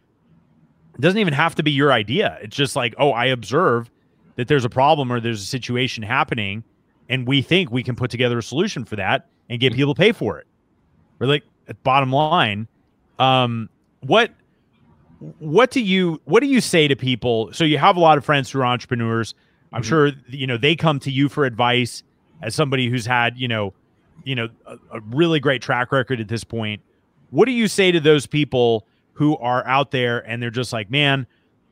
it 0.95 1.01
doesn't 1.01 1.19
even 1.19 1.33
have 1.33 1.55
to 1.55 1.63
be 1.63 1.71
your 1.71 1.91
idea. 1.91 2.37
It's 2.41 2.55
just 2.55 2.75
like, 2.75 2.95
oh, 2.97 3.11
I 3.11 3.25
observe 3.25 3.91
that 4.35 4.47
there's 4.47 4.65
a 4.65 4.69
problem 4.69 5.11
or 5.11 5.19
there's 5.19 5.41
a 5.41 5.45
situation 5.45 6.03
happening, 6.03 6.63
and 7.09 7.27
we 7.27 7.41
think 7.41 7.71
we 7.71 7.83
can 7.83 7.95
put 7.95 8.09
together 8.09 8.37
a 8.37 8.43
solution 8.43 8.85
for 8.85 8.95
that 8.95 9.27
and 9.49 9.59
get 9.59 9.73
people 9.73 9.93
to 9.93 9.99
pay 9.99 10.11
for 10.11 10.39
it. 10.39 10.47
Or 11.19 11.27
like, 11.27 11.43
bottom 11.83 12.11
line, 12.11 12.67
um, 13.19 13.69
what 14.01 14.31
what 15.39 15.71
do 15.71 15.81
you 15.81 16.21
what 16.25 16.41
do 16.41 16.47
you 16.47 16.61
say 16.61 16.87
to 16.87 16.95
people? 16.95 17.51
So 17.53 17.63
you 17.63 17.77
have 17.77 17.95
a 17.95 17.99
lot 17.99 18.17
of 18.17 18.25
friends 18.25 18.51
who 18.51 18.59
are 18.59 18.65
entrepreneurs 18.65 19.33
I'm 19.73 19.81
mm-hmm. 19.81 19.89
sure 19.89 20.11
you 20.27 20.47
know 20.47 20.57
they 20.57 20.75
come 20.75 20.99
to 20.99 21.11
you 21.11 21.27
for 21.27 21.45
advice 21.45 22.03
as 22.41 22.55
somebody 22.55 22.89
who's 22.89 23.05
had 23.05 23.37
you 23.37 23.47
know 23.47 23.73
you 24.23 24.35
know 24.35 24.47
a, 24.65 24.77
a, 24.91 24.99
really 25.09 25.39
great 25.39 25.61
track 25.61 25.91
record 25.91 26.21
at 26.21 26.27
this 26.27 26.43
point. 26.43 26.81
What 27.31 27.45
do 27.45 27.51
you 27.51 27.67
say 27.67 27.91
to 27.91 27.99
those 27.99 28.27
people 28.27 28.85
who 29.13 29.35
are 29.37 29.65
out 29.67 29.91
there 29.91 30.19
and 30.19 30.41
they're 30.41 30.51
just 30.51 30.71
like, 30.71 30.89
man, 30.89 31.25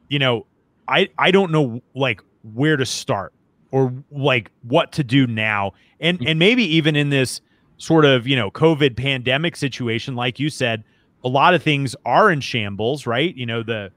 you 0.09 0.19
know, 0.19 0.47
I 0.87 1.09
I 1.17 1.31
don't 1.31 1.51
know 1.51 1.81
like 1.93 2.21
where 2.53 2.75
to 2.75 2.85
start. 2.85 3.33
or 3.71 3.93
like 4.11 4.51
what 4.63 4.91
to 4.93 5.03
do 5.03 5.27
now 5.27 5.71
and 5.99 6.19
and 6.27 6.39
maybe 6.39 6.63
even 6.63 6.95
in 6.95 7.09
this 7.09 7.39
sort 7.81 8.05
of 8.05 8.27
you 8.27 8.35
know 8.35 8.51
covid 8.51 8.95
pandemic 8.95 9.55
situation 9.55 10.15
like 10.15 10.39
you 10.39 10.49
said 10.49 10.83
a 11.23 11.27
lot 11.27 11.55
of 11.55 11.63
things 11.63 11.95
are 12.05 12.29
in 12.29 12.39
shambles 12.39 13.07
right 13.07 13.35
you 13.35 13.45
know 13.45 13.63
the 13.63 13.91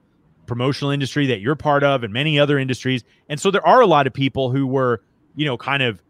promotional 0.47 0.91
industry 0.91 1.27
that 1.27 1.41
you're 1.41 1.55
part 1.55 1.85
of 1.85 2.03
and 2.03 2.11
many 2.11 2.39
other 2.39 2.59
industries 2.59 3.05
and 3.29 3.39
so 3.39 3.51
there 3.51 3.67
are 3.67 3.83
a 3.83 3.87
lot 3.87 4.07
of 4.07 4.13
people 4.15 4.51
who 4.51 4.67
were 4.67 5.03
you 5.37 5.45
know 5.45 5.59
kind 5.59 5.83
of 5.83 6.03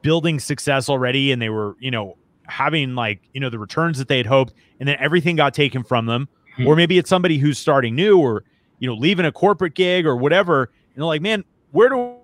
building 0.00 0.40
success 0.40 0.88
already 0.88 1.32
and 1.32 1.42
they 1.42 1.50
were 1.50 1.76
you 1.80 1.90
know 1.90 2.16
having 2.44 2.94
like 2.94 3.20
you 3.34 3.40
know 3.40 3.50
the 3.50 3.58
returns 3.58 3.98
that 3.98 4.08
they 4.08 4.16
had 4.16 4.26
hoped 4.26 4.54
and 4.80 4.88
then 4.88 4.96
everything 4.98 5.36
got 5.36 5.52
taken 5.52 5.84
from 5.84 6.06
them 6.06 6.26
hmm. 6.56 6.66
or 6.66 6.76
maybe 6.76 6.96
it's 6.96 7.10
somebody 7.10 7.36
who's 7.36 7.58
starting 7.58 7.94
new 7.94 8.18
or 8.18 8.42
you 8.78 8.88
know 8.88 8.94
leaving 8.94 9.26
a 9.26 9.32
corporate 9.32 9.74
gig 9.74 10.06
or 10.06 10.16
whatever 10.16 10.62
and 10.94 11.02
they're 11.02 11.04
like 11.04 11.20
man 11.20 11.44
where 11.72 11.90
do 11.90 12.14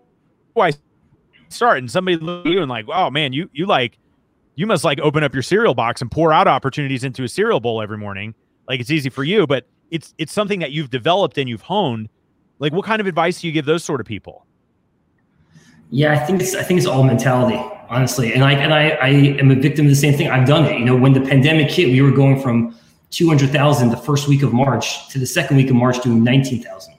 I 0.56 0.72
start? 1.50 1.78
And 1.78 1.90
somebody 1.90 2.16
look 2.16 2.46
you 2.46 2.60
and 2.60 2.70
like, 2.70 2.86
oh 2.88 3.10
man, 3.10 3.32
you 3.32 3.50
you 3.52 3.66
like 3.66 3.98
you 4.62 4.66
must 4.68 4.84
like 4.84 5.00
open 5.00 5.24
up 5.24 5.34
your 5.34 5.42
cereal 5.42 5.74
box 5.74 6.00
and 6.00 6.08
pour 6.08 6.32
out 6.32 6.46
opportunities 6.46 7.02
into 7.02 7.24
a 7.24 7.28
cereal 7.28 7.58
bowl 7.58 7.82
every 7.82 7.98
morning. 7.98 8.32
Like 8.68 8.78
it's 8.78 8.92
easy 8.92 9.10
for 9.10 9.24
you, 9.24 9.44
but 9.44 9.66
it's 9.90 10.14
it's 10.18 10.32
something 10.32 10.60
that 10.60 10.70
you've 10.70 10.88
developed 10.88 11.36
and 11.36 11.48
you've 11.48 11.62
honed. 11.62 12.08
Like 12.60 12.72
what 12.72 12.84
kind 12.84 13.00
of 13.00 13.08
advice 13.08 13.40
do 13.40 13.48
you 13.48 13.52
give 13.52 13.64
those 13.64 13.82
sort 13.82 14.00
of 14.00 14.06
people? 14.06 14.46
Yeah, 15.90 16.12
I 16.12 16.24
think 16.24 16.40
it's 16.40 16.54
I 16.54 16.62
think 16.62 16.78
it's 16.78 16.86
all 16.86 17.02
mentality, 17.02 17.60
honestly. 17.88 18.32
And 18.32 18.44
I 18.44 18.52
and 18.52 18.72
I, 18.72 18.90
I 18.90 19.08
am 19.08 19.50
a 19.50 19.56
victim 19.56 19.86
of 19.86 19.90
the 19.90 19.96
same 19.96 20.14
thing. 20.16 20.30
I've 20.30 20.46
done 20.46 20.64
it. 20.66 20.78
You 20.78 20.84
know, 20.84 20.94
when 20.96 21.12
the 21.12 21.22
pandemic 21.22 21.68
hit, 21.68 21.88
we 21.88 22.00
were 22.00 22.12
going 22.12 22.40
from 22.40 22.78
200,000 23.10 23.90
the 23.90 23.96
first 23.96 24.28
week 24.28 24.44
of 24.44 24.52
March 24.52 25.08
to 25.08 25.18
the 25.18 25.26
second 25.26 25.56
week 25.56 25.70
of 25.70 25.76
March 25.76 26.00
doing 26.04 26.22
19,000. 26.22 26.94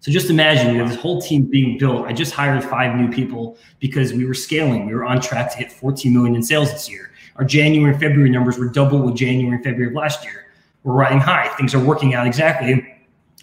So 0.00 0.12
just 0.12 0.30
imagine 0.30 0.72
you 0.72 0.80
have 0.80 0.90
this 0.90 1.00
whole 1.00 1.20
team 1.20 1.42
being 1.42 1.78
built. 1.78 2.06
I 2.06 2.12
just 2.12 2.32
hired 2.32 2.62
five 2.62 2.94
new 2.94 3.10
people 3.10 3.58
because 3.80 4.12
we 4.12 4.24
were 4.24 4.34
scaling. 4.34 4.86
We 4.86 4.94
were 4.94 5.04
on 5.04 5.20
track 5.20 5.50
to 5.50 5.58
hit 5.58 5.72
14 5.72 6.14
million 6.14 6.36
in 6.36 6.42
sales 6.44 6.70
this 6.70 6.88
year. 6.88 7.07
Our 7.38 7.44
January 7.44 7.92
and 7.92 8.00
February 8.00 8.30
numbers 8.30 8.58
were 8.58 8.68
double 8.68 8.98
with 9.00 9.14
January 9.14 9.54
and 9.54 9.64
February 9.64 9.92
of 9.92 9.94
last 9.94 10.24
year. 10.24 10.46
We're 10.82 10.94
riding 10.94 11.20
high. 11.20 11.48
Things 11.56 11.74
are 11.74 11.82
working 11.82 12.14
out 12.14 12.26
exactly. 12.26 12.72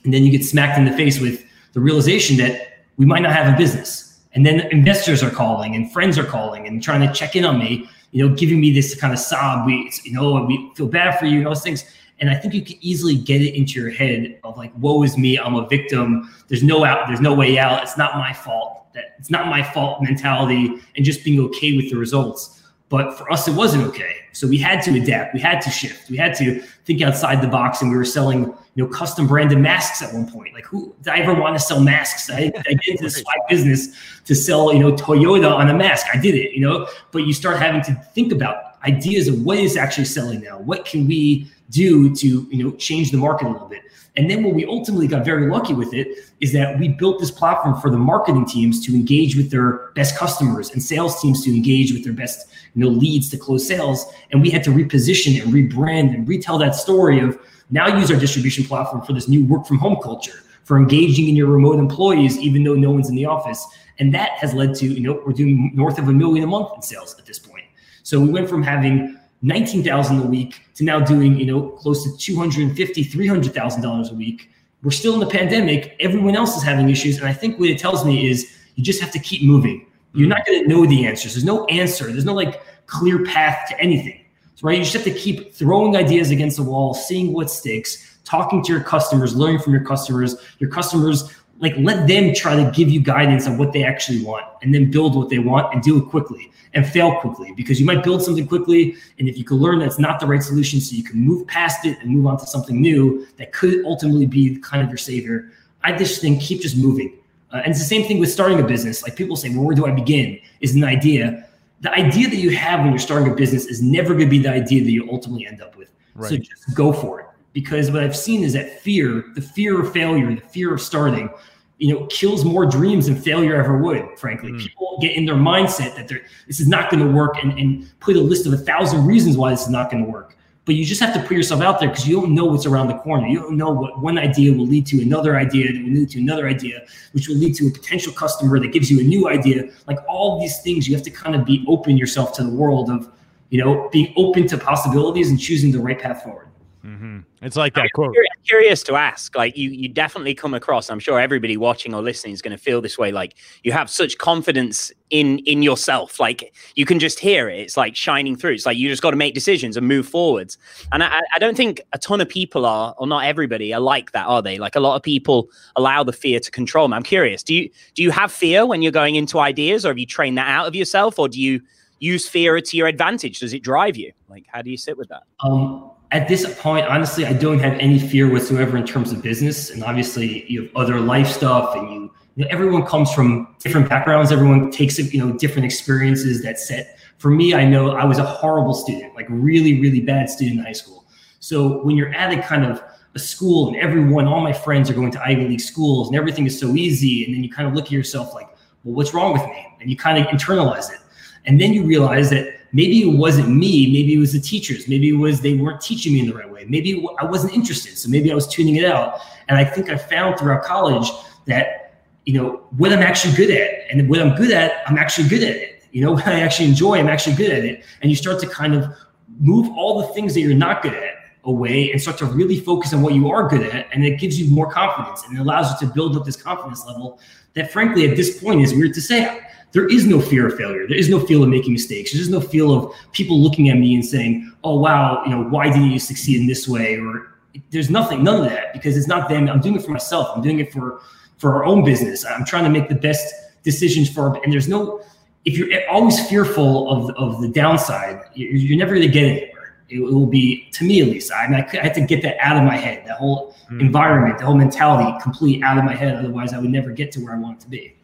And 0.04 0.14
then 0.14 0.24
you 0.24 0.32
get 0.32 0.44
smacked 0.44 0.78
in 0.78 0.86
the 0.86 0.92
face 0.92 1.20
with 1.20 1.44
the 1.74 1.80
realization 1.80 2.38
that 2.38 2.84
we 2.98 3.06
might 3.06 3.22
not 3.22 3.34
have 3.34 3.54
a 3.54 3.58
business. 3.58 4.20
And 4.34 4.46
then 4.46 4.68
investors 4.72 5.24
are 5.24 5.30
calling 5.30 5.76
and 5.76 5.92
friends 5.92 6.18
are 6.20 6.26
calling 6.26 6.68
and 6.68 6.84
trying 6.84 7.08
to 7.08 7.14
check 7.14 7.38
in 7.38 7.46
on 7.46 7.58
me, 7.58 7.90
you 8.12 8.28
know, 8.28 8.36
giving 8.36 8.60
me 8.60 8.72
this 8.72 9.00
kind 9.00 9.14
of 9.14 9.20
sob. 9.20 9.66
We, 9.66 9.90
you 10.04 10.12
know, 10.12 10.44
we 10.46 10.72
feel 10.76 10.88
bad 10.88 11.18
for 11.18 11.26
you, 11.26 11.38
and 11.38 11.48
those 11.48 11.64
things. 11.64 11.86
And 12.20 12.30
I 12.30 12.36
think 12.36 12.54
you 12.54 12.64
can 12.64 12.78
easily 12.82 13.16
get 13.16 13.42
it 13.42 13.56
into 13.56 13.80
your 13.80 13.90
head 13.90 14.40
of 14.44 14.58
like, 14.58 14.72
woe 14.78 15.04
is 15.04 15.18
me, 15.18 15.38
I'm 15.38 15.56
a 15.56 15.68
victim. 15.68 16.34
There's 16.48 16.64
no 16.64 16.86
out, 16.86 17.08
there's 17.08 17.22
no 17.22 17.34
way 17.34 17.58
out. 17.58 17.84
It's 17.84 17.98
not 17.98 18.16
my 18.16 18.34
fault. 18.34 18.94
That 18.94 19.16
it's 19.20 19.30
not 19.30 19.48
my 19.48 19.64
fault 19.64 20.02
mentality 20.02 20.82
and 20.96 21.06
just 21.06 21.24
being 21.24 21.40
okay 21.42 21.76
with 21.76 21.90
the 21.90 21.98
results. 21.98 22.62
But 22.96 23.18
for 23.18 23.30
us, 23.30 23.48
it 23.48 23.54
wasn't 23.54 23.84
okay. 23.88 24.16
So 24.32 24.48
we 24.48 24.58
had 24.58 24.82
to 24.84 24.92
adapt. 25.02 25.34
We 25.34 25.42
had 25.42 25.60
to 25.62 25.70
shift. 25.70 26.10
We 26.10 26.16
had 26.16 26.34
to 26.36 26.62
think 26.86 27.02
outside 27.02 27.42
the 27.42 27.48
box. 27.48 27.82
And 27.82 27.92
we 27.92 27.98
were 27.98 28.06
selling, 28.06 28.46
you 28.76 28.84
know, 28.84 28.88
custom 28.88 29.28
branded 29.28 29.60
masks 29.60 30.02
at 30.02 30.14
one 30.14 30.32
point. 30.32 30.54
Like, 30.54 30.66
who 30.66 30.96
did 31.02 31.12
I 31.12 31.18
ever 31.18 31.34
want 31.34 31.56
to 31.56 31.60
sell 31.60 31.82
masks? 31.82 32.30
I, 32.30 32.54
I 32.68 32.74
did 32.74 32.88
into 32.88 33.04
this 33.04 33.24
business 33.50 33.90
to 34.24 34.34
sell, 34.34 34.74
you 34.74 34.80
know, 34.80 34.94
Toyota 34.94 35.52
on 35.52 35.70
a 35.70 35.74
mask. 35.74 36.06
I 36.14 36.18
did 36.18 36.36
it, 36.36 36.54
you 36.54 36.62
know. 36.62 36.88
But 37.12 37.20
you 37.28 37.34
start 37.34 37.58
having 37.60 37.82
to 37.84 37.94
think 38.14 38.32
about 38.32 38.82
ideas 38.86 39.28
of 39.28 39.42
what 39.44 39.58
is 39.58 39.76
actually 39.76 40.06
selling 40.06 40.40
now. 40.42 40.60
What 40.60 40.86
can 40.86 41.06
we 41.06 41.52
do 41.70 42.16
to 42.16 42.48
you 42.52 42.64
know 42.64 42.72
change 42.78 43.12
the 43.12 43.18
market 43.18 43.48
a 43.48 43.50
little 43.50 43.68
bit. 43.68 43.84
And 44.18 44.30
then 44.30 44.44
what 44.44 44.54
we 44.54 44.66
ultimately 44.66 45.08
got 45.08 45.26
very 45.26 45.50
lucky 45.50 45.74
with 45.74 45.94
it 45.94 46.08
is 46.40 46.54
that 46.54 46.80
we 46.80 46.90
built 46.90 47.20
this 47.20 47.32
platform 47.32 47.80
for 47.82 47.90
the 47.90 47.98
marketing 47.98 48.46
teams 48.46 48.86
to 48.86 48.96
engage 48.96 49.36
with 49.36 49.52
their 49.52 49.92
best 49.94 50.18
customers 50.18 50.72
and 50.72 50.82
sales 50.82 51.22
teams 51.22 51.44
to 51.44 51.54
engage 51.54 51.92
with 51.92 52.04
their 52.04 52.14
best 52.14 52.48
you 52.76 52.84
know 52.84 52.90
leads 52.90 53.30
to 53.32 53.38
close 53.38 53.68
sales. 53.68 54.06
And 54.32 54.42
we 54.42 54.50
had 54.50 54.64
to 54.66 54.70
reposition 54.70 55.42
and 55.42 55.54
rebrand 55.54 56.14
and 56.14 56.28
retell 56.28 56.58
that 56.60 56.76
story 56.76 57.20
of 57.20 57.38
now 57.70 57.88
use 57.88 58.10
our 58.10 58.18
distribution 58.18 58.64
platform 58.64 59.06
for 59.06 59.14
this 59.14 59.28
new 59.28 59.44
work 59.46 59.66
from 59.66 59.80
home 59.80 59.98
culture 60.02 60.44
for 60.64 60.78
engaging 60.78 61.28
in 61.28 61.36
your 61.36 61.48
remote 61.48 61.78
employees 61.78 62.38
even 62.38 62.64
though 62.64 62.74
no 62.74 62.92
one's 62.92 63.10
in 63.10 63.16
the 63.16 63.26
office. 63.26 63.66
And 64.00 64.14
that 64.14 64.32
has 64.32 64.54
led 64.54 64.76
to 64.76 64.86
you 64.86 65.02
know 65.02 65.22
we're 65.26 65.34
doing 65.34 65.72
north 65.74 66.00
of 66.00 66.08
a 66.08 66.14
million 66.14 66.46
a 66.46 66.48
month 66.48 66.70
in 66.74 66.82
sales 66.82 67.16
at 67.20 67.26
this 67.26 67.40
point. 67.40 67.66
So 68.04 68.20
we 68.20 68.30
went 68.30 68.48
from 68.50 68.64
having 68.64 69.20
19,000 69.42 70.20
a 70.20 70.26
week 70.26 70.62
to 70.76 70.84
now 70.84 71.00
doing, 71.00 71.38
you 71.38 71.46
know, 71.46 71.70
close 71.70 72.04
to 72.04 72.18
250, 72.18 73.06
$300,000 73.06 74.12
a 74.12 74.14
week. 74.16 74.50
We're 74.84 74.92
still 74.92 75.14
in 75.14 75.20
the 75.20 75.28
pandemic. 75.28 75.96
Everyone 76.00 76.36
else 76.36 76.56
is 76.56 76.64
having 76.64 76.90
issues. 76.90 77.18
And 77.18 77.28
I 77.28 77.34
think 77.34 77.60
what 77.60 77.70
it 77.70 77.80
tells 77.80 78.06
me 78.06 78.30
is 78.30 78.52
you 78.76 78.84
just 78.84 79.02
have 79.02 79.12
to 79.12 79.20
keep 79.20 79.44
moving. 79.44 79.86
You're 80.14 80.30
not 80.30 80.46
going 80.46 80.64
to 80.64 80.68
know 80.68 80.86
the 80.86 81.06
answers. 81.06 81.34
There's 81.34 81.44
no 81.44 81.66
answer. 81.66 82.06
There's 82.06 82.26
no 82.26 82.34
like 82.34 82.62
clear 82.88 83.24
path 83.26 83.68
to 83.70 83.80
anything. 83.80 84.26
So, 84.56 84.68
right. 84.68 84.78
You 84.78 84.84
just 84.84 84.94
have 84.94 85.04
to 85.04 85.14
keep 85.14 85.54
throwing 85.54 85.98
ideas 85.98 86.32
against 86.32 86.58
the 86.58 86.64
wall, 86.64 86.94
seeing 86.94 87.34
what 87.34 87.50
sticks, 87.50 88.20
talking 88.24 88.64
to 88.64 88.72
your 88.72 88.82
customers, 88.82 89.36
learning 89.36 89.60
from 89.60 89.74
your 89.74 89.84
customers. 89.84 90.36
Your 90.60 90.70
customers, 90.70 91.34
like, 91.60 91.74
let 91.78 92.08
them 92.08 92.34
try 92.34 92.56
to 92.56 92.70
give 92.72 92.90
you 92.90 93.00
guidance 93.00 93.48
on 93.48 93.58
what 93.58 93.72
they 93.72 93.84
actually 93.84 94.24
want 94.24 94.46
and 94.62 94.74
then 94.74 94.92
build 94.92 95.16
what 95.16 95.30
they 95.30 95.40
want 95.40 95.74
and 95.74 95.82
do 95.82 95.98
it 95.98 96.10
quickly 96.10 96.52
and 96.74 96.86
fail 96.86 97.20
quickly 97.22 97.54
because 97.56 97.80
you 97.80 97.86
might 97.86 98.04
build 98.04 98.22
something 98.22 98.46
quickly. 98.46 98.96
And 99.18 99.30
if 99.30 99.38
you 99.38 99.46
can 99.46 99.58
learn 99.58 99.80
that's 99.80 99.98
not 99.98 100.20
the 100.20 100.26
right 100.26 100.44
solution, 100.44 100.82
so 100.82 100.96
you 100.96 101.04
can 101.04 101.20
move 101.20 101.48
past 101.48 101.86
it 101.86 101.98
and 102.02 102.10
move 102.10 102.28
on 102.28 102.38
to 102.40 102.46
something 102.46 102.80
new 102.80 103.26
that 103.38 103.54
could 103.54 103.86
ultimately 103.86 104.26
be 104.26 104.58
kind 104.58 104.84
of 104.84 104.90
your 104.90 104.98
savior, 104.98 105.52
I 105.84 105.94
just 105.98 106.20
think 106.20 106.42
keep 106.42 106.62
just 106.62 106.76
moving. 106.76 107.18
Uh, 107.54 107.58
and 107.58 107.68
it's 107.68 107.80
the 107.80 107.86
same 107.86 108.06
thing 108.06 108.20
with 108.20 108.30
starting 108.30 108.60
a 108.60 108.64
business. 108.64 109.02
Like 109.04 109.16
people 109.16 109.38
say, 109.38 109.50
well, 109.50 109.64
where 109.64 109.76
do 109.76 109.86
I 109.86 109.92
begin? 109.92 110.40
Is 110.60 110.76
an 110.76 110.84
idea. 110.84 111.48
The 111.82 111.92
idea 111.94 112.28
that 112.30 112.38
you 112.38 112.52
have 112.52 112.82
when 112.82 112.90
you're 112.90 113.00
starting 113.00 113.32
a 113.32 113.36
business 113.36 113.66
is 113.66 113.82
never 113.82 114.14
going 114.14 114.26
to 114.26 114.30
be 114.30 114.40
the 114.40 114.50
idea 114.50 114.84
that 114.84 114.92
you 114.92 115.10
ultimately 115.10 115.48
end 115.48 115.62
up 115.62 115.78
with. 115.78 115.92
Right. 116.16 116.30
So 116.30 116.38
just 116.38 116.76
go 116.76 116.92
for 116.92 117.22
it. 117.22 117.25
Because 117.56 117.90
what 117.90 118.04
I've 118.04 118.18
seen 118.18 118.44
is 118.44 118.52
that 118.52 118.82
fear, 118.82 119.32
the 119.34 119.42
fear 119.42 119.82
of 119.82 119.94
failure, 119.94 120.36
the 120.36 120.42
fear 120.42 120.74
of 120.74 120.82
starting, 120.82 121.30
you 121.78 121.94
know, 121.94 122.06
kills 122.08 122.44
more 122.44 122.66
dreams 122.66 123.06
than 123.06 123.16
failure 123.16 123.56
ever 123.56 123.78
would, 123.78 124.20
frankly. 124.20 124.52
Mm. 124.52 124.60
People 124.60 124.98
get 125.02 125.16
in 125.16 125.26
their 125.26 125.36
mindset 125.36 125.96
that 125.96 126.10
this 126.48 126.60
is 126.60 126.68
not 126.68 126.92
going 126.92 127.02
to 127.02 127.10
work 127.10 127.42
and, 127.42 127.58
and 127.58 127.90
put 128.02 128.18
a 128.18 128.20
list 128.20 128.46
of 128.46 128.52
a 128.52 128.58
thousand 128.58 129.06
reasons 129.06 129.38
why 129.38 129.52
this 129.52 129.62
is 129.62 129.70
not 129.70 129.90
going 129.90 130.04
to 130.04 130.12
work. 130.12 130.38
But 130.66 130.76
you 130.76 130.84
just 130.84 131.00
have 131.00 131.14
to 131.14 131.22
put 131.22 131.32
yourself 131.32 131.62
out 131.62 131.80
there 131.80 131.88
because 131.88 132.06
you 132.06 132.20
don't 132.20 132.36
know 132.36 132.44
what's 132.44 132.66
around 132.66 132.88
the 132.90 132.98
corner. 132.98 133.26
You 133.26 133.40
don't 133.40 133.56
know 133.56 133.72
what 133.72 134.02
one 134.02 134.18
idea 134.18 134.52
will 134.52 134.68
lead 134.68 134.86
to 134.88 135.02
another 135.02 135.38
idea 135.38 135.72
that 135.72 135.82
will 135.82 135.94
lead 135.94 136.10
to 136.10 136.20
another 136.20 136.50
idea, 136.50 136.86
which 137.14 137.30
will 137.30 137.38
lead 137.38 137.56
to 137.56 137.68
a 137.68 137.72
potential 137.72 138.12
customer 138.12 138.60
that 138.60 138.74
gives 138.74 138.92
you 138.92 139.00
a 139.00 139.04
new 139.04 139.30
idea. 139.30 139.70
Like 139.88 140.00
all 140.10 140.42
these 140.42 140.60
things, 140.62 140.90
you 140.90 140.96
have 140.96 141.06
to 141.06 141.12
kind 141.12 141.36
of 141.38 141.46
be 141.46 141.64
open 141.70 141.96
yourself 141.96 142.34
to 142.34 142.44
the 142.44 142.50
world 142.50 142.90
of, 142.90 143.10
you 143.50 143.64
know, 143.64 143.88
being 143.94 144.14
open 144.18 144.46
to 144.48 144.58
possibilities 144.58 145.30
and 145.30 145.40
choosing 145.40 145.72
the 145.72 145.80
right 145.80 145.98
path 145.98 146.24
forward. 146.24 146.50
Mm-hmm. 146.86 147.20
It's 147.42 147.56
like 147.56 147.74
that 147.74 147.82
I'm 147.82 147.90
quote. 147.96 148.14
Curious, 148.14 148.34
curious 148.48 148.84
to 148.84 148.96
ask, 148.96 149.36
like 149.36 149.58
you, 149.58 149.72
you 149.72 149.90
definitely 149.90 150.36
come 150.36 150.54
across. 150.54 150.92
I'm 150.92 151.00
sure 151.00 151.20
everybody 151.20 151.58
watching 151.58 151.96
or 151.96 152.02
listening 152.04 152.34
is 152.34 152.44
going 152.44 152.56
to 152.56 152.62
feel 152.62 152.80
this 152.80 152.96
way. 152.96 153.12
Like 153.12 153.36
you 153.64 153.72
have 153.72 153.90
such 153.90 154.20
confidence 154.20 154.92
in 155.10 155.40
in 155.40 155.64
yourself. 155.64 156.20
Like 156.20 156.54
you 156.76 156.86
can 156.86 157.00
just 157.00 157.18
hear 157.18 157.50
it. 157.50 157.60
It's 157.60 157.76
like 157.76 157.96
shining 157.96 158.36
through. 158.36 158.54
It's 158.54 158.68
like 158.68 158.78
you 158.78 158.88
just 158.88 159.02
got 159.02 159.12
to 159.12 159.18
make 159.18 159.34
decisions 159.34 159.78
and 159.78 159.88
move 159.88 160.08
forwards. 160.08 160.60
And 160.92 161.02
I, 161.02 161.22
I 161.34 161.40
don't 161.40 161.58
think 161.58 161.82
a 161.94 161.98
ton 161.98 162.22
of 162.22 162.30
people 162.30 162.68
are, 162.68 162.94
or 163.00 163.08
not 163.08 163.26
everybody, 163.26 163.74
are 163.74 163.80
like 163.80 164.12
that, 164.12 164.28
are 164.28 164.44
they? 164.44 164.60
Like 164.60 164.76
a 164.76 164.80
lot 164.80 164.96
of 164.96 165.02
people 165.02 165.50
allow 165.76 166.04
the 166.04 166.14
fear 166.14 166.40
to 166.40 166.52
control 166.52 166.86
them. 166.86 166.94
I'm 166.94 167.04
curious. 167.04 167.42
Do 167.42 167.56
you 167.56 167.70
do 167.96 168.04
you 168.04 168.12
have 168.12 168.32
fear 168.32 168.64
when 168.68 168.84
you're 168.84 168.92
going 168.92 169.16
into 169.16 169.40
ideas, 169.40 169.86
or 169.86 169.90
have 169.90 169.98
you 169.98 170.06
trained 170.06 170.38
that 170.38 170.48
out 170.48 170.68
of 170.68 170.76
yourself, 170.76 171.18
or 171.18 171.30
do 171.30 171.42
you 171.42 171.62
use 172.00 172.30
fear 172.30 172.62
to 172.62 172.78
your 172.78 172.86
advantage? 172.86 173.40
Does 173.40 173.54
it 173.54 173.64
drive 173.64 173.98
you? 173.98 174.12
Like 174.30 174.46
how 174.48 174.62
do 174.62 174.70
you 174.70 174.78
sit 174.78 175.00
with 175.00 175.10
that? 175.10 175.24
Um 175.40 175.95
at 176.12 176.28
this 176.28 176.60
point, 176.60 176.86
honestly, 176.88 177.26
I 177.26 177.34
don't 177.34 177.60
have 177.60 177.74
any 177.74 178.00
fear 178.00 178.32
whatsoever 178.32 178.78
in 178.78 178.86
terms 178.86 179.12
of 179.12 179.22
business. 179.22 179.70
And 179.70 179.84
obviously, 179.84 180.46
you 180.50 180.64
have 180.64 180.76
other 180.76 181.00
life 181.00 181.28
stuff, 181.28 181.76
and 181.76 181.90
you, 181.90 182.12
you 182.36 182.44
know, 182.44 182.48
everyone 182.50 182.86
comes 182.86 183.12
from 183.14 183.56
different 183.60 183.90
backgrounds. 183.90 184.32
Everyone 184.32 184.72
takes 184.72 184.98
you 184.98 185.26
know 185.26 185.34
different 185.34 185.66
experiences 185.66 186.44
that 186.44 186.60
set. 186.60 187.00
For 187.18 187.32
me, 187.32 187.54
I 187.54 187.66
know 187.66 187.92
I 187.92 188.06
was 188.06 188.18
a 188.18 188.24
horrible 188.24 188.74
student, 188.74 189.16
like 189.16 189.26
really, 189.30 189.80
really 189.80 190.02
bad 190.02 190.30
student 190.30 190.60
in 190.60 190.66
high 190.66 190.74
school. 190.74 191.06
So 191.40 191.84
when 191.84 191.96
you're 191.96 192.14
at 192.14 192.38
a 192.38 192.42
kind 192.42 192.66
of 192.66 192.84
a 193.16 193.20
school 193.20 193.70
and 193.70 193.78
everyone, 193.78 194.28
all 194.28 194.42
my 194.42 194.54
friends 194.54 194.90
are 194.90 194.94
going 194.94 195.12
to 195.12 195.22
Ivy 195.24 195.48
League 195.48 195.62
schools 195.62 196.08
and 196.08 196.18
everything 196.18 196.46
is 196.46 196.60
so 196.60 196.76
easy, 196.76 197.26
and 197.26 197.34
then 197.34 197.44
you 197.44 197.50
kind 197.50 197.68
of 197.68 197.74
look 197.74 197.86
at 197.86 197.92
yourself 197.92 198.34
like, 198.34 198.48
well, 198.84 198.96
what's 198.96 199.14
wrong 199.14 199.34
with 199.34 199.44
me? 199.44 199.66
And 199.80 199.90
you 199.90 199.96
kind 199.96 200.18
of 200.18 200.28
internalize 200.28 200.92
it, 200.92 201.00
and 201.46 201.60
then 201.60 201.74
you 201.74 201.84
realize 201.84 202.30
that 202.32 202.55
maybe 202.76 203.02
it 203.02 203.18
wasn't 203.18 203.48
me 203.48 203.88
maybe 203.92 204.14
it 204.14 204.20
was 204.20 204.34
the 204.34 204.40
teachers 204.40 204.88
maybe 204.90 205.08
it 205.08 205.14
was 205.14 205.40
they 205.40 205.54
weren't 205.54 205.80
teaching 205.80 206.14
me 206.14 206.20
in 206.20 206.28
the 206.28 206.34
right 206.34 206.52
way 206.52 206.66
maybe 206.68 207.08
i 207.20 207.26
wasn't 207.26 207.52
interested 207.54 207.98
so 207.98 208.10
maybe 208.10 208.30
i 208.32 208.36
was 208.36 208.46
tuning 208.48 208.76
it 208.76 208.86
out. 208.86 209.22
And 209.48 209.58
i 209.58 209.64
think 209.64 209.90
i 209.90 209.98
found 209.98 210.38
throughout 210.38 210.64
college 210.64 211.10
that 211.46 212.04
you 212.26 212.34
know 212.34 212.68
what 212.78 212.92
i'm 212.92 213.02
actually 213.02 213.34
good 213.36 213.50
at 213.50 213.70
and 213.90 214.10
what 214.10 214.20
i'm 214.22 214.36
good 214.36 214.52
at 214.52 214.84
i'm 214.88 214.98
actually 214.98 215.30
good 215.30 215.44
at 215.44 215.56
it. 215.56 215.84
You 215.92 216.02
know 216.02 216.12
what 216.18 216.28
i 216.28 216.42
actually 216.42 216.68
enjoy 216.68 217.00
i'm 217.00 217.08
actually 217.08 217.38
good 217.38 217.52
at 217.52 217.64
it. 217.64 217.86
And 218.02 218.12
you 218.12 218.18
start 218.18 218.40
to 218.42 218.48
kind 218.48 218.76
of 218.76 218.94
move 219.40 219.70
all 219.78 220.02
the 220.02 220.08
things 220.14 220.34
that 220.34 220.42
you're 220.42 220.54
not 220.54 220.84
good 220.84 220.94
at 220.94 221.14
away 221.46 221.92
and 221.92 222.02
start 222.02 222.18
to 222.18 222.26
really 222.26 222.60
focus 222.60 222.92
on 222.94 223.02
what 223.02 223.14
you 223.14 223.30
are 223.30 223.48
good 223.48 223.64
at 223.74 223.88
and 223.94 224.04
it 224.04 224.20
gives 224.20 224.40
you 224.40 224.50
more 224.50 224.70
confidence 224.70 225.24
and 225.24 225.38
it 225.38 225.40
allows 225.40 225.72
you 225.72 225.88
to 225.88 225.94
build 225.94 226.18
up 226.18 226.26
this 226.26 226.36
confidence 226.36 226.84
level 226.86 227.20
that 227.54 227.72
frankly 227.72 228.10
at 228.10 228.18
this 228.18 228.42
point 228.42 228.60
is 228.62 228.74
weird 228.74 228.94
to 228.96 229.02
say 229.02 229.40
there 229.76 229.88
is 229.88 230.08
no 230.08 230.22
fear 230.22 230.48
of 230.48 230.56
failure. 230.56 230.88
There 230.88 230.98
is 230.98 231.10
no 231.10 231.20
fear 231.20 231.44
of 231.44 231.50
making 231.50 231.74
mistakes. 231.74 232.14
There's 232.14 232.30
no 232.30 232.40
feel 232.40 232.74
of 232.74 232.94
people 233.12 233.38
looking 233.38 233.70
at 233.70 233.78
me 233.78 233.94
and 233.94 234.06
saying, 234.06 234.54
"Oh 234.64 234.80
wow, 234.80 235.22
you 235.26 235.32
know, 235.32 235.44
why 235.44 235.68
didn't 235.68 235.92
you 235.92 236.00
succeed 236.00 236.40
in 236.40 236.48
this 236.48 236.66
way?" 236.66 236.98
Or 236.98 237.36
there's 237.72 237.90
nothing, 237.90 238.24
none 238.24 238.42
of 238.42 238.50
that 238.50 238.72
because 238.72 238.96
it's 238.96 239.08
not 239.08 239.28
them. 239.28 239.50
I'm 239.50 239.60
doing 239.60 239.76
it 239.76 239.84
for 239.84 239.92
myself. 239.92 240.30
I'm 240.34 240.42
doing 240.42 240.60
it 240.60 240.72
for 240.72 241.02
for 241.38 241.54
our 241.56 241.66
own 241.66 241.84
business. 241.84 242.26
I'm 242.26 242.46
trying 242.46 242.64
to 242.64 242.70
make 242.70 242.88
the 242.88 242.96
best 242.96 243.34
decisions 243.64 244.10
for 244.10 244.30
our, 244.30 244.44
and 244.44 244.54
there's 244.54 244.70
no 244.70 245.02
if 245.44 245.58
you're 245.58 245.70
always 245.90 246.26
fearful 246.30 246.90
of 246.90 247.10
of 247.18 247.42
the 247.42 247.50
downside, 247.50 248.22
you're 248.34 248.80
never 248.80 248.96
going 248.96 249.08
to 249.08 249.14
get 249.14 249.26
anywhere. 249.26 249.76
It, 249.90 250.00
will 250.00 250.26
be 250.26 250.70
to 250.72 250.86
me 250.86 251.02
at 251.02 251.08
least. 251.10 251.34
I, 251.34 251.48
mean, 251.50 251.60
I, 251.60 251.76
had 251.76 251.94
to 251.96 252.02
get 252.02 252.22
that 252.24 252.38
out 252.40 252.56
of 252.56 252.64
my 252.64 252.78
head. 252.78 253.06
That 253.06 253.18
whole 253.18 253.54
mm. 253.70 253.82
environment, 253.82 254.40
the 254.40 254.46
whole 254.46 254.56
mentality, 254.56 255.16
complete 255.22 255.62
out 255.64 255.78
of 255.78 255.84
my 255.84 255.94
head. 255.94 256.16
Otherwise, 256.16 256.54
I 256.54 256.60
would 256.60 256.72
never 256.72 256.92
get 256.92 257.12
to 257.12 257.20
where 257.20 257.36
I 257.36 257.38
want 257.38 257.60
to 257.60 257.70
be. 257.70 257.96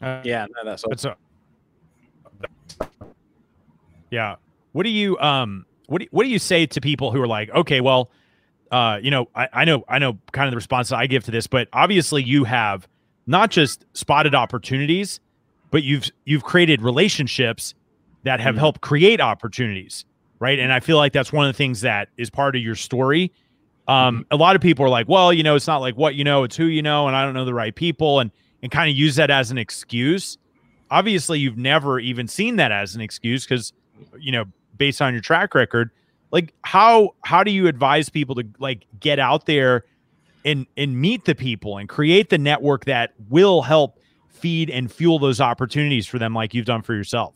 Uh, 0.00 0.20
yeah, 0.24 0.46
no, 0.46 0.64
that's 0.64 0.84
all. 0.84 0.96
So, 0.96 1.14
yeah. 4.10 4.36
What 4.72 4.84
do 4.84 4.90
you 4.90 5.18
um 5.18 5.66
what 5.86 6.02
do, 6.02 6.06
what 6.10 6.24
do 6.24 6.30
you 6.30 6.38
say 6.38 6.66
to 6.66 6.80
people 6.80 7.10
who 7.10 7.20
are 7.20 7.26
like, 7.26 7.50
okay, 7.50 7.80
well, 7.80 8.10
uh, 8.70 8.98
you 9.02 9.10
know, 9.10 9.28
I, 9.34 9.48
I 9.52 9.64
know 9.64 9.84
I 9.88 9.98
know 9.98 10.18
kind 10.32 10.46
of 10.46 10.52
the 10.52 10.56
response 10.56 10.92
I 10.92 11.06
give 11.06 11.24
to 11.24 11.30
this, 11.30 11.46
but 11.46 11.68
obviously 11.72 12.22
you 12.22 12.44
have 12.44 12.86
not 13.26 13.50
just 13.50 13.84
spotted 13.94 14.34
opportunities, 14.34 15.20
but 15.70 15.82
you've 15.82 16.10
you've 16.24 16.44
created 16.44 16.82
relationships 16.82 17.74
that 18.24 18.40
have 18.40 18.54
mm-hmm. 18.54 18.60
helped 18.60 18.80
create 18.80 19.20
opportunities, 19.20 20.04
right? 20.38 20.58
And 20.58 20.72
I 20.72 20.80
feel 20.80 20.96
like 20.96 21.12
that's 21.12 21.32
one 21.32 21.46
of 21.46 21.52
the 21.52 21.56
things 21.56 21.80
that 21.82 22.08
is 22.16 22.30
part 22.30 22.56
of 22.56 22.62
your 22.62 22.74
story. 22.74 23.32
Um, 23.86 24.20
mm-hmm. 24.20 24.34
a 24.34 24.36
lot 24.36 24.54
of 24.54 24.60
people 24.60 24.84
are 24.84 24.90
like, 24.90 25.08
well, 25.08 25.32
you 25.32 25.42
know, 25.42 25.54
it's 25.54 25.66
not 25.66 25.78
like 25.78 25.96
what 25.96 26.14
you 26.14 26.24
know, 26.24 26.44
it's 26.44 26.56
who 26.56 26.66
you 26.66 26.82
know, 26.82 27.06
and 27.06 27.16
I 27.16 27.24
don't 27.24 27.34
know 27.34 27.46
the 27.46 27.54
right 27.54 27.74
people, 27.74 28.20
and 28.20 28.30
and 28.62 28.72
kind 28.72 28.90
of 28.90 28.96
use 28.96 29.16
that 29.16 29.30
as 29.30 29.50
an 29.50 29.58
excuse. 29.58 30.38
Obviously, 30.90 31.38
you've 31.38 31.58
never 31.58 32.00
even 32.00 32.28
seen 32.28 32.56
that 32.56 32.72
as 32.72 32.94
an 32.94 33.00
excuse 33.00 33.44
because, 33.44 33.72
you 34.18 34.32
know, 34.32 34.44
based 34.76 35.02
on 35.02 35.12
your 35.12 35.20
track 35.20 35.54
record, 35.54 35.90
like 36.30 36.54
how 36.62 37.14
how 37.24 37.42
do 37.42 37.50
you 37.50 37.66
advise 37.66 38.08
people 38.08 38.34
to 38.34 38.44
like 38.58 38.86
get 39.00 39.18
out 39.18 39.46
there 39.46 39.84
and 40.44 40.66
and 40.76 41.00
meet 41.00 41.24
the 41.24 41.34
people 41.34 41.78
and 41.78 41.88
create 41.88 42.30
the 42.30 42.38
network 42.38 42.84
that 42.84 43.14
will 43.28 43.62
help 43.62 43.98
feed 44.28 44.70
and 44.70 44.90
fuel 44.90 45.18
those 45.18 45.40
opportunities 45.40 46.06
for 46.06 46.18
them 46.18 46.34
like 46.34 46.54
you've 46.54 46.66
done 46.66 46.82
for 46.82 46.94
yourself? 46.94 47.34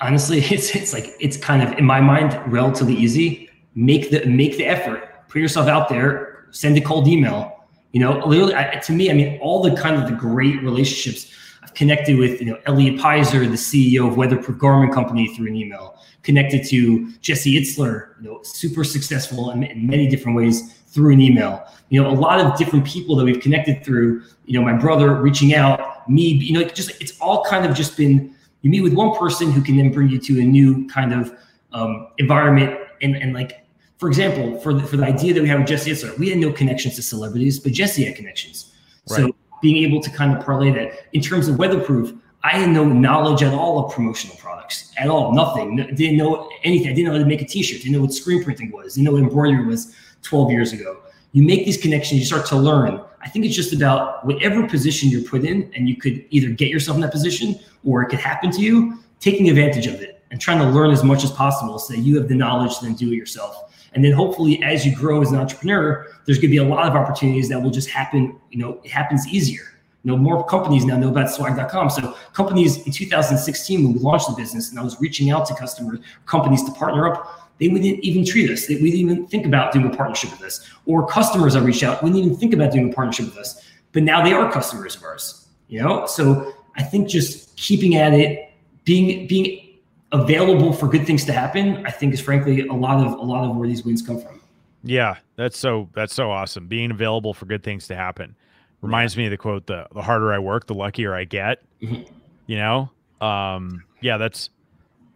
Honestly, 0.00 0.38
it's 0.50 0.74
it's 0.74 0.92
like 0.92 1.14
it's 1.20 1.36
kind 1.36 1.62
of 1.62 1.78
in 1.78 1.84
my 1.84 2.00
mind 2.00 2.40
relatively 2.52 2.94
easy. 2.94 3.48
Make 3.74 4.10
the 4.10 4.24
make 4.26 4.56
the 4.56 4.66
effort, 4.66 5.28
put 5.28 5.40
yourself 5.40 5.68
out 5.68 5.88
there, 5.88 6.46
send 6.50 6.76
a 6.76 6.80
cold 6.80 7.06
email. 7.06 7.59
You 7.92 8.00
know, 8.00 8.24
literally 8.26 8.54
I, 8.54 8.76
to 8.76 8.92
me, 8.92 9.10
I 9.10 9.14
mean, 9.14 9.38
all 9.40 9.62
the 9.62 9.74
kind 9.74 10.00
of 10.00 10.08
the 10.08 10.14
great 10.14 10.62
relationships 10.62 11.32
I've 11.62 11.74
connected 11.74 12.18
with. 12.18 12.40
You 12.40 12.46
know, 12.46 12.58
Elliot 12.66 13.00
Peyser, 13.00 13.48
the 13.48 13.56
CEO 13.56 14.08
of 14.08 14.16
Weatherproof 14.16 14.58
Garment 14.58 14.92
Company, 14.92 15.34
through 15.34 15.48
an 15.48 15.56
email. 15.56 15.96
Connected 16.22 16.66
to 16.68 17.10
Jesse 17.20 17.60
Itzler, 17.60 18.20
you 18.20 18.28
know, 18.28 18.40
super 18.42 18.84
successful 18.84 19.50
in, 19.50 19.62
in 19.64 19.86
many 19.86 20.06
different 20.06 20.36
ways 20.36 20.74
through 20.88 21.12
an 21.12 21.20
email. 21.20 21.64
You 21.88 22.02
know, 22.02 22.10
a 22.10 22.12
lot 22.12 22.40
of 22.40 22.56
different 22.56 22.86
people 22.86 23.16
that 23.16 23.24
we've 23.24 23.40
connected 23.40 23.84
through. 23.84 24.22
You 24.44 24.58
know, 24.58 24.64
my 24.64 24.74
brother 24.74 25.14
reaching 25.14 25.54
out, 25.54 26.08
me. 26.08 26.24
You 26.24 26.60
know, 26.60 26.64
just 26.64 26.90
it's 27.00 27.18
all 27.20 27.44
kind 27.44 27.66
of 27.66 27.74
just 27.74 27.96
been. 27.96 28.34
You 28.62 28.70
meet 28.70 28.82
with 28.82 28.92
one 28.92 29.16
person 29.16 29.50
who 29.50 29.62
can 29.62 29.76
then 29.76 29.90
bring 29.90 30.10
you 30.10 30.18
to 30.18 30.40
a 30.40 30.44
new 30.44 30.86
kind 30.88 31.14
of 31.14 31.34
um, 31.72 32.08
environment 32.18 32.78
and 33.02 33.16
and 33.16 33.32
like 33.32 33.64
for 34.00 34.08
example, 34.08 34.58
for 34.60 34.72
the, 34.72 34.82
for 34.82 34.96
the 34.96 35.04
idea 35.04 35.34
that 35.34 35.42
we 35.42 35.48
have 35.48 35.58
with 35.58 35.68
Jesse 35.68 35.90
Itzler, 35.90 36.18
we 36.18 36.30
had 36.30 36.38
no 36.38 36.50
connections 36.50 36.96
to 36.96 37.02
celebrities, 37.02 37.60
but 37.60 37.72
Jesse 37.72 38.02
had 38.02 38.16
connections. 38.16 38.72
Right. 39.10 39.18
So 39.18 39.36
being 39.60 39.84
able 39.84 40.00
to 40.00 40.08
kind 40.08 40.34
of 40.34 40.42
parlay 40.42 40.72
that 40.72 41.12
in 41.12 41.20
terms 41.20 41.48
of 41.48 41.58
weatherproof, 41.58 42.14
I 42.42 42.56
had 42.56 42.70
no 42.70 42.82
knowledge 42.82 43.42
at 43.42 43.52
all 43.52 43.84
of 43.84 43.92
promotional 43.92 44.36
products 44.36 44.90
at 44.96 45.08
all, 45.08 45.34
nothing. 45.34 45.76
Didn't 45.76 46.16
know 46.16 46.48
anything. 46.64 46.88
I 46.88 46.94
didn't 46.94 47.08
know 47.08 47.12
how 47.12 47.18
to 47.18 47.26
make 47.26 47.42
a 47.42 47.44
T-shirt. 47.44 47.82
Didn't 47.82 47.92
know 47.92 48.00
what 48.00 48.14
screen 48.14 48.42
printing 48.42 48.72
was. 48.72 48.94
Didn't 48.94 49.04
know 49.04 49.12
what 49.12 49.20
embroidery 49.22 49.66
was 49.66 49.94
12 50.22 50.50
years 50.50 50.72
ago. 50.72 50.96
You 51.32 51.42
make 51.42 51.66
these 51.66 51.76
connections, 51.76 52.20
you 52.20 52.26
start 52.26 52.46
to 52.46 52.56
learn. 52.56 53.02
I 53.20 53.28
think 53.28 53.44
it's 53.44 53.54
just 53.54 53.74
about 53.74 54.24
whatever 54.24 54.66
position 54.66 55.10
you're 55.10 55.24
put 55.24 55.44
in, 55.44 55.70
and 55.76 55.90
you 55.90 55.96
could 55.96 56.24
either 56.30 56.48
get 56.48 56.70
yourself 56.70 56.94
in 56.94 57.02
that 57.02 57.12
position 57.12 57.60
or 57.84 58.00
it 58.00 58.08
could 58.08 58.18
happen 58.18 58.50
to 58.52 58.60
you. 58.62 58.98
Taking 59.20 59.50
advantage 59.50 59.86
of 59.86 60.00
it 60.00 60.24
and 60.30 60.40
trying 60.40 60.58
to 60.60 60.64
learn 60.64 60.90
as 60.90 61.04
much 61.04 61.22
as 61.22 61.30
possible 61.30 61.78
so 61.78 61.92
that 61.92 62.00
you 62.00 62.16
have 62.16 62.28
the 62.28 62.34
knowledge 62.34 62.78
to 62.78 62.86
then 62.86 62.94
do 62.94 63.12
it 63.12 63.16
yourself. 63.16 63.69
And 63.92 64.04
then 64.04 64.12
hopefully, 64.12 64.62
as 64.62 64.86
you 64.86 64.94
grow 64.94 65.20
as 65.20 65.32
an 65.32 65.38
entrepreneur, 65.38 66.06
there's 66.24 66.38
going 66.38 66.48
to 66.48 66.48
be 66.48 66.58
a 66.58 66.64
lot 66.64 66.86
of 66.86 66.94
opportunities 66.94 67.48
that 67.48 67.60
will 67.60 67.70
just 67.70 67.90
happen. 67.90 68.38
You 68.50 68.58
know, 68.58 68.80
it 68.84 68.90
happens 68.90 69.26
easier. 69.26 69.62
You 70.04 70.12
know, 70.12 70.16
more 70.16 70.46
companies 70.46 70.84
now 70.84 70.96
know 70.96 71.10
about 71.10 71.30
swag.com. 71.30 71.90
So 71.90 72.16
companies 72.32 72.86
in 72.86 72.92
2016, 72.92 73.84
when 73.84 73.92
we 73.92 73.98
launched 73.98 74.28
the 74.28 74.34
business 74.34 74.70
and 74.70 74.78
I 74.78 74.82
was 74.82 74.98
reaching 75.00 75.30
out 75.30 75.46
to 75.46 75.54
customers, 75.54 75.98
companies 76.26 76.64
to 76.64 76.72
partner 76.72 77.12
up, 77.12 77.50
they 77.58 77.68
wouldn't 77.68 78.00
even 78.00 78.24
treat 78.24 78.48
us. 78.50 78.66
They, 78.66 78.76
we 78.76 78.90
didn't 78.90 79.10
even 79.10 79.26
think 79.26 79.44
about 79.44 79.72
doing 79.72 79.86
a 79.86 79.94
partnership 79.94 80.30
with 80.30 80.42
us. 80.42 80.66
Or 80.86 81.06
customers 81.06 81.54
I 81.54 81.60
reached 81.60 81.82
out, 81.82 82.02
we 82.02 82.10
didn't 82.10 82.24
even 82.24 82.38
think 82.38 82.54
about 82.54 82.72
doing 82.72 82.90
a 82.90 82.94
partnership 82.94 83.26
with 83.26 83.36
us. 83.36 83.62
But 83.92 84.04
now 84.04 84.24
they 84.24 84.32
are 84.32 84.50
customers 84.50 84.96
of 84.96 85.02
ours. 85.02 85.48
You 85.68 85.82
know, 85.82 86.06
so 86.06 86.54
I 86.76 86.82
think 86.82 87.08
just 87.08 87.56
keeping 87.56 87.96
at 87.96 88.14
it, 88.14 88.52
being 88.84 89.26
being 89.26 89.69
available 90.12 90.72
for 90.72 90.88
good 90.88 91.06
things 91.06 91.24
to 91.26 91.32
happen, 91.32 91.84
I 91.86 91.90
think 91.90 92.14
is 92.14 92.20
frankly 92.20 92.66
a 92.66 92.72
lot 92.72 93.04
of 93.04 93.12
a 93.12 93.22
lot 93.22 93.48
of 93.48 93.56
where 93.56 93.68
these 93.68 93.84
wins 93.84 94.02
come 94.02 94.20
from. 94.20 94.40
Yeah, 94.82 95.16
that's 95.36 95.58
so 95.58 95.88
that's 95.94 96.14
so 96.14 96.30
awesome. 96.30 96.66
Being 96.66 96.90
available 96.90 97.34
for 97.34 97.46
good 97.46 97.62
things 97.62 97.86
to 97.88 97.94
happen 97.94 98.34
reminds 98.80 99.16
me 99.16 99.26
of 99.26 99.30
the 99.30 99.36
quote: 99.36 99.66
"the 99.66 99.86
The 99.92 100.02
harder 100.02 100.32
I 100.32 100.38
work, 100.38 100.66
the 100.66 100.74
luckier 100.74 101.14
I 101.14 101.24
get." 101.24 101.62
Mm-hmm. 101.82 102.12
You 102.46 102.56
know, 102.56 102.90
um, 103.20 103.84
yeah, 104.00 104.16
that's 104.16 104.50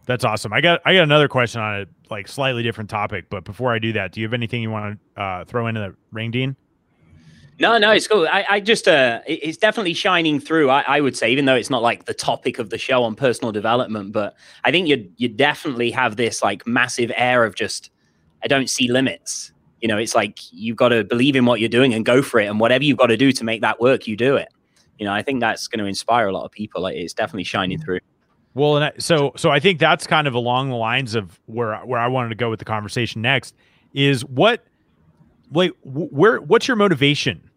that's 0.06 0.24
awesome. 0.24 0.52
I 0.52 0.60
got 0.60 0.80
I 0.84 0.94
got 0.94 1.02
another 1.02 1.28
question 1.28 1.60
on 1.60 1.80
a 1.80 1.86
like 2.10 2.28
slightly 2.28 2.62
different 2.62 2.90
topic, 2.90 3.26
but 3.30 3.44
before 3.44 3.72
I 3.72 3.78
do 3.78 3.92
that, 3.94 4.12
do 4.12 4.20
you 4.20 4.26
have 4.26 4.34
anything 4.34 4.62
you 4.62 4.70
want 4.70 4.98
to 5.16 5.20
uh, 5.20 5.44
throw 5.44 5.66
into 5.66 5.80
the 5.80 5.94
ring, 6.12 6.30
Dean? 6.30 6.56
No, 7.60 7.78
no, 7.78 7.92
it's 7.92 8.08
cool. 8.08 8.26
I, 8.26 8.44
I 8.48 8.60
just, 8.60 8.88
uh, 8.88 9.20
it's 9.26 9.56
definitely 9.56 9.94
shining 9.94 10.40
through. 10.40 10.70
I, 10.70 10.80
I, 10.82 11.00
would 11.00 11.16
say, 11.16 11.30
even 11.30 11.44
though 11.44 11.54
it's 11.54 11.70
not 11.70 11.82
like 11.82 12.04
the 12.04 12.14
topic 12.14 12.58
of 12.58 12.70
the 12.70 12.78
show 12.78 13.04
on 13.04 13.14
personal 13.14 13.52
development, 13.52 14.12
but 14.12 14.34
I 14.64 14.72
think 14.72 14.88
you 14.88 15.08
you 15.16 15.28
definitely 15.28 15.92
have 15.92 16.16
this 16.16 16.42
like 16.42 16.66
massive 16.66 17.12
air 17.14 17.44
of 17.44 17.54
just, 17.54 17.90
I 18.42 18.48
don't 18.48 18.68
see 18.68 18.90
limits. 18.90 19.52
You 19.80 19.88
know, 19.88 19.98
it's 19.98 20.16
like 20.16 20.40
you've 20.50 20.76
got 20.76 20.88
to 20.88 21.04
believe 21.04 21.36
in 21.36 21.44
what 21.44 21.60
you're 21.60 21.68
doing 21.68 21.94
and 21.94 22.04
go 22.04 22.22
for 22.22 22.40
it, 22.40 22.46
and 22.46 22.58
whatever 22.58 22.82
you've 22.82 22.98
got 22.98 23.06
to 23.06 23.16
do 23.16 23.30
to 23.30 23.44
make 23.44 23.60
that 23.60 23.80
work, 23.80 24.08
you 24.08 24.16
do 24.16 24.34
it. 24.36 24.48
You 24.98 25.06
know, 25.06 25.12
I 25.12 25.22
think 25.22 25.40
that's 25.40 25.68
going 25.68 25.80
to 25.80 25.84
inspire 25.84 26.26
a 26.26 26.32
lot 26.32 26.44
of 26.44 26.50
people. 26.50 26.82
Like 26.82 26.96
it's 26.96 27.14
definitely 27.14 27.44
shining 27.44 27.80
through. 27.80 28.00
Well, 28.54 28.76
and 28.76 28.84
I, 28.86 28.92
so 28.98 29.32
so 29.36 29.50
I 29.50 29.60
think 29.60 29.78
that's 29.78 30.06
kind 30.08 30.26
of 30.26 30.34
along 30.34 30.70
the 30.70 30.76
lines 30.76 31.14
of 31.14 31.38
where 31.46 31.76
where 31.80 32.00
I 32.00 32.08
wanted 32.08 32.30
to 32.30 32.34
go 32.34 32.50
with 32.50 32.58
the 32.58 32.64
conversation 32.64 33.22
next 33.22 33.54
is 33.92 34.24
what 34.24 34.64
wait, 35.54 35.72
where 35.82 36.40
what's 36.40 36.68
your 36.68 36.76
motivation 36.76 37.50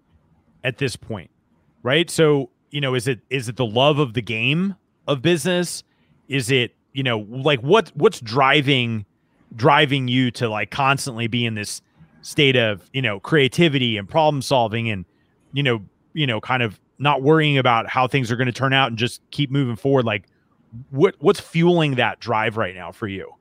at 0.63 0.77
this 0.77 0.95
point? 0.95 1.29
Right? 1.83 2.09
So, 2.09 2.49
you 2.71 2.79
know, 2.79 2.95
is 2.95 3.07
it 3.07 3.19
is 3.29 3.49
it 3.49 3.57
the 3.57 3.65
love 3.65 3.99
of 3.99 4.13
the 4.13 4.21
game 4.21 4.75
of 5.07 5.21
business? 5.21 5.83
Is 6.29 6.51
it, 6.51 6.75
you 6.93 7.03
know, 7.03 7.19
like 7.29 7.59
what 7.61 7.91
what's 7.95 8.21
driving 8.21 9.05
driving 9.55 10.07
you 10.07 10.29
to 10.31 10.49
like 10.49 10.71
constantly 10.71 11.27
be 11.27 11.45
in 11.45 11.55
this 11.55 11.81
state 12.21 12.55
of, 12.55 12.89
you 12.93 13.01
know, 13.01 13.19
creativity 13.19 13.97
and 13.97 14.07
problem 14.07 14.41
solving 14.41 14.89
and 14.89 15.05
you 15.53 15.63
know, 15.63 15.83
you 16.13 16.27
know, 16.27 16.39
kind 16.39 16.61
of 16.61 16.79
not 16.99 17.21
worrying 17.21 17.57
about 17.57 17.87
how 17.87 18.07
things 18.07 18.31
are 18.31 18.35
going 18.35 18.47
to 18.47 18.53
turn 18.53 18.73
out 18.73 18.89
and 18.89 18.97
just 18.97 19.21
keep 19.31 19.49
moving 19.49 19.75
forward 19.75 20.05
like 20.05 20.25
what 20.89 21.15
what's 21.19 21.39
fueling 21.39 21.95
that 21.95 22.19
drive 22.19 22.57
right 22.57 22.75
now 22.75 22.91
for 22.91 23.07
you? 23.07 23.31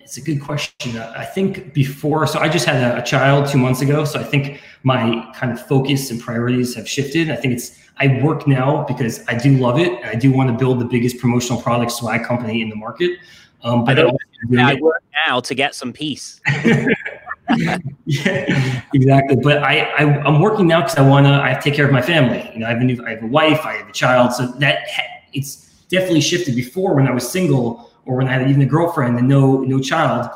It's 0.00 0.16
a 0.16 0.20
good 0.20 0.40
question. 0.40 0.98
I 0.98 1.24
think 1.24 1.72
before, 1.72 2.26
so 2.26 2.40
I 2.40 2.48
just 2.48 2.66
had 2.66 2.82
a, 2.82 3.00
a, 3.00 3.02
child 3.02 3.46
two 3.48 3.58
months 3.58 3.80
ago. 3.80 4.04
So 4.04 4.18
I 4.18 4.24
think 4.24 4.60
my 4.82 5.30
kind 5.36 5.52
of 5.52 5.64
focus 5.66 6.10
and 6.10 6.20
priorities 6.20 6.74
have 6.74 6.88
shifted. 6.88 7.30
I 7.30 7.36
think 7.36 7.54
it's, 7.54 7.78
I 7.98 8.20
work 8.22 8.46
now 8.46 8.84
because 8.84 9.22
I 9.28 9.36
do 9.36 9.56
love 9.58 9.78
it. 9.78 10.04
I 10.04 10.14
do 10.14 10.32
want 10.32 10.50
to 10.50 10.56
build 10.56 10.80
the 10.80 10.84
biggest 10.86 11.18
promotional 11.18 11.60
product 11.60 11.92
swag 11.92 12.24
company 12.24 12.62
in 12.62 12.70
the 12.70 12.76
market. 12.76 13.18
Um, 13.62 13.84
but 13.84 13.98
I, 13.98 14.10
I 14.58 14.74
work 14.80 15.02
now 15.26 15.40
to 15.40 15.54
get 15.54 15.74
some 15.74 15.92
peace. 15.92 16.40
yeah, 18.06 18.82
exactly. 18.94 19.36
But 19.36 19.58
I, 19.62 19.80
I 19.98 20.26
am 20.26 20.40
working 20.40 20.66
now 20.66 20.80
because 20.80 20.96
I 20.96 21.02
want 21.06 21.26
to. 21.26 21.32
I 21.32 21.54
take 21.60 21.74
care 21.74 21.86
of 21.86 21.92
my 21.92 22.02
family. 22.02 22.50
You 22.54 22.60
know, 22.60 22.66
I 22.66 22.70
have 22.70 22.80
a 22.80 22.84
new, 22.84 23.04
I 23.04 23.10
have 23.10 23.22
a 23.22 23.26
wife, 23.26 23.64
I 23.64 23.74
have 23.74 23.88
a 23.88 23.92
child. 23.92 24.32
So 24.32 24.46
that 24.58 24.86
it's 25.32 25.68
definitely 25.88 26.22
shifted. 26.22 26.56
Before, 26.56 26.94
when 26.94 27.06
I 27.06 27.10
was 27.10 27.30
single, 27.30 27.89
or 28.06 28.16
when 28.16 28.28
I 28.28 28.32
had 28.32 28.48
even 28.48 28.62
a 28.62 28.66
girlfriend 28.66 29.18
and 29.18 29.28
no 29.28 29.58
no 29.58 29.78
child, 29.80 30.30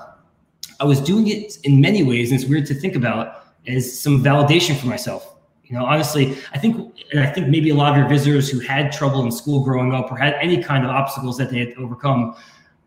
I 0.80 0.84
was 0.84 1.00
doing 1.00 1.28
it 1.28 1.58
in 1.64 1.80
many 1.80 2.02
ways, 2.02 2.30
and 2.30 2.40
it's 2.40 2.48
weird 2.48 2.66
to 2.66 2.74
think 2.74 2.94
about 2.94 3.46
as 3.66 3.98
some 3.98 4.22
validation 4.22 4.76
for 4.76 4.86
myself. 4.86 5.34
You 5.64 5.78
know, 5.78 5.84
honestly, 5.86 6.36
I 6.52 6.58
think, 6.58 6.94
and 7.10 7.20
I 7.20 7.26
think 7.26 7.48
maybe 7.48 7.70
a 7.70 7.74
lot 7.74 7.92
of 7.92 7.98
your 7.98 8.08
visitors 8.08 8.50
who 8.50 8.60
had 8.60 8.92
trouble 8.92 9.24
in 9.24 9.32
school 9.32 9.64
growing 9.64 9.94
up 9.94 10.12
or 10.12 10.16
had 10.16 10.34
any 10.34 10.62
kind 10.62 10.84
of 10.84 10.90
obstacles 10.90 11.38
that 11.38 11.50
they 11.50 11.58
had 11.60 11.74
to 11.74 11.82
overcome, 11.82 12.36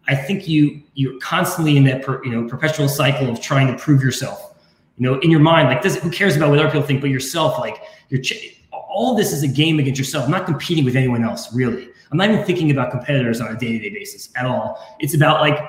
I 0.08 0.16
think 0.16 0.48
you 0.48 0.82
you're 0.94 1.20
constantly 1.20 1.76
in 1.76 1.84
that 1.86 2.04
per, 2.04 2.24
you 2.24 2.32
know 2.32 2.48
perpetual 2.48 2.88
cycle 2.88 3.30
of 3.30 3.42
trying 3.42 3.68
to 3.68 3.78
prove 3.78 4.04
yourself. 4.04 4.56
You 4.98 5.04
know, 5.04 5.20
in 5.20 5.30
your 5.30 5.40
mind, 5.40 5.68
like, 5.68 5.82
does 5.82 5.96
who 5.98 6.10
cares 6.10 6.36
about 6.36 6.50
what 6.50 6.60
other 6.60 6.70
people 6.70 6.82
think, 6.82 7.02
but 7.02 7.10
yourself, 7.10 7.60
like, 7.60 7.78
you're 8.10 8.22
all 8.72 9.16
this 9.16 9.32
is 9.32 9.44
a 9.44 9.48
game 9.48 9.80
against 9.80 10.00
yourself, 10.00 10.28
not 10.28 10.46
competing 10.46 10.84
with 10.84 10.96
anyone 10.96 11.24
else, 11.24 11.54
really. 11.54 11.90
I'm 12.12 12.18
not 12.18 12.30
even 12.30 12.44
thinking 12.46 12.72
about 12.72 12.92
competitors 12.92 13.42
on 13.42 13.56
a 13.56 13.58
day 13.58 13.78
to 13.78 13.80
day 13.80 13.90
basis 13.90 14.30
at 14.36 14.46
all. 14.46 14.84
It's 15.00 15.14
about 15.14 15.42
like 15.42 15.60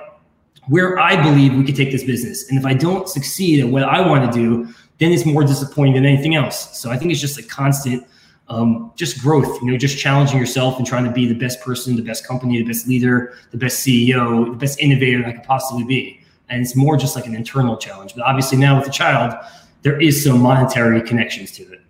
where 0.68 0.98
I 0.98 1.20
believe 1.22 1.54
we 1.54 1.64
could 1.64 1.76
take 1.76 1.90
this 1.90 2.04
business. 2.04 2.48
And 2.48 2.58
if 2.58 2.66
I 2.66 2.74
don't 2.74 3.08
succeed 3.08 3.60
at 3.60 3.68
what 3.68 3.84
I 3.84 4.06
want 4.06 4.30
to 4.30 4.38
do, 4.38 4.72
then 4.98 5.12
it's 5.12 5.24
more 5.24 5.42
disappointing 5.42 5.94
than 5.94 6.04
anything 6.04 6.34
else. 6.34 6.78
So 6.78 6.90
I 6.90 6.98
think 6.98 7.10
it's 7.10 7.20
just 7.20 7.38
a 7.38 7.42
constant, 7.42 8.06
um, 8.48 8.92
just 8.94 9.20
growth, 9.20 9.60
you 9.62 9.70
know, 9.70 9.78
just 9.78 9.98
challenging 9.98 10.38
yourself 10.38 10.78
and 10.78 10.86
trying 10.86 11.04
to 11.04 11.10
be 11.10 11.26
the 11.26 11.34
best 11.34 11.60
person, 11.60 11.96
the 11.96 12.02
best 12.02 12.26
company, 12.26 12.58
the 12.58 12.64
best 12.64 12.86
leader, 12.86 13.34
the 13.50 13.56
best 13.56 13.86
CEO, 13.86 14.50
the 14.50 14.56
best 14.56 14.78
innovator 14.80 15.24
I 15.24 15.32
could 15.32 15.44
possibly 15.44 15.84
be. 15.84 16.20
And 16.50 16.62
it's 16.62 16.76
more 16.76 16.96
just 16.96 17.16
like 17.16 17.26
an 17.26 17.34
internal 17.34 17.76
challenge. 17.76 18.14
But 18.14 18.24
obviously 18.24 18.58
now 18.58 18.78
with 18.78 18.88
a 18.88 18.92
child, 18.92 19.34
there 19.82 20.00
is 20.00 20.22
some 20.24 20.40
monetary 20.40 21.00
connections 21.02 21.52
to 21.52 21.62
it. 21.72 21.80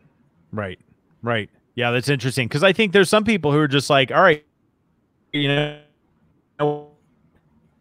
Right. 0.53 0.78
Right. 1.22 1.51
Yeah, 1.78 1.92
that's 1.92 2.08
interesting 2.08 2.48
because 2.48 2.64
I 2.64 2.72
think 2.72 2.92
there's 2.92 3.08
some 3.08 3.22
people 3.22 3.52
who 3.52 3.58
are 3.58 3.68
just 3.68 3.88
like, 3.88 4.10
all 4.10 4.20
right, 4.20 4.44
you 5.32 5.46
know, 5.46 6.88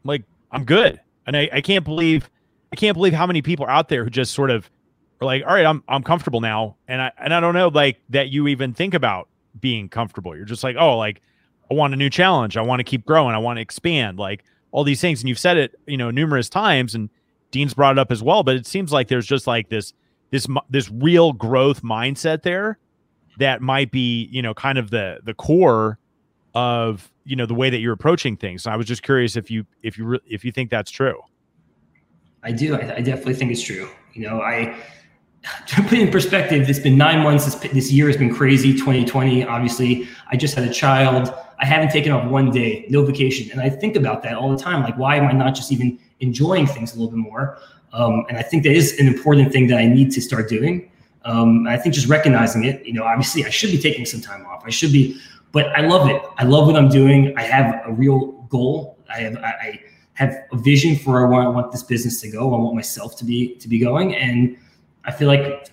like 0.04 0.22
I'm 0.52 0.66
good, 0.66 1.02
and 1.26 1.36
I, 1.36 1.50
I 1.52 1.62
can't 1.62 1.84
believe 1.84 2.30
I 2.72 2.76
can't 2.76 2.94
believe 2.96 3.14
how 3.14 3.26
many 3.26 3.42
people 3.42 3.66
are 3.66 3.72
out 3.72 3.90
there 3.90 4.04
who 4.04 4.12
just 4.12 4.36
sort 4.36 4.52
of 4.52 4.70
are 5.20 5.26
like, 5.26 5.42
all 5.48 5.56
right, 5.56 5.66
I'm 5.66 5.84
I'm 5.88 6.04
comfortable 6.04 6.42
now, 6.42 6.76
and 6.88 7.02
I 7.02 7.12
and 7.18 7.34
I 7.34 7.40
don't 7.40 7.56
know 7.56 7.70
like 7.70 8.00
that 8.10 8.30
you 8.30 8.48
even 8.48 8.72
think 8.72 8.94
about 8.94 9.30
being 9.60 9.90
comfortable. 9.90 10.36
You're 10.36 10.46
just 10.46 10.64
like, 10.64 10.76
oh, 10.78 10.96
like 10.96 11.24
I 11.72 11.74
want 11.74 11.96
a 11.96 11.98
new 11.98 12.12
challenge, 12.12 12.56
I 12.56 12.62
want 12.62 12.82
to 12.82 12.84
keep 12.84 13.04
growing, 13.04 13.34
I 13.34 13.40
want 13.40 13.58
to 13.58 13.62
expand, 13.62 14.20
like 14.20 14.44
all 14.72 14.84
these 14.84 15.02
things, 15.02 15.22
and 15.22 15.28
you've 15.28 15.40
said 15.40 15.58
it, 15.58 15.74
you 15.88 15.98
know, 15.98 16.12
numerous 16.12 16.50
times, 16.50 16.94
and 16.94 17.10
Dean's 17.50 17.74
brought 17.74 17.94
it 17.94 18.00
up 18.00 18.12
as 18.12 18.22
well. 18.22 18.44
But 18.44 18.58
it 18.58 18.68
seems 18.68 18.94
like 18.94 19.08
there's 19.08 19.26
just 19.26 19.48
like 19.48 19.70
this 19.70 19.96
this 20.30 20.46
this 20.70 20.88
real 20.92 21.34
growth 21.34 21.82
mindset 21.82 22.44
there 22.44 22.78
that 23.38 23.62
might 23.62 23.92
be 23.92 24.28
you 24.32 24.42
know 24.42 24.54
kind 24.54 24.78
of 24.78 24.90
the 24.90 25.20
the 25.24 25.34
core 25.34 25.98
of 26.54 27.12
you 27.24 27.36
know 27.36 27.46
the 27.46 27.54
way 27.54 27.70
that 27.70 27.80
you're 27.80 27.94
approaching 27.94 28.36
things. 28.36 28.64
So 28.64 28.72
I 28.72 28.76
was 28.76 28.86
just 28.86 29.04
curious 29.04 29.36
if 29.36 29.52
you 29.52 29.66
if 29.84 29.98
you 29.98 30.06
re- 30.06 30.20
if 30.28 30.44
you 30.44 30.52
think 30.52 30.70
that's 30.70 30.92
true. 30.92 31.22
I 32.44 32.52
do. 32.52 32.76
I, 32.76 32.96
I, 32.96 33.02
definitely 33.02 33.34
think 33.34 33.52
it's 33.52 33.62
true. 33.62 33.90
You 34.14 34.22
know, 34.22 34.42
I 34.42 34.78
to 35.68 35.82
put 35.84 35.94
in 35.94 36.10
perspective, 36.10 36.70
it's 36.70 36.80
been 36.80 36.98
nine 36.98 37.24
months. 37.24 37.46
This, 37.46 37.56
this 37.72 37.92
year 37.92 38.08
has 38.08 38.18
been 38.18 38.34
crazy. 38.34 38.74
2020, 38.74 39.44
obviously. 39.46 40.08
I 40.32 40.38
just 40.38 40.56
had 40.56 40.68
a 40.68 40.74
child. 40.74 41.34
I 41.60 41.66
haven't 41.66 41.90
taken 41.90 42.12
off 42.12 42.30
one 42.30 42.52
day, 42.52 42.86
no 42.90 43.04
vacation, 43.04 43.52
and 43.52 43.60
I 43.60 43.70
think 43.70 43.96
about 43.96 44.22
that 44.24 44.36
all 44.36 44.56
the 44.56 44.62
time. 44.62 44.84
Like, 44.84 44.98
why 44.98 45.16
am 45.16 45.28
I 45.28 45.32
not 45.32 45.56
just 45.56 45.72
even 45.72 46.00
enjoying 46.20 46.68
things 46.68 46.94
a 46.94 47.00
little 47.00 47.12
bit 47.12 47.18
more? 47.18 47.58
Um, 47.94 48.26
and 48.30 48.38
I 48.38 48.44
think 48.44 48.64
that 48.64 48.74
is 48.74 49.00
an 49.00 49.08
important 49.08 49.52
thing 49.52 49.68
that 49.68 49.78
I 49.78 49.88
need 49.88 50.12
to 50.12 50.22
start 50.22 50.50
doing. 50.50 50.92
Um, 51.26 51.68
I 51.68 51.78
think 51.78 51.94
just 51.94 52.08
recognizing 52.08 52.64
it, 52.64 52.86
you 52.86 52.94
know, 52.94 53.04
obviously 53.04 53.46
I 53.46 53.50
should 53.50 53.72
be 53.72 53.78
taking 53.78 54.06
some 54.06 54.22
time 54.22 54.46
off. 54.46 54.64
I 54.66 54.70
should 54.70 54.92
be, 54.92 55.20
but 55.52 55.68
I 55.78 55.82
love 55.82 56.10
it. 56.10 56.22
I 56.38 56.44
love 56.44 56.68
what 56.68 56.76
I'm 56.76 56.90
doing. 56.90 57.38
I 57.38 57.42
have 57.42 57.82
a 57.86 57.92
real 57.92 58.32
goal. 58.50 58.98
I 59.10 59.20
have, 59.20 59.38
I 59.38 59.82
have 60.14 60.36
a 60.52 60.58
vision 60.58 60.96
for 60.96 61.28
where 61.28 61.42
I 61.42 61.48
want, 61.48 61.72
this 61.72 61.84
business 61.84 62.22
to 62.22 62.32
go. 62.32 62.54
I 62.54 62.60
want 62.60 62.76
myself 62.76 63.18
to 63.18 63.26
be, 63.26 63.56
to 63.56 63.68
be 63.68 63.78
going. 63.78 64.16
And 64.16 64.58
I 65.06 65.12
feel 65.12 65.28
like 65.28 65.70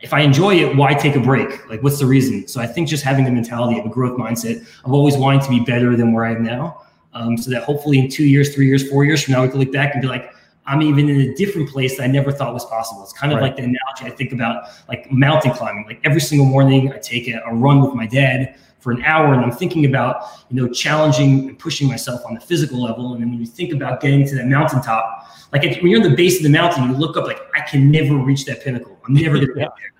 if 0.00 0.12
I 0.12 0.20
enjoy 0.20 0.56
it, 0.56 0.76
why 0.76 0.94
take 0.94 1.16
a 1.16 1.20
break? 1.20 1.68
Like, 1.68 1.82
what's 1.82 1.98
the 1.98 2.06
reason? 2.06 2.46
So 2.46 2.60
I 2.60 2.66
think 2.66 2.88
just 2.88 3.02
having 3.02 3.24
the 3.24 3.30
mentality 3.30 3.78
of 3.78 3.86
a 3.86 3.88
growth 3.88 4.16
mindset 4.18 4.60
of 4.84 4.92
always 4.92 5.16
wanting 5.16 5.40
to 5.40 5.48
be 5.48 5.60
better 5.60 5.96
than 5.96 6.12
where 6.12 6.24
I 6.24 6.32
am 6.32 6.44
now. 6.44 6.82
Um, 7.14 7.36
so 7.36 7.50
that 7.50 7.64
hopefully 7.64 7.98
in 7.98 8.08
two 8.08 8.24
years, 8.24 8.54
three 8.54 8.66
years, 8.66 8.88
four 8.88 9.04
years 9.04 9.22
from 9.22 9.32
now, 9.32 9.42
we 9.42 9.48
can 9.48 9.58
look 9.58 9.72
back 9.72 9.94
and 9.94 10.02
be 10.02 10.08
like, 10.08 10.32
I'm 10.68 10.82
even 10.82 11.08
in 11.08 11.20
a 11.22 11.34
different 11.34 11.70
place 11.70 11.96
that 11.96 12.04
I 12.04 12.06
never 12.06 12.30
thought 12.30 12.52
was 12.52 12.66
possible. 12.66 13.02
It's 13.02 13.12
kind 13.12 13.32
of 13.32 13.38
right. 13.38 13.46
like 13.46 13.56
the 13.56 13.62
analogy 13.62 14.04
I 14.04 14.10
think 14.10 14.32
about 14.32 14.68
like 14.86 15.10
mountain 15.10 15.52
climbing. 15.52 15.86
Like 15.86 16.00
every 16.04 16.20
single 16.20 16.46
morning, 16.46 16.92
I 16.92 16.98
take 16.98 17.26
a, 17.26 17.40
a, 17.46 17.54
run 17.54 17.80
with 17.80 17.94
my 17.94 18.06
dad 18.06 18.54
for 18.78 18.92
an 18.92 19.02
hour, 19.02 19.32
and 19.32 19.42
I'm 19.42 19.50
thinking 19.50 19.86
about 19.86 20.24
you 20.50 20.60
know 20.60 20.68
challenging 20.68 21.48
and 21.48 21.58
pushing 21.58 21.88
myself 21.88 22.20
on 22.26 22.34
the 22.34 22.40
physical 22.40 22.82
level. 22.82 23.14
And 23.14 23.22
then 23.22 23.30
when 23.30 23.40
you 23.40 23.46
think 23.46 23.72
about 23.72 24.02
getting 24.02 24.26
to 24.28 24.34
that 24.34 24.46
mountaintop, 24.46 25.34
like 25.52 25.64
if, 25.64 25.82
when 25.82 25.90
you're 25.90 26.04
in 26.04 26.10
the 26.10 26.16
base 26.16 26.36
of 26.36 26.42
the 26.42 26.50
mountain, 26.50 26.84
you 26.84 26.92
look 26.92 27.16
up 27.16 27.24
like 27.24 27.40
I 27.54 27.62
can 27.62 27.90
never 27.90 28.14
reach 28.16 28.44
that 28.44 28.62
pinnacle. 28.62 28.98
I'm 29.08 29.14
never 29.14 29.36
going 29.36 29.48
to 29.54 29.54
get 29.54 29.72
there. 29.78 29.92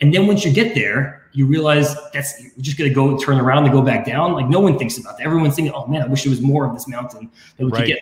And 0.00 0.12
then 0.12 0.26
once 0.26 0.44
you 0.44 0.52
get 0.52 0.74
there, 0.74 1.22
you 1.32 1.46
realize 1.46 1.94
that's 2.12 2.40
you're 2.40 2.50
just 2.58 2.78
going 2.78 2.90
to 2.90 2.94
go 2.94 3.16
turn 3.16 3.38
around 3.38 3.64
and 3.64 3.72
go 3.72 3.80
back 3.80 4.04
down. 4.04 4.32
Like 4.32 4.48
no 4.48 4.58
one 4.58 4.76
thinks 4.76 4.98
about 4.98 5.18
that. 5.18 5.24
Everyone's 5.24 5.54
thinking, 5.54 5.72
"Oh 5.72 5.86
man, 5.86 6.02
I 6.02 6.06
wish 6.06 6.24
there 6.24 6.30
was 6.30 6.40
more 6.40 6.66
of 6.66 6.74
this 6.74 6.88
mountain 6.88 7.30
that 7.56 7.64
we 7.64 7.70
right. 7.70 7.78
could 7.80 7.88
get." 7.88 8.00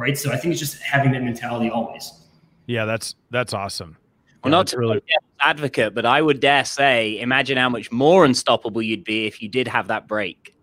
Right? 0.00 0.16
So 0.16 0.32
I 0.32 0.36
think 0.36 0.52
it's 0.52 0.60
just 0.60 0.80
having 0.80 1.12
that 1.12 1.22
mentality 1.22 1.70
always. 1.70 2.12
Yeah, 2.66 2.86
that's 2.86 3.14
that's 3.30 3.52
awesome. 3.52 3.96
Well, 4.42 4.50
yeah, 4.50 4.56
not 4.56 4.66
to 4.68 4.78
really 4.78 5.02
advocate, 5.40 5.94
but 5.94 6.06
I 6.06 6.22
would 6.22 6.40
dare 6.40 6.64
say, 6.64 7.20
imagine 7.20 7.58
how 7.58 7.68
much 7.68 7.92
more 7.92 8.24
unstoppable 8.24 8.80
you'd 8.80 9.04
be 9.04 9.26
if 9.26 9.42
you 9.42 9.48
did 9.48 9.68
have 9.68 9.88
that 9.88 10.08
break. 10.08 10.54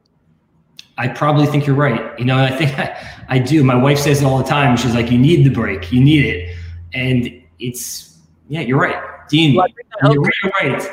I 0.98 1.10
probably 1.10 1.46
think 1.46 1.68
you're 1.68 1.76
right. 1.76 2.18
You 2.18 2.26
know, 2.26 2.38
I 2.40 2.50
think 2.50 2.78
I, 2.80 2.98
I 3.30 3.40
do. 3.40 3.64
My 3.64 3.76
wife 3.76 4.00
says 4.00 4.22
it 4.22 4.26
all 4.26 4.40
the 4.40 4.44
time. 4.44 4.76
She's 4.76 4.96
like, 4.96 5.12
"You 5.12 5.20
need 5.20 5.46
the 5.46 5.52
break. 5.52 5.92
You 5.92 6.04
need 6.04 6.26
it," 6.26 6.56
and 6.94 7.44
it's 7.60 8.18
yeah, 8.50 8.62
you're 8.62 8.80
right, 8.80 8.98
Dean. 9.30 9.56
Well, 9.56 9.68
you're 10.12 10.24
right 10.62 10.90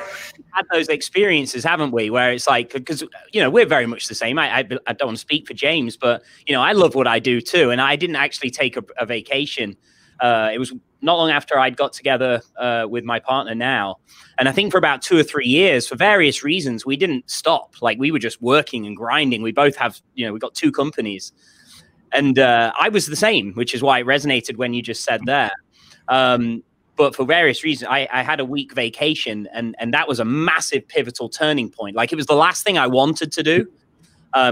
had 0.54 0.66
those 0.72 0.88
experiences, 0.88 1.64
haven't 1.64 1.90
we? 1.90 2.10
Where 2.10 2.32
it's 2.32 2.46
like, 2.46 2.72
because 2.72 3.02
you 3.32 3.40
know, 3.40 3.50
we're 3.50 3.66
very 3.66 3.86
much 3.86 4.08
the 4.08 4.14
same. 4.14 4.38
I, 4.38 4.58
I, 4.58 4.68
I 4.86 4.92
don't 4.92 5.08
want 5.08 5.16
to 5.16 5.20
speak 5.20 5.46
for 5.46 5.54
James, 5.54 5.96
but 5.96 6.22
you 6.46 6.54
know, 6.54 6.62
I 6.62 6.72
love 6.72 6.94
what 6.94 7.06
I 7.06 7.18
do 7.18 7.40
too, 7.40 7.70
and 7.70 7.80
I 7.80 7.96
didn't 7.96 8.16
actually 8.16 8.50
take 8.50 8.76
a, 8.76 8.84
a 8.98 9.06
vacation. 9.06 9.76
Uh, 10.20 10.50
it 10.52 10.58
was 10.58 10.72
not 11.00 11.18
long 11.18 11.30
after 11.30 11.58
I'd 11.58 11.76
got 11.76 11.92
together 11.92 12.40
uh, 12.56 12.86
with 12.88 13.04
my 13.04 13.18
partner 13.18 13.54
now, 13.54 13.96
and 14.38 14.48
I 14.48 14.52
think 14.52 14.72
for 14.72 14.78
about 14.78 15.02
two 15.02 15.18
or 15.18 15.22
three 15.22 15.48
years, 15.48 15.88
for 15.88 15.96
various 15.96 16.44
reasons, 16.44 16.86
we 16.86 16.96
didn't 16.96 17.28
stop. 17.28 17.74
Like 17.82 17.98
we 17.98 18.10
were 18.10 18.20
just 18.20 18.40
working 18.40 18.86
and 18.86 18.96
grinding. 18.96 19.42
We 19.42 19.52
both 19.52 19.76
have, 19.76 20.00
you 20.14 20.26
know, 20.26 20.32
we 20.32 20.38
got 20.38 20.54
two 20.54 20.70
companies, 20.70 21.32
and 22.12 22.38
uh, 22.38 22.72
I 22.78 22.88
was 22.88 23.06
the 23.06 23.16
same, 23.16 23.52
which 23.54 23.74
is 23.74 23.82
why 23.82 24.00
it 24.00 24.06
resonated 24.06 24.56
when 24.56 24.72
you 24.72 24.82
just 24.82 25.02
said 25.02 25.22
there. 25.26 25.52
Um, 26.08 26.62
but 26.96 27.14
for 27.14 27.24
various 27.24 27.64
reasons 27.64 27.88
I, 27.90 28.08
I, 28.12 28.22
had 28.22 28.40
a 28.40 28.44
week 28.44 28.72
vacation 28.72 29.48
and 29.52 29.74
and 29.78 29.92
that 29.94 30.08
was 30.08 30.20
a 30.20 30.24
massive 30.24 30.86
pivotal 30.86 31.28
turning 31.28 31.70
point 31.70 31.96
like 31.96 32.12
it 32.12 32.16
was 32.16 32.26
the 32.26 32.34
last 32.34 32.64
thing 32.64 32.78
i 32.78 32.86
wanted 32.86 33.32
to 33.32 33.42
do 33.42 33.66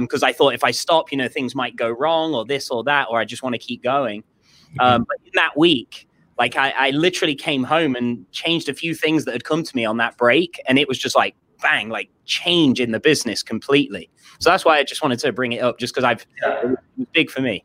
because 0.01 0.23
um, 0.23 0.29
i 0.29 0.33
thought 0.33 0.55
if 0.55 0.65
i 0.65 0.71
stop 0.71 1.11
you 1.13 1.19
know 1.19 1.29
things 1.29 1.55
might 1.55 1.77
go 1.77 1.91
wrong 1.91 2.35
or 2.35 2.45
this 2.45 2.71
or 2.71 2.83
that 2.85 3.09
or 3.11 3.19
i 3.19 3.25
just 3.25 3.43
want 3.43 3.55
to 3.55 3.59
keep 3.59 3.83
going 3.83 4.23
mm-hmm. 4.23 4.81
um, 4.81 5.07
but 5.09 5.17
in 5.25 5.33
that 5.35 5.57
week 5.57 6.09
like 6.39 6.57
I, 6.57 6.71
I 6.71 6.91
literally 6.91 7.35
came 7.35 7.63
home 7.63 7.95
and 7.95 8.31
changed 8.33 8.69
a 8.69 8.75
few 8.75 8.95
things 8.95 9.27
that 9.27 9.33
had 9.33 9.45
come 9.45 9.63
to 9.63 9.77
me 9.77 9.85
on 9.85 9.99
that 9.99 10.17
break 10.17 10.61
and 10.67 10.79
it 10.79 10.89
was 10.89 10.99
just 10.99 11.15
like 11.15 11.37
bang 11.61 11.89
like 11.89 12.11
change 12.25 12.81
in 12.81 12.91
the 12.91 12.99
business 12.99 13.43
completely 13.43 14.11
so 14.41 14.51
that's 14.51 14.65
why 14.65 14.79
i 14.79 14.83
just 14.83 15.03
wanted 15.03 15.19
to 15.19 15.33
bring 15.33 15.53
it 15.53 15.61
up 15.61 15.79
just 15.79 15.95
because 15.95 16.05
i've 16.05 16.27
yeah. 16.43 16.61
it 16.63 16.69
was 16.97 17.07
big 17.13 17.31
for 17.31 17.41
me 17.41 17.65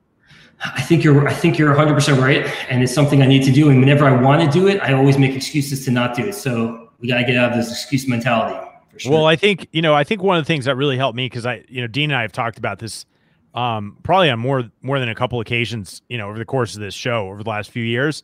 I 0.59 0.81
think 0.81 1.03
you're 1.03 1.27
I 1.27 1.33
think 1.33 1.57
you're 1.57 1.73
100% 1.73 2.21
right 2.21 2.45
and 2.69 2.81
it's 2.81 2.93
something 2.93 3.21
I 3.21 3.27
need 3.27 3.43
to 3.43 3.51
do 3.51 3.69
and 3.69 3.79
whenever 3.79 4.05
I 4.05 4.21
want 4.21 4.41
to 4.41 4.49
do 4.59 4.67
it 4.67 4.81
I 4.81 4.93
always 4.93 5.17
make 5.17 5.35
excuses 5.35 5.85
to 5.85 5.91
not 5.91 6.15
do 6.15 6.25
it. 6.25 6.33
So 6.33 6.89
we 6.99 7.07
got 7.07 7.17
to 7.17 7.23
get 7.23 7.35
out 7.35 7.51
of 7.51 7.57
this 7.57 7.71
excuse 7.71 8.07
mentality. 8.07 8.57
Sure. 8.97 9.11
Well, 9.11 9.25
I 9.25 9.35
think, 9.35 9.67
you 9.71 9.83
know, 9.83 9.93
I 9.93 10.03
think 10.03 10.23
one 10.23 10.37
of 10.37 10.43
the 10.43 10.47
things 10.47 10.65
that 10.65 10.75
really 10.75 10.97
helped 10.97 11.15
me 11.15 11.29
cuz 11.29 11.45
I, 11.45 11.63
you 11.67 11.81
know, 11.81 11.87
Dean 11.87 12.09
and 12.09 12.17
I 12.17 12.23
have 12.23 12.31
talked 12.31 12.57
about 12.57 12.79
this 12.79 13.05
um 13.53 13.97
probably 14.03 14.29
on 14.29 14.39
more 14.39 14.69
more 14.81 14.99
than 14.99 15.09
a 15.09 15.15
couple 15.15 15.39
occasions, 15.39 16.01
you 16.09 16.17
know, 16.17 16.27
over 16.29 16.39
the 16.39 16.45
course 16.45 16.73
of 16.75 16.81
this 16.81 16.95
show 16.95 17.27
over 17.27 17.43
the 17.43 17.49
last 17.49 17.69
few 17.69 17.83
years. 17.83 18.23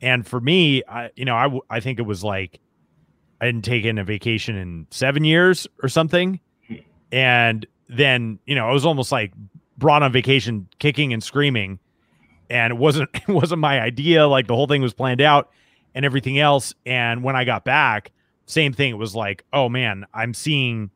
And 0.00 0.26
for 0.26 0.40
me, 0.40 0.82
I 0.88 1.10
you 1.14 1.24
know, 1.24 1.36
I 1.36 1.76
I 1.76 1.80
think 1.80 2.00
it 2.00 2.06
was 2.06 2.24
like 2.24 2.58
I 3.40 3.46
hadn't 3.46 3.62
taken 3.62 3.98
a 3.98 4.04
vacation 4.04 4.56
in 4.56 4.88
7 4.90 5.22
years 5.22 5.68
or 5.82 5.88
something. 5.88 6.40
Hmm. 6.66 6.74
And 7.12 7.66
then, 7.88 8.40
you 8.46 8.54
know, 8.54 8.68
I 8.68 8.72
was 8.72 8.84
almost 8.84 9.12
like 9.12 9.32
brought 9.78 10.02
on 10.02 10.12
vacation 10.12 10.68
kicking 10.78 11.12
and 11.12 11.22
screaming 11.22 11.78
and 12.50 12.72
it 12.72 12.76
wasn't 12.76 13.08
it 13.14 13.28
wasn't 13.28 13.60
my 13.60 13.80
idea. 13.80 14.26
Like 14.26 14.46
the 14.46 14.54
whole 14.54 14.66
thing 14.66 14.82
was 14.82 14.94
planned 14.94 15.20
out 15.20 15.50
and 15.94 16.04
everything 16.04 16.38
else. 16.38 16.74
And 16.84 17.22
when 17.22 17.36
i 17.36 17.44
got 17.44 17.64
back 17.64 18.12
same 18.46 18.72
thing. 18.72 18.90
It 18.90 18.98
was 18.98 19.14
like 19.14 19.44
oh 19.52 19.68
man 19.68 20.04
i'm 20.12 20.34
seeing 20.34 20.90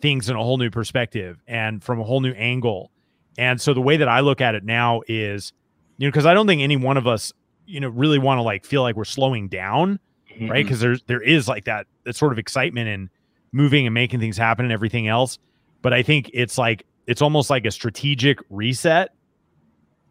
things 0.00 0.28
in 0.28 0.36
a 0.36 0.42
whole 0.42 0.58
new 0.58 0.70
perspective 0.70 1.40
and 1.46 1.82
from 1.82 2.00
a 2.00 2.04
whole 2.04 2.20
new 2.20 2.32
angle. 2.32 2.90
And 3.38 3.60
so 3.60 3.74
the 3.74 3.80
way 3.80 3.96
that 3.96 4.08
i 4.08 4.20
look 4.20 4.40
at 4.40 4.54
it 4.54 4.64
now 4.64 5.02
is 5.08 5.52
you 5.98 6.06
know 6.06 6.10
because 6.10 6.26
i 6.26 6.34
don't 6.34 6.46
think 6.46 6.62
any 6.62 6.76
one 6.76 6.96
of 6.96 7.06
us 7.06 7.32
you 7.66 7.80
know 7.80 7.88
really 7.88 8.18
want 8.18 8.38
to 8.38 8.42
like 8.42 8.64
feel 8.64 8.82
like 8.82 8.96
we're 8.96 9.04
slowing 9.04 9.48
down 9.48 9.98
mm-hmm. 10.30 10.50
right 10.50 10.64
because 10.64 10.80
there's 10.80 11.02
there 11.04 11.22
is 11.22 11.48
like 11.48 11.64
that 11.64 11.86
that 12.04 12.14
sort 12.14 12.32
of 12.32 12.38
excitement 12.38 12.88
and 12.88 13.08
moving 13.52 13.86
and 13.86 13.94
making 13.94 14.20
things 14.20 14.36
happen 14.36 14.64
and 14.64 14.72
everything 14.72 15.08
else. 15.08 15.38
But 15.80 15.92
i 15.92 16.02
think 16.02 16.30
it's 16.34 16.58
like 16.58 16.84
it's 17.06 17.22
almost 17.22 17.50
like 17.50 17.66
a 17.66 17.70
strategic 17.70 18.38
reset. 18.50 19.12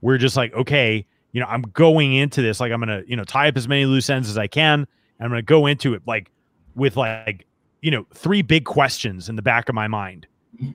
We're 0.02 0.18
just 0.18 0.36
like, 0.36 0.54
okay, 0.54 1.06
you 1.32 1.40
know, 1.40 1.48
I'm 1.48 1.62
going 1.62 2.14
into 2.14 2.42
this 2.42 2.60
like 2.60 2.72
I'm 2.72 2.80
gonna, 2.80 3.04
you 3.08 3.16
know, 3.16 3.24
tie 3.24 3.48
up 3.48 3.58
as 3.58 3.68
many 3.68 3.86
loose 3.86 4.10
ends 4.10 4.30
as 4.30 4.38
I 4.38 4.48
can. 4.48 4.80
and 4.82 4.88
I'm 5.26 5.30
gonna 5.30 5.42
go 5.42 5.66
into 5.68 5.94
it 5.94 6.02
like 6.06 6.32
with 6.76 6.98
like, 6.98 7.46
you 7.82 7.92
know, 7.92 8.06
three 8.14 8.42
big 8.42 8.66
questions 8.66 9.30
in 9.30 9.36
the 9.36 9.42
back 9.42 9.70
of 9.70 9.76
my 9.76 9.88
mind 9.88 10.28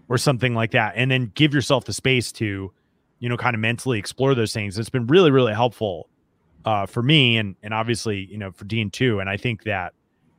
or 0.09 0.19
something 0.19 0.55
like 0.55 0.73
that. 0.73 0.95
And 0.97 1.11
then 1.11 1.31
give 1.35 1.55
yourself 1.55 1.85
the 1.85 1.93
space 1.93 2.33
to, 2.33 2.73
you 3.19 3.29
know, 3.29 3.37
kind 3.37 3.55
of 3.55 3.61
mentally 3.61 3.99
explore 3.99 4.35
those 4.35 4.53
things. 4.53 4.79
It's 4.79 4.91
been 4.91 5.07
really, 5.07 5.31
really 5.31 5.55
helpful 5.55 6.09
uh, 6.65 6.87
for 6.87 7.03
me 7.03 7.37
and 7.37 7.57
and 7.63 7.75
obviously, 7.75 8.27
you 8.31 8.39
know, 8.39 8.53
for 8.53 8.65
Dean 8.65 8.91
too. 8.91 9.21
And 9.21 9.29
I 9.29 9.37
think 9.37 9.65
that 9.65 9.93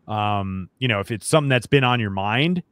um, 0.08 0.70
you 0.80 0.88
know, 0.88 1.00
if 1.00 1.12
it's 1.12 1.28
something 1.28 1.50
that's 1.50 1.68
been 1.68 1.84
on 1.84 2.00
your 2.00 2.10
mind, 2.10 2.64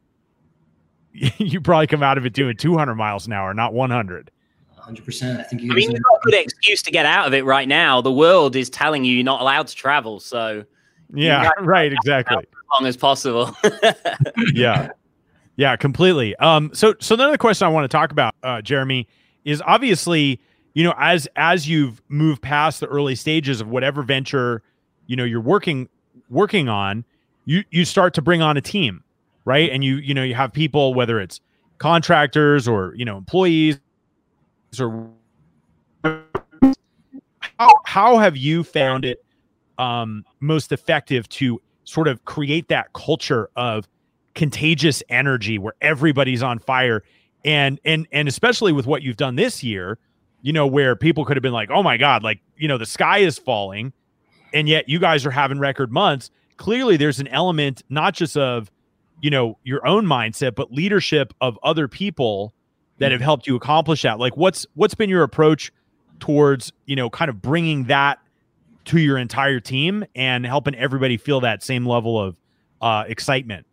you 1.37 1.61
probably 1.61 1.87
come 1.87 2.03
out 2.03 2.17
of 2.17 2.25
it 2.25 2.33
doing 2.33 2.57
200 2.57 2.95
miles 2.95 3.27
an 3.27 3.33
hour, 3.33 3.53
not 3.53 3.73
100. 3.73 4.31
100%. 4.79 5.39
I 5.39 5.43
think 5.43 5.61
you 5.61 5.71
I 5.71 5.75
mean, 5.75 5.91
you've 5.91 6.03
got 6.03 6.17
a 6.17 6.19
good 6.25 6.33
excuse 6.35 6.81
to 6.83 6.91
get 6.91 7.05
out 7.05 7.27
of 7.27 7.33
it 7.33 7.43
right 7.43 7.67
now. 7.67 8.01
The 8.01 8.11
world 8.11 8.55
is 8.55 8.69
telling 8.69 9.03
you 9.03 9.15
you're 9.15 9.23
not 9.23 9.41
allowed 9.41 9.67
to 9.67 9.75
travel. 9.75 10.19
So, 10.19 10.63
yeah, 11.13 11.49
right, 11.59 11.91
exactly. 11.91 12.37
As 12.75 12.79
long 12.79 12.87
as 12.87 12.97
possible. 12.97 13.55
yeah. 14.53 14.89
Yeah, 15.57 15.75
completely. 15.77 16.35
Um, 16.37 16.71
so 16.73 16.95
so 16.99 17.15
another 17.15 17.37
question 17.37 17.65
I 17.65 17.69
want 17.69 17.85
to 17.89 17.95
talk 17.95 18.11
about, 18.11 18.35
uh, 18.43 18.61
Jeremy, 18.61 19.07
is 19.45 19.63
obviously, 19.65 20.41
you 20.73 20.83
know, 20.83 20.93
as 20.97 21.29
as 21.37 21.69
you've 21.69 22.01
moved 22.09 22.41
past 22.41 22.81
the 22.81 22.87
early 22.87 23.15
stages 23.15 23.61
of 23.61 23.69
whatever 23.69 24.03
venture, 24.03 24.61
you 25.07 25.15
know, 25.15 25.23
you're 25.23 25.39
working 25.39 25.87
working 26.29 26.67
on, 26.67 27.05
you 27.45 27.63
you 27.71 27.85
start 27.85 28.13
to 28.15 28.21
bring 28.21 28.41
on 28.41 28.57
a 28.57 28.61
team, 28.61 29.03
right? 29.45 29.69
And 29.71 29.83
you 29.83 29.97
you 29.97 30.13
know 30.13 30.23
you 30.23 30.35
have 30.35 30.51
people 30.51 30.93
whether 30.93 31.19
it's 31.19 31.39
contractors 31.77 32.67
or 32.67 32.93
you 32.95 33.05
know 33.05 33.17
employees 33.17 33.79
or 34.79 35.09
how 36.03 37.73
how 37.85 38.17
have 38.17 38.35
you 38.35 38.63
found 38.63 39.05
it 39.05 39.23
um, 39.77 40.25
most 40.39 40.71
effective 40.71 41.27
to 41.29 41.61
sort 41.83 42.07
of 42.07 42.23
create 42.25 42.67
that 42.69 42.91
culture 42.93 43.49
of 43.55 43.87
contagious 44.33 45.01
energy 45.09 45.57
where 45.57 45.73
everybody's 45.81 46.43
on 46.43 46.59
fire 46.59 47.03
and 47.45 47.79
and 47.85 48.07
and 48.11 48.27
especially 48.27 48.73
with 48.73 48.85
what 48.85 49.01
you've 49.01 49.17
done 49.17 49.35
this 49.35 49.63
year 49.63 49.97
you 50.41 50.51
know 50.51 50.67
where 50.67 50.95
people 50.95 51.23
could 51.23 51.37
have 51.37 51.41
been 51.41 51.53
like 51.53 51.69
oh 51.69 51.81
my 51.81 51.95
god 51.95 52.21
like 52.21 52.41
you 52.57 52.67
know 52.67 52.77
the 52.77 52.85
sky 52.85 53.19
is 53.19 53.37
falling 53.37 53.93
and 54.53 54.67
yet 54.67 54.89
you 54.89 54.99
guys 54.99 55.25
are 55.25 55.31
having 55.31 55.57
record 55.57 55.91
months 55.91 56.31
clearly 56.57 56.97
there's 56.97 57.19
an 57.19 57.27
element 57.29 57.83
not 57.89 58.13
just 58.13 58.35
of 58.35 58.69
you 59.21 59.29
know 59.29 59.57
your 59.63 59.85
own 59.87 60.05
mindset 60.05 60.55
but 60.55 60.71
leadership 60.71 61.33
of 61.41 61.57
other 61.63 61.87
people 61.87 62.53
that 62.99 63.11
have 63.11 63.21
helped 63.21 63.47
you 63.47 63.55
accomplish 63.55 64.03
that 64.03 64.19
like 64.19 64.37
what's 64.37 64.65
what's 64.75 64.95
been 64.95 65.09
your 65.09 65.23
approach 65.23 65.71
towards 66.19 66.71
you 66.85 66.95
know 66.95 67.09
kind 67.09 67.29
of 67.29 67.41
bringing 67.41 67.85
that 67.85 68.19
to 68.85 68.99
your 68.99 69.17
entire 69.17 69.59
team 69.59 70.05
and 70.15 70.45
helping 70.45 70.75
everybody 70.75 71.17
feel 71.17 71.41
that 71.41 71.63
same 71.63 71.85
level 71.85 72.19
of 72.19 72.35
uh, 72.81 73.03
excitement 73.07 73.65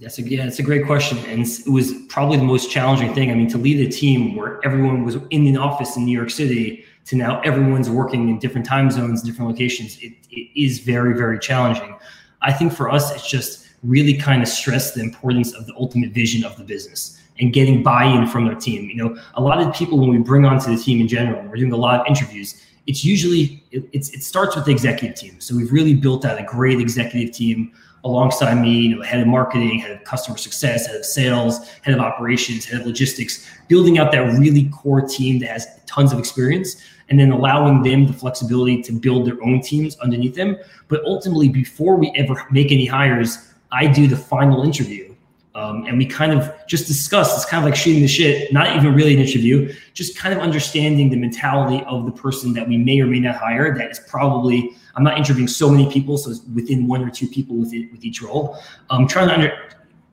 that's 0.00 0.18
a 0.18 0.22
yeah, 0.22 0.44
it's 0.44 0.60
a 0.60 0.62
great 0.62 0.86
question, 0.86 1.18
and 1.26 1.44
it 1.44 1.68
was 1.68 1.92
probably 2.08 2.36
the 2.36 2.44
most 2.44 2.70
challenging 2.70 3.12
thing. 3.14 3.32
I 3.32 3.34
mean, 3.34 3.48
to 3.48 3.58
lead 3.58 3.84
a 3.84 3.90
team 3.90 4.36
where 4.36 4.64
everyone 4.64 5.04
was 5.04 5.16
in 5.30 5.44
the 5.44 5.56
office 5.56 5.96
in 5.96 6.04
New 6.04 6.16
York 6.16 6.30
City 6.30 6.84
to 7.06 7.16
now 7.16 7.40
everyone's 7.40 7.90
working 7.90 8.28
in 8.28 8.38
different 8.38 8.64
time 8.64 8.92
zones, 8.92 9.22
different 9.22 9.50
locations, 9.50 9.98
it, 9.98 10.12
it 10.30 10.48
is 10.54 10.78
very 10.78 11.14
very 11.14 11.38
challenging. 11.38 11.96
I 12.42 12.52
think 12.52 12.72
for 12.72 12.88
us, 12.88 13.12
it's 13.12 13.28
just 13.28 13.67
really 13.82 14.14
kind 14.14 14.42
of 14.42 14.48
stress 14.48 14.92
the 14.92 15.00
importance 15.00 15.54
of 15.54 15.66
the 15.66 15.74
ultimate 15.76 16.10
vision 16.10 16.44
of 16.44 16.56
the 16.56 16.64
business 16.64 17.20
and 17.40 17.52
getting 17.52 17.82
buy-in 17.82 18.26
from 18.26 18.46
their 18.46 18.56
team. 18.56 18.88
You 18.90 18.96
know, 18.96 19.22
a 19.34 19.40
lot 19.40 19.60
of 19.60 19.72
people 19.74 19.98
when 19.98 20.10
we 20.10 20.18
bring 20.18 20.44
onto 20.44 20.74
the 20.74 20.82
team 20.82 21.00
in 21.00 21.08
general, 21.08 21.42
we're 21.48 21.56
doing 21.56 21.72
a 21.72 21.76
lot 21.76 22.00
of 22.00 22.06
interviews. 22.06 22.62
It's 22.86 23.04
usually 23.04 23.62
it, 23.70 23.88
it's, 23.92 24.10
it 24.10 24.22
starts 24.22 24.56
with 24.56 24.64
the 24.64 24.72
executive 24.72 25.16
team. 25.16 25.40
So 25.40 25.54
we've 25.54 25.72
really 25.72 25.94
built 25.94 26.24
out 26.24 26.40
a 26.40 26.44
great 26.44 26.80
executive 26.80 27.34
team 27.34 27.72
alongside 28.04 28.54
me, 28.54 28.70
you 28.70 28.96
know, 28.96 29.02
head 29.02 29.20
of 29.20 29.26
marketing, 29.26 29.78
head 29.80 29.90
of 29.90 30.04
customer 30.04 30.38
success, 30.38 30.86
head 30.86 30.96
of 30.96 31.04
sales, 31.04 31.68
head 31.82 31.94
of 31.94 32.00
operations, 32.00 32.64
head 32.64 32.80
of 32.80 32.86
logistics, 32.86 33.46
building 33.68 33.98
out 33.98 34.10
that 34.12 34.38
really 34.38 34.68
core 34.70 35.02
team 35.02 35.38
that 35.40 35.50
has 35.50 35.66
tons 35.86 36.12
of 36.12 36.18
experience 36.18 36.76
and 37.08 37.18
then 37.18 37.32
allowing 37.32 37.82
them 37.82 38.06
the 38.06 38.12
flexibility 38.12 38.82
to 38.82 38.92
build 38.92 39.26
their 39.26 39.42
own 39.42 39.60
teams 39.60 39.96
underneath 39.98 40.34
them. 40.34 40.56
But 40.88 41.02
ultimately, 41.04 41.48
before 41.48 41.96
we 41.96 42.12
ever 42.14 42.46
make 42.50 42.70
any 42.70 42.86
hires, 42.86 43.48
I 43.70 43.86
do 43.86 44.06
the 44.06 44.16
final 44.16 44.62
interview. 44.62 45.14
Um, 45.54 45.86
and 45.86 45.98
we 45.98 46.06
kind 46.06 46.32
of 46.32 46.52
just 46.68 46.86
discuss 46.86 47.34
it's 47.34 47.44
kind 47.44 47.64
of 47.64 47.68
like 47.68 47.74
shooting 47.74 48.02
the 48.02 48.06
shit 48.06 48.52
not 48.52 48.76
even 48.76 48.94
really 48.94 49.14
an 49.14 49.20
interview 49.20 49.74
just 49.92 50.16
kind 50.16 50.32
of 50.32 50.40
understanding 50.40 51.10
the 51.10 51.16
mentality 51.16 51.82
of 51.86 52.04
the 52.04 52.12
person 52.12 52.52
that 52.52 52.68
we 52.68 52.76
may 52.76 53.00
or 53.00 53.06
may 53.06 53.18
not 53.18 53.34
hire 53.34 53.76
that 53.76 53.90
is 53.90 53.98
probably 53.98 54.76
I'm 54.98 55.04
not 55.04 55.16
interviewing 55.16 55.46
so 55.46 55.70
many 55.70 55.88
people, 55.88 56.18
so 56.18 56.32
it's 56.32 56.40
within 56.52 56.88
one 56.88 57.04
or 57.04 57.10
two 57.10 57.28
people 57.28 57.54
with 57.54 57.72
it, 57.72 57.92
with 57.92 58.04
each 58.04 58.20
role. 58.20 58.58
I'm 58.90 59.06
trying 59.06 59.28
to 59.28 59.34
under, 59.34 59.52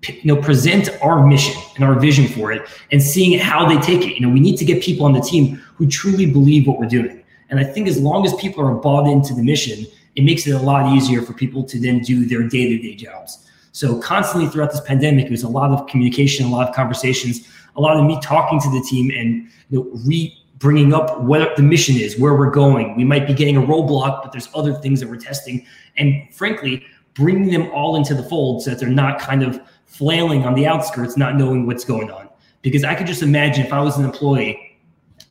you 0.08 0.22
know 0.26 0.40
present 0.40 0.90
our 1.02 1.26
mission 1.26 1.60
and 1.74 1.84
our 1.84 2.00
vision 2.00 2.28
for 2.28 2.52
it, 2.52 2.70
and 2.92 3.02
seeing 3.02 3.40
how 3.40 3.68
they 3.68 3.78
take 3.80 4.08
it. 4.08 4.14
You 4.14 4.22
know, 4.22 4.30
we 4.30 4.40
need 4.40 4.58
to 4.58 4.66
get 4.66 4.84
people 4.84 5.08
on 5.08 5.14
the 5.14 5.22
team 5.22 5.56
who 5.76 5.88
truly 5.88 6.28
believe 6.28 6.68
what 6.68 6.78
we're 6.78 6.86
doing. 6.86 7.24
And 7.50 7.60
I 7.60 7.64
think 7.64 7.88
as 7.88 8.00
long 8.00 8.28
as 8.28 8.36
people 8.36 8.64
are 8.64 8.76
bought 8.76 9.08
into 9.08 9.34
the 9.34 9.42
mission, 9.42 9.88
it 10.16 10.24
makes 10.24 10.48
it 10.48 10.52
a 10.52 10.60
lot 10.60 10.96
easier 10.96 11.22
for 11.22 11.34
people 11.34 11.64
to 11.64 11.80
then 11.80 12.00
do 12.00 12.26
their 12.26 12.44
day-to-day 12.44 12.96
jobs. 12.96 13.46
So 13.72 14.00
constantly 14.00 14.50
throughout 14.50 14.72
this 14.72 14.82
pandemic, 14.82 15.28
there's 15.28 15.44
a 15.44 15.50
lot 15.50 15.72
of 15.72 15.86
communication, 15.88 16.46
a 16.46 16.50
lot 16.50 16.70
of 16.70 16.74
conversations, 16.74 17.48
a 17.76 17.82
lot 17.82 17.98
of 17.98 18.06
me 18.06 18.18
talking 18.22 18.60
to 18.62 18.70
the 18.72 18.82
team 18.90 19.12
and 19.12 19.50
you 19.70 19.80
know, 19.84 20.00
re 20.06 20.42
bringing 20.58 20.94
up 20.94 21.22
what 21.22 21.56
the 21.58 21.62
mission 21.62 21.98
is, 21.98 22.18
where 22.18 22.34
we're 22.34 22.50
going. 22.50 22.96
We 22.96 23.04
might 23.04 23.28
be 23.28 23.34
getting 23.34 23.58
a 23.58 23.62
roadblock, 23.62 24.24
but 24.24 24.32
there's 24.32 24.48
other 24.56 24.74
things 24.76 25.02
that 25.02 25.10
we're 25.10 25.18
testing. 25.18 25.66
And 25.98 26.34
frankly, 26.34 26.86
bringing 27.14 27.52
them 27.52 27.70
all 27.72 27.98
into 27.98 28.14
the 28.14 28.24
fold 28.24 28.64
so 28.64 28.70
that 28.70 28.80
they're 28.80 28.88
not 28.88 29.20
kind 29.20 29.44
of 29.44 29.60
flailing 29.86 30.46
on 30.46 30.54
the 30.54 30.66
outskirts, 30.66 31.18
not 31.18 31.36
knowing 31.36 31.66
what's 31.66 31.84
going 31.84 32.10
on. 32.10 32.30
Because 32.62 32.86
I 32.86 32.96
could 32.96 33.06
just 33.06 33.22
imagine 33.22 33.66
if 33.66 33.74
I 33.74 33.82
was 33.82 33.98
an 33.98 34.06
employee 34.06 34.65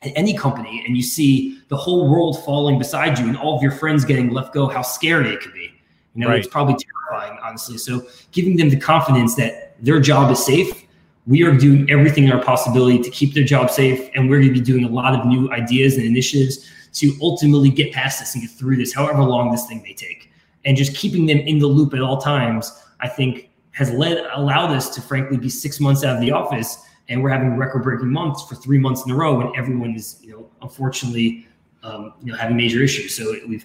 at 0.06 0.12
any 0.16 0.36
company 0.36 0.82
and 0.86 0.96
you 0.96 1.02
see 1.02 1.60
the 1.68 1.76
whole 1.76 2.08
world 2.08 2.44
falling 2.44 2.78
beside 2.78 3.18
you 3.18 3.26
and 3.26 3.36
all 3.36 3.56
of 3.56 3.62
your 3.62 3.72
friends 3.72 4.04
getting 4.04 4.30
left 4.30 4.52
go, 4.52 4.66
how 4.66 4.82
scary 4.82 5.30
it 5.30 5.40
could 5.40 5.54
be. 5.54 5.70
You 6.14 6.22
know, 6.22 6.28
right. 6.28 6.38
it's 6.38 6.48
probably 6.48 6.76
terrifying, 6.76 7.38
honestly. 7.42 7.78
So 7.78 8.06
giving 8.32 8.56
them 8.56 8.68
the 8.68 8.78
confidence 8.78 9.34
that 9.36 9.76
their 9.84 10.00
job 10.00 10.30
is 10.30 10.44
safe 10.44 10.84
we 11.26 11.42
are 11.42 11.56
doing 11.56 11.90
everything 11.90 12.24
in 12.24 12.32
our 12.32 12.42
possibility 12.42 12.98
to 12.98 13.10
keep 13.10 13.32
their 13.34 13.44
job 13.44 13.70
safe 13.70 14.10
and 14.14 14.28
we're 14.28 14.38
going 14.38 14.52
to 14.52 14.54
be 14.54 14.60
doing 14.60 14.84
a 14.84 14.88
lot 14.88 15.18
of 15.18 15.26
new 15.26 15.50
ideas 15.52 15.96
and 15.96 16.04
initiatives 16.04 16.70
to 16.92 17.16
ultimately 17.22 17.70
get 17.70 17.92
past 17.92 18.20
this 18.20 18.34
and 18.34 18.42
get 18.42 18.50
through 18.50 18.76
this 18.76 18.92
however 18.92 19.22
long 19.22 19.50
this 19.50 19.66
thing 19.66 19.82
may 19.82 19.94
take 19.94 20.30
and 20.64 20.76
just 20.76 20.94
keeping 20.94 21.26
them 21.26 21.38
in 21.38 21.58
the 21.58 21.66
loop 21.66 21.94
at 21.94 22.00
all 22.00 22.18
times 22.18 22.82
i 23.00 23.08
think 23.08 23.50
has 23.70 23.90
led 23.92 24.18
allowed 24.34 24.70
us 24.70 24.94
to 24.94 25.00
frankly 25.00 25.36
be 25.36 25.48
six 25.48 25.80
months 25.80 26.04
out 26.04 26.14
of 26.14 26.20
the 26.20 26.30
office 26.30 26.78
and 27.08 27.22
we're 27.22 27.30
having 27.30 27.56
record 27.56 27.82
breaking 27.82 28.10
months 28.10 28.46
for 28.48 28.54
three 28.54 28.78
months 28.78 29.04
in 29.04 29.10
a 29.12 29.14
row 29.14 29.36
when 29.36 29.52
everyone 29.56 29.94
is 29.94 30.18
you 30.22 30.32
know 30.32 30.48
unfortunately 30.62 31.46
um, 31.82 32.14
you 32.22 32.32
know 32.32 32.38
having 32.38 32.56
major 32.56 32.82
issues 32.82 33.14
so 33.14 33.34
we've 33.46 33.64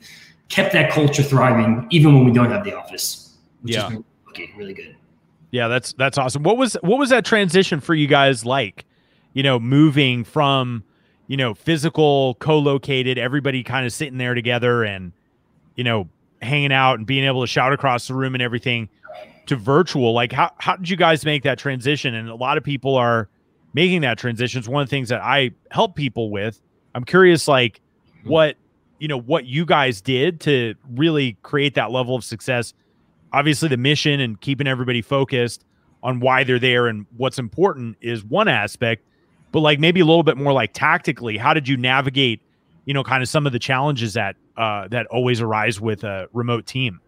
kept 0.50 0.74
that 0.74 0.92
culture 0.92 1.24
thriving 1.24 1.88
even 1.90 2.14
when 2.14 2.26
we 2.26 2.32
don't 2.32 2.50
have 2.50 2.64
the 2.64 2.76
office 2.76 3.38
which 3.62 3.76
yeah. 3.76 3.90
is 3.92 4.00
okay 4.30 4.52
really 4.58 4.74
good 4.74 4.96
yeah, 5.52 5.68
that's 5.68 5.94
that's 5.94 6.18
awesome. 6.18 6.44
What 6.44 6.58
was 6.58 6.76
what 6.82 7.00
was 7.00 7.10
that 7.10 7.26
transition 7.26 7.80
for 7.80 7.96
you 7.96 8.08
guys 8.08 8.46
like? 8.46 8.86
You 9.34 9.44
know, 9.44 9.60
moving 9.60 10.24
from 10.24 10.84
you 11.28 11.38
know 11.38 11.54
physical 11.54 12.36
co-located, 12.36 13.18
everybody 13.18 13.64
kind 13.64 13.86
of 13.86 13.94
sitting 13.94 14.18
there 14.18 14.34
together 14.34 14.84
and 14.84 15.12
you 15.76 15.84
know 15.84 16.08
hanging 16.42 16.72
out 16.72 17.00
and 17.00 17.06
being 17.06 17.26
able 17.26 17.42
to 17.42 17.48
shout 17.48 17.74
across 17.74 18.08
the 18.08 18.14
room 18.14 18.34
and 18.34 18.42
everything 18.42 18.90
to 19.50 19.56
virtual. 19.56 20.14
Like, 20.14 20.32
how 20.32 20.52
how 20.58 20.76
did 20.76 20.90
you 20.90 20.98
guys 20.98 21.26
make 21.26 21.44
that 21.44 21.60
transition? 21.60 22.16
And 22.16 22.30
a 22.30 22.36
lot 22.36 22.58
of 22.58 22.64
people 22.64 22.96
are 22.96 23.30
making 23.74 24.02
that 24.02 24.18
transition. 24.18 24.60
It's 24.60 24.68
one 24.68 24.82
of 24.82 24.88
the 24.88 24.92
things 24.92 25.10
that 25.10 25.22
I 25.22 25.52
help 25.72 25.96
people 25.96 26.32
with. 26.32 26.62
I'm 26.96 27.04
curious, 27.04 27.48
like 27.48 27.82
what 28.24 28.56
you 29.00 29.08
know 29.08 29.20
what 29.20 29.46
you 29.46 29.66
guys 29.66 30.02
did 30.02 30.40
to 30.42 30.76
really 30.92 31.38
create 31.42 31.76
that 31.76 31.92
level 31.92 32.16
of 32.16 32.24
success 32.24 32.74
obviously 33.32 33.70
the 33.70 33.78
mission 33.78 34.20
and 34.20 34.40
keeping 34.42 34.68
everybody 34.68 35.02
focused 35.02 35.64
on 36.04 36.20
why 36.20 36.44
they're 36.44 36.60
there 36.60 36.88
and 36.88 37.06
what's 37.18 37.40
important 37.40 37.98
is 38.02 38.24
one 38.24 38.48
aspect 38.48 39.04
but 39.52 39.62
like 39.62 39.80
maybe 39.80 40.00
a 40.00 40.06
little 40.06 40.24
bit 40.24 40.38
more 40.38 40.54
like 40.54 40.74
tactically 40.74 41.38
how 41.38 41.54
did 41.54 41.68
you 41.68 41.78
navigate 41.78 42.42
you 42.86 42.94
know 42.94 43.04
kind 43.04 43.24
of 43.24 43.30
some 43.30 43.46
of 43.46 43.54
the 43.54 43.60
challenges 43.60 44.14
that 44.14 44.36
uh 44.58 44.88
that 44.90 45.06
always 45.08 45.42
arise 45.42 45.80
with 45.80 46.04
a 46.04 46.28
remote 46.34 46.66
team 46.66 47.00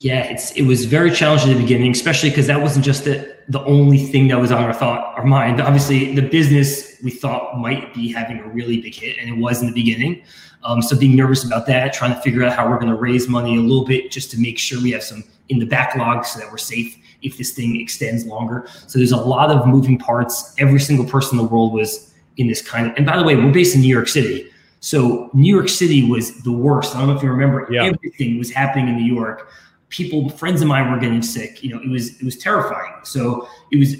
yeah 0.00 0.24
it's 0.24 0.52
it 0.52 0.62
was 0.62 0.84
very 0.84 1.10
challenging 1.10 1.50
in 1.50 1.56
the 1.56 1.62
beginning 1.62 1.90
especially 1.90 2.28
because 2.28 2.46
that 2.46 2.60
wasn't 2.60 2.84
just 2.84 3.04
the 3.04 3.36
the 3.48 3.62
only 3.64 3.98
thing 3.98 4.28
that 4.28 4.38
was 4.38 4.52
on 4.52 4.62
our 4.62 4.74
thought 4.74 5.16
our 5.16 5.24
mind 5.24 5.60
obviously 5.60 6.14
the 6.14 6.22
business 6.22 6.96
we 7.02 7.10
thought 7.10 7.58
might 7.58 7.94
be 7.94 8.12
having 8.12 8.38
a 8.38 8.48
really 8.48 8.80
big 8.80 8.94
hit 8.94 9.16
and 9.18 9.28
it 9.28 9.40
was 9.40 9.60
in 9.60 9.68
the 9.68 9.74
beginning 9.74 10.22
um, 10.64 10.82
so 10.82 10.98
being 10.98 11.14
nervous 11.14 11.44
about 11.44 11.66
that 11.66 11.92
trying 11.92 12.14
to 12.14 12.20
figure 12.20 12.42
out 12.42 12.52
how 12.52 12.68
we're 12.68 12.78
going 12.78 12.90
to 12.90 12.96
raise 12.96 13.28
money 13.28 13.56
a 13.56 13.60
little 13.60 13.84
bit 13.84 14.10
just 14.10 14.30
to 14.32 14.40
make 14.40 14.58
sure 14.58 14.80
we 14.82 14.90
have 14.90 15.02
some 15.02 15.22
in 15.48 15.58
the 15.58 15.66
backlog 15.66 16.24
so 16.24 16.40
that 16.40 16.50
we're 16.50 16.58
safe 16.58 16.98
if 17.22 17.36
this 17.38 17.52
thing 17.52 17.80
extends 17.80 18.26
longer. 18.26 18.68
So 18.86 18.98
there's 18.98 19.12
a 19.12 19.16
lot 19.16 19.50
of 19.50 19.66
moving 19.66 19.98
parts. 19.98 20.54
Every 20.58 20.80
single 20.80 21.06
person 21.06 21.38
in 21.38 21.44
the 21.44 21.50
world 21.50 21.72
was 21.72 22.14
in 22.36 22.46
this 22.46 22.62
kind 22.62 22.86
of, 22.88 22.96
and 22.96 23.06
by 23.06 23.16
the 23.16 23.24
way, 23.24 23.36
we're 23.36 23.52
based 23.52 23.74
in 23.74 23.80
New 23.80 23.88
York 23.88 24.08
City. 24.08 24.50
So 24.80 25.30
New 25.32 25.54
York 25.54 25.68
City 25.68 26.08
was 26.08 26.42
the 26.42 26.52
worst. 26.52 26.94
I 26.94 26.98
don't 26.98 27.08
know 27.08 27.16
if 27.16 27.22
you 27.22 27.30
remember, 27.30 27.66
yeah. 27.70 27.84
everything 27.84 28.38
was 28.38 28.50
happening 28.50 28.88
in 28.88 28.96
New 28.96 29.14
York. 29.14 29.48
People, 29.96 30.28
friends 30.28 30.60
of 30.62 30.68
mine 30.68 30.90
were 30.90 30.98
getting 30.98 31.22
sick. 31.22 31.62
You 31.62 31.70
know, 31.72 31.80
it 31.80 31.88
was, 31.88 32.04
it 32.20 32.24
was 32.24 32.36
terrifying. 32.36 32.94
So 33.04 33.48
it 33.72 33.78
was, 33.78 33.94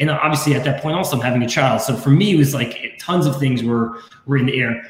and 0.00 0.10
obviously 0.10 0.54
at 0.54 0.64
that 0.64 0.82
point 0.82 0.96
also 0.96 1.16
I'm 1.16 1.22
having 1.22 1.42
a 1.42 1.48
child. 1.48 1.80
So 1.80 1.96
for 1.96 2.10
me, 2.10 2.34
it 2.34 2.38
was 2.38 2.52
like 2.52 2.72
tons 2.98 3.24
of 3.26 3.38
things 3.38 3.62
were, 3.62 4.00
were 4.26 4.36
in 4.36 4.46
the 4.46 4.60
air. 4.60 4.84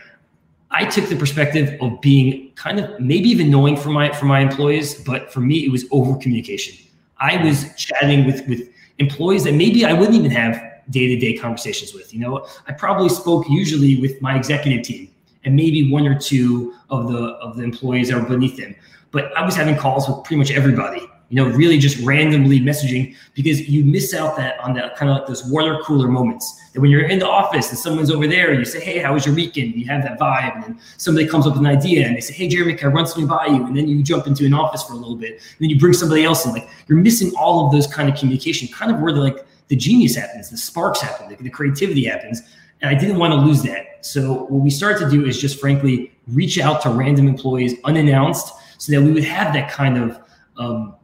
I 0.71 0.85
took 0.85 1.09
the 1.09 1.15
perspective 1.15 1.81
of 1.81 2.01
being 2.01 2.51
kind 2.57 2.81
of 2.81 2.99
maybe 2.99 3.29
even 3.29 3.49
knowing 3.49 3.77
for 3.77 3.91
my 3.91 4.13
for 4.13 4.25
my 4.27 4.41
employees, 4.41 4.95
but 5.05 5.33
for 5.33 5.41
me 5.41 5.65
it 5.65 5.71
was 5.71 5.85
over 5.93 6.19
communication. 6.19 6.75
I 7.19 7.33
was 7.45 7.73
chatting 7.77 8.27
with 8.27 8.45
with 8.49 8.69
employees 8.99 9.45
that 9.45 9.55
maybe 9.55 9.85
I 9.85 9.93
wouldn't 9.93 10.17
even 10.17 10.33
have 10.33 10.61
day-to-day 10.91 11.39
conversations 11.39 11.95
with. 11.95 12.13
You 12.13 12.21
know, 12.21 12.47
I 12.67 12.73
probably 12.73 13.09
spoke 13.09 13.47
usually 13.49 14.01
with 14.01 14.21
my 14.21 14.35
executive 14.37 14.83
team 14.85 15.11
and 15.45 15.55
maybe 15.55 15.93
one 15.93 16.09
or 16.09 16.19
two 16.19 16.75
of 16.91 17.07
the 17.13 17.23
of 17.47 17.57
the 17.57 17.63
employees 17.63 18.09
that 18.09 18.21
were 18.21 18.29
beneath 18.29 18.57
them. 18.57 18.75
But 19.15 19.35
I 19.35 19.43
was 19.43 19.57
having 19.57 19.77
calls 19.77 20.07
with 20.07 20.23
pretty 20.25 20.37
much 20.37 20.51
everybody 20.51 21.09
you 21.35 21.37
know, 21.37 21.49
really 21.57 21.79
just 21.79 21.99
randomly 22.05 22.61
messaging 22.61 23.17
because 23.35 23.69
you 23.69 23.85
miss 23.85 24.15
out 24.15 24.37
that 24.37 24.59
on 24.61 24.75
that 24.75 24.95
kind 24.97 25.11
of 25.11 25.17
like 25.17 25.27
those 25.27 25.45
water 25.47 25.81
cooler 25.83 26.07
moments 26.07 26.61
that 26.73 26.81
when 26.81 26.91
you're 26.91 27.09
in 27.09 27.19
the 27.19 27.29
office 27.29 27.71
and 27.71 27.79
someone's 27.79 28.11
over 28.11 28.27
there, 28.27 28.51
and 28.51 28.59
you 28.59 28.65
say, 28.65 28.79
Hey, 28.79 28.99
how 28.99 29.15
was 29.15 29.25
your 29.25 29.35
weekend? 29.35 29.75
You 29.75 29.87
have 29.87 30.03
that 30.03 30.19
vibe. 30.19 30.55
And 30.55 30.65
then 30.65 30.81
somebody 30.97 31.27
comes 31.27 31.47
up 31.47 31.55
with 31.55 31.61
an 31.61 31.67
idea 31.67 32.07
and 32.07 32.17
they 32.17 32.21
say, 32.21 32.35
Hey, 32.35 32.47
Jeremy, 32.47 32.75
can 32.75 32.89
I 32.89 32.93
run 32.93 33.07
something 33.07 33.27
by 33.27 33.47
you? 33.47 33.65
And 33.67 33.77
then 33.77 33.89
you 33.89 34.03
jump 34.03 34.27
into 34.27 34.45
an 34.45 34.55
office 34.55 34.85
for 34.85 34.93
a 34.93 34.97
little 34.97 35.17
bit. 35.17 35.33
And 35.33 35.59
then 35.61 35.71
you 35.71 35.79
bring 35.79 35.95
somebody 35.95 36.25
else 36.25 36.45
in. 36.45 36.53
Like 36.53 36.69
you're 36.89 36.99
missing 36.99 37.33
all 37.37 37.67
of 37.67 37.73
those 37.73 37.87
kind 37.87 38.09
of 38.09 38.17
communication, 38.17 38.69
kind 38.69 38.93
of 38.93 39.01
where 39.01 39.13
the 39.13 39.21
like 39.21 39.47
the 39.69 39.77
genius 39.77 40.15
happens, 40.15 40.51
the 40.51 40.59
sparks 40.59 41.01
happen, 41.01 41.31
the, 41.31 41.43
the 41.43 41.51
creativity 41.51 42.05
happens. 42.05 42.43
And 42.83 42.95
I 42.95 42.99
didn't 42.99 43.17
want 43.17 43.33
to 43.33 43.39
lose 43.39 43.63
that. 43.63 44.05
So 44.05 44.45
what 44.45 44.61
we 44.61 44.69
started 44.69 45.07
to 45.07 45.11
do 45.11 45.25
is 45.25 45.41
just 45.41 45.59
frankly 45.59 46.13
reach 46.29 46.59
out 46.59 46.83
to 46.83 46.91
random 46.91 47.29
employees 47.29 47.75
unannounced 47.85 48.53
so 48.79 48.93
that 48.93 49.03
we 49.03 49.13
would 49.13 49.25
have 49.25 49.53
that 49.55 49.71
kind 49.71 49.99
of 49.99 50.21
um, 50.57 50.95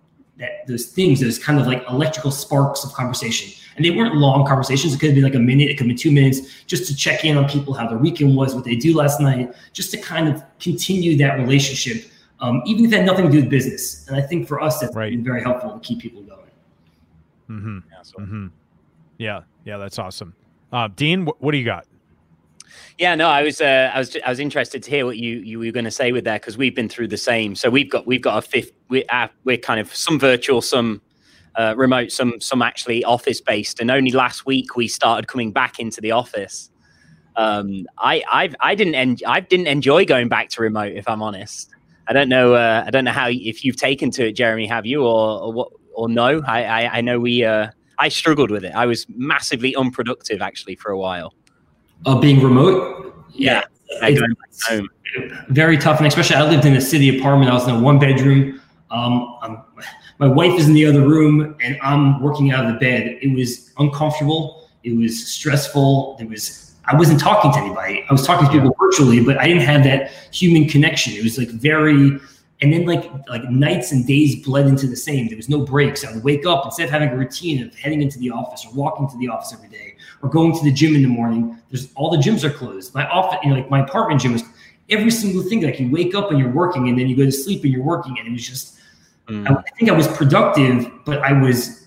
that 0.40 0.66
those 0.66 0.86
things, 0.86 1.20
those 1.20 1.38
kind 1.38 1.60
of 1.60 1.66
like 1.66 1.84
electrical 1.88 2.30
sparks 2.30 2.84
of 2.84 2.92
conversation. 2.92 3.52
And 3.76 3.84
they 3.84 3.90
weren't 3.90 4.16
long 4.16 4.46
conversations. 4.46 4.94
It 4.94 4.98
could 4.98 5.14
be 5.14 5.20
like 5.20 5.34
a 5.34 5.38
minute, 5.38 5.70
it 5.70 5.78
could 5.78 5.86
be 5.86 5.94
two 5.94 6.10
minutes, 6.10 6.64
just 6.64 6.86
to 6.88 6.96
check 6.96 7.24
in 7.24 7.36
on 7.36 7.48
people, 7.48 7.72
how 7.72 7.86
their 7.86 7.98
weekend 7.98 8.36
was, 8.36 8.54
what 8.54 8.64
they 8.64 8.74
do 8.74 8.96
last 8.96 9.20
night, 9.20 9.54
just 9.72 9.90
to 9.92 9.96
kind 9.96 10.28
of 10.28 10.42
continue 10.58 11.16
that 11.18 11.38
relationship, 11.38 12.10
um, 12.40 12.62
even 12.66 12.84
if 12.84 12.92
it 12.92 12.96
had 12.96 13.06
nothing 13.06 13.26
to 13.26 13.30
do 13.30 13.40
with 13.40 13.48
business. 13.48 14.06
And 14.08 14.16
I 14.16 14.22
think 14.22 14.48
for 14.48 14.60
us, 14.60 14.80
that's 14.80 14.94
right. 14.94 15.10
been 15.10 15.24
very 15.24 15.42
helpful 15.42 15.72
to 15.72 15.80
keep 15.80 16.00
people 16.00 16.22
going. 16.22 16.40
Mm-hmm. 17.48 17.78
Yeah, 17.90 18.02
so. 18.02 18.18
mm-hmm. 18.18 18.46
yeah, 19.18 19.42
yeah, 19.64 19.76
that's 19.76 19.98
awesome. 19.98 20.34
Uh, 20.72 20.88
Dean, 20.88 21.26
wh- 21.26 21.42
what 21.42 21.52
do 21.52 21.58
you 21.58 21.64
got? 21.64 21.86
Yeah, 22.98 23.14
no, 23.14 23.28
I 23.28 23.42
was 23.42 23.60
uh, 23.60 23.90
I 23.94 23.98
was 23.98 24.16
I 24.24 24.28
was 24.28 24.38
interested 24.38 24.82
to 24.82 24.90
hear 24.90 25.06
what 25.06 25.16
you 25.16 25.38
you 25.38 25.58
were 25.58 25.70
going 25.70 25.84
to 25.84 25.90
say 25.90 26.12
with 26.12 26.24
that 26.24 26.42
because 26.42 26.58
we've 26.58 26.74
been 26.74 26.88
through 26.88 27.08
the 27.08 27.16
same. 27.16 27.54
So 27.54 27.70
we've 27.70 27.90
got 27.90 28.06
we've 28.06 28.20
got 28.20 28.38
a 28.38 28.42
fifth. 28.42 28.72
We, 28.88 29.04
uh, 29.06 29.28
we're 29.44 29.56
kind 29.56 29.80
of 29.80 29.94
some 29.94 30.18
virtual, 30.18 30.60
some 30.60 31.00
uh, 31.56 31.74
remote, 31.76 32.12
some 32.12 32.40
some 32.40 32.62
actually 32.62 33.02
office 33.04 33.40
based. 33.40 33.80
And 33.80 33.90
only 33.90 34.10
last 34.10 34.46
week 34.46 34.76
we 34.76 34.88
started 34.88 35.28
coming 35.28 35.52
back 35.52 35.78
into 35.78 36.00
the 36.00 36.10
office. 36.10 36.70
Um, 37.36 37.86
I 37.98 38.22
I've, 38.30 38.54
I 38.60 38.74
didn't 38.74 38.96
en- 38.96 39.16
I 39.26 39.40
didn't 39.40 39.68
enjoy 39.68 40.04
going 40.04 40.28
back 40.28 40.50
to 40.50 40.62
remote 40.62 40.92
if 40.92 41.08
I'm 41.08 41.22
honest. 41.22 41.70
I 42.08 42.12
don't 42.12 42.28
know 42.28 42.54
uh, 42.54 42.84
I 42.86 42.90
don't 42.90 43.04
know 43.04 43.12
how 43.12 43.28
if 43.30 43.64
you've 43.64 43.76
taken 43.76 44.10
to 44.12 44.28
it, 44.28 44.32
Jeremy. 44.32 44.66
Have 44.66 44.84
you 44.84 45.04
or 45.04 45.40
or 45.40 45.52
what 45.52 45.68
or 45.94 46.08
no? 46.08 46.42
I 46.46 46.64
I, 46.64 46.98
I 46.98 47.00
know 47.00 47.18
we 47.18 47.44
uh, 47.44 47.68
I 47.98 48.08
struggled 48.08 48.50
with 48.50 48.64
it. 48.64 48.74
I 48.74 48.84
was 48.86 49.06
massively 49.08 49.74
unproductive 49.74 50.42
actually 50.42 50.74
for 50.74 50.90
a 50.90 50.98
while 50.98 51.34
uh, 52.07 52.18
being 52.18 52.42
remote. 52.42 53.14
Yeah, 53.32 53.62
it's 54.03 54.20
very 55.48 55.76
tough, 55.76 55.98
and 55.98 56.07
especially 56.07 56.36
I 56.36 56.48
lived 56.48 56.64
in 56.64 56.74
a 56.74 56.80
city 56.80 57.18
apartment. 57.18 57.51
I 57.51 57.55
was 57.55 57.66
in 57.68 57.74
a 57.74 57.80
one 57.80 57.98
bedroom. 57.98 58.61
Um, 58.90 59.38
my 60.18 60.26
wife 60.26 60.59
is 60.59 60.68
in 60.68 60.74
the 60.74 60.84
other 60.86 61.01
room, 61.01 61.57
and 61.61 61.78
I'm 61.82 62.20
working 62.20 62.53
out 62.53 62.66
of 62.66 62.74
the 62.74 62.78
bed. 62.78 63.18
It 63.22 63.34
was 63.34 63.72
uncomfortable. 63.78 64.68
It 64.84 64.96
was 64.96 65.26
stressful. 65.26 66.16
It 66.20 66.28
was 66.28 66.74
I 66.86 66.96
wasn't 66.96 67.20
talking 67.20 67.53
to 67.53 67.59
anybody. 67.59 68.05
I 68.09 68.12
was 68.12 68.26
talking 68.26 68.46
to 68.46 68.53
people 68.53 68.74
virtually, 68.78 69.24
but 69.24 69.38
I 69.38 69.46
didn't 69.46 69.62
have 69.62 69.84
that 69.84 70.11
human 70.32 70.68
connection. 70.68 71.12
It 71.12 71.22
was 71.22 71.38
like 71.38 71.48
very 71.48 72.18
and 72.62 72.72
then 72.72 72.84
like 72.84 73.11
like 73.28 73.44
nights 73.44 73.92
and 73.92 74.07
days 74.07 74.44
bled 74.44 74.66
into 74.66 74.86
the 74.86 74.96
same. 74.96 75.28
There 75.28 75.36
was 75.36 75.48
no 75.48 75.64
breaks. 75.64 76.05
I 76.05 76.12
would 76.12 76.24
wake 76.24 76.46
up 76.46 76.64
instead 76.64 76.84
of 76.84 76.90
having 76.90 77.11
a 77.11 77.16
routine 77.16 77.64
of 77.64 77.74
heading 77.74 78.03
into 78.03 78.18
the 78.18 78.30
office 78.30 78.66
or 78.66 78.72
walking 78.74 79.09
to 79.09 79.16
the 79.18 79.28
office 79.28 79.53
every 79.53 79.68
day 79.68 79.89
or 80.22 80.28
going 80.28 80.56
to 80.56 80.64
the 80.64 80.72
gym 80.72 80.94
in 80.94 81.02
the 81.02 81.08
morning. 81.08 81.58
There's 81.70 81.92
all 81.94 82.10
the 82.10 82.18
gyms 82.18 82.44
are 82.44 82.50
closed. 82.50 82.94
My 82.94 83.08
office, 83.08 83.38
you 83.42 83.50
know, 83.50 83.56
like 83.56 83.70
my 83.70 83.80
apartment 83.80 84.20
gym 84.20 84.34
is 84.34 84.44
every 84.88 85.10
single 85.10 85.42
thing. 85.42 85.62
Like 85.62 85.80
you 85.80 85.90
wake 85.90 86.14
up 86.14 86.30
and 86.30 86.38
you're 86.38 86.52
working, 86.52 86.88
and 86.88 86.98
then 86.98 87.08
you 87.08 87.16
go 87.16 87.24
to 87.24 87.32
sleep 87.32 87.64
and 87.64 87.72
you're 87.72 87.82
working, 87.82 88.16
and 88.18 88.28
it 88.28 88.32
was 88.32 88.46
just. 88.46 88.78
Mm. 89.28 89.48
I, 89.48 89.54
I 89.54 89.70
think 89.78 89.90
I 89.90 89.94
was 89.94 90.08
productive, 90.08 90.90
but 91.04 91.18
I 91.20 91.32
was 91.32 91.86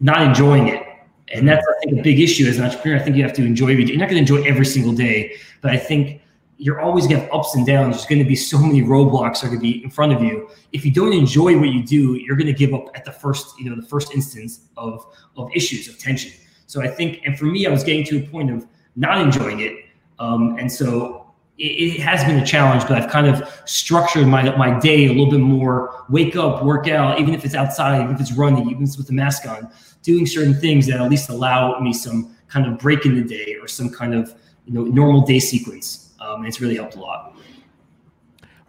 not 0.00 0.20
enjoying 0.20 0.68
it. 0.68 0.86
And 1.32 1.48
that's 1.48 1.66
I 1.66 1.84
think 1.84 1.98
a 1.98 2.02
big 2.02 2.20
issue 2.20 2.46
as 2.46 2.58
an 2.58 2.64
entrepreneur. 2.64 2.98
I 2.98 3.02
think 3.02 3.16
you 3.16 3.22
have 3.22 3.32
to 3.34 3.44
enjoy. 3.44 3.68
You're 3.68 3.96
not 3.96 4.10
going 4.10 4.24
to 4.24 4.34
enjoy 4.34 4.46
every 4.46 4.66
single 4.66 4.92
day, 4.92 5.36
but 5.62 5.70
I 5.70 5.78
think 5.78 6.20
you're 6.58 6.80
always 6.80 7.06
going 7.06 7.16
to 7.16 7.22
have 7.22 7.32
ups 7.32 7.56
and 7.56 7.66
downs. 7.66 7.96
There's 7.96 8.06
going 8.06 8.22
to 8.22 8.28
be 8.28 8.36
so 8.36 8.58
many 8.58 8.82
roadblocks 8.82 9.40
that 9.40 9.46
are 9.46 9.48
going 9.48 9.60
to 9.60 9.62
be 9.62 9.82
in 9.82 9.90
front 9.90 10.12
of 10.12 10.22
you. 10.22 10.48
If 10.72 10.84
you 10.84 10.92
don't 10.92 11.12
enjoy 11.12 11.58
what 11.58 11.70
you 11.70 11.82
do, 11.82 12.14
you're 12.14 12.36
going 12.36 12.46
to 12.46 12.52
give 12.52 12.74
up 12.74 12.90
at 12.94 13.04
the 13.04 13.10
first, 13.10 13.58
you 13.58 13.68
know, 13.70 13.74
the 13.74 13.86
first 13.86 14.12
instance 14.12 14.68
of 14.76 15.06
of 15.36 15.50
issues 15.54 15.88
of 15.88 15.98
tension. 15.98 16.32
So 16.72 16.80
I 16.80 16.88
think, 16.88 17.20
and 17.26 17.38
for 17.38 17.44
me, 17.44 17.66
I 17.66 17.70
was 17.70 17.84
getting 17.84 18.02
to 18.04 18.16
a 18.16 18.22
point 18.22 18.50
of 18.50 18.66
not 18.96 19.20
enjoying 19.20 19.60
it, 19.60 19.84
um, 20.18 20.56
and 20.58 20.72
so 20.72 21.26
it, 21.58 21.64
it, 21.64 22.00
has 22.00 22.24
been 22.24 22.38
a 22.38 22.46
challenge. 22.46 22.88
But 22.88 22.92
I've 22.92 23.10
kind 23.10 23.26
of 23.26 23.46
structured 23.66 24.26
my 24.26 24.56
my 24.56 24.80
day 24.80 25.04
a 25.04 25.08
little 25.10 25.30
bit 25.30 25.40
more. 25.40 26.06
Wake 26.08 26.34
up, 26.34 26.64
work 26.64 26.88
out, 26.88 27.20
even 27.20 27.34
if 27.34 27.44
it's 27.44 27.54
outside, 27.54 28.02
even 28.02 28.14
if 28.14 28.22
it's 28.22 28.32
running, 28.32 28.70
even 28.70 28.84
if 28.84 28.88
it's 28.88 28.96
with 28.96 29.08
the 29.08 29.12
mask 29.12 29.46
on, 29.46 29.70
doing 30.02 30.24
certain 30.24 30.54
things 30.54 30.86
that 30.86 30.98
at 30.98 31.10
least 31.10 31.28
allow 31.28 31.78
me 31.78 31.92
some 31.92 32.34
kind 32.48 32.66
of 32.66 32.78
break 32.78 33.04
in 33.04 33.16
the 33.16 33.22
day 33.22 33.54
or 33.60 33.68
some 33.68 33.90
kind 33.90 34.14
of 34.14 34.34
you 34.64 34.72
know 34.72 34.84
normal 34.84 35.26
day 35.26 35.40
sequence 35.40 36.14
um, 36.22 36.46
it's 36.46 36.58
really 36.58 36.76
helped 36.76 36.96
a 36.96 37.00
lot. 37.00 37.36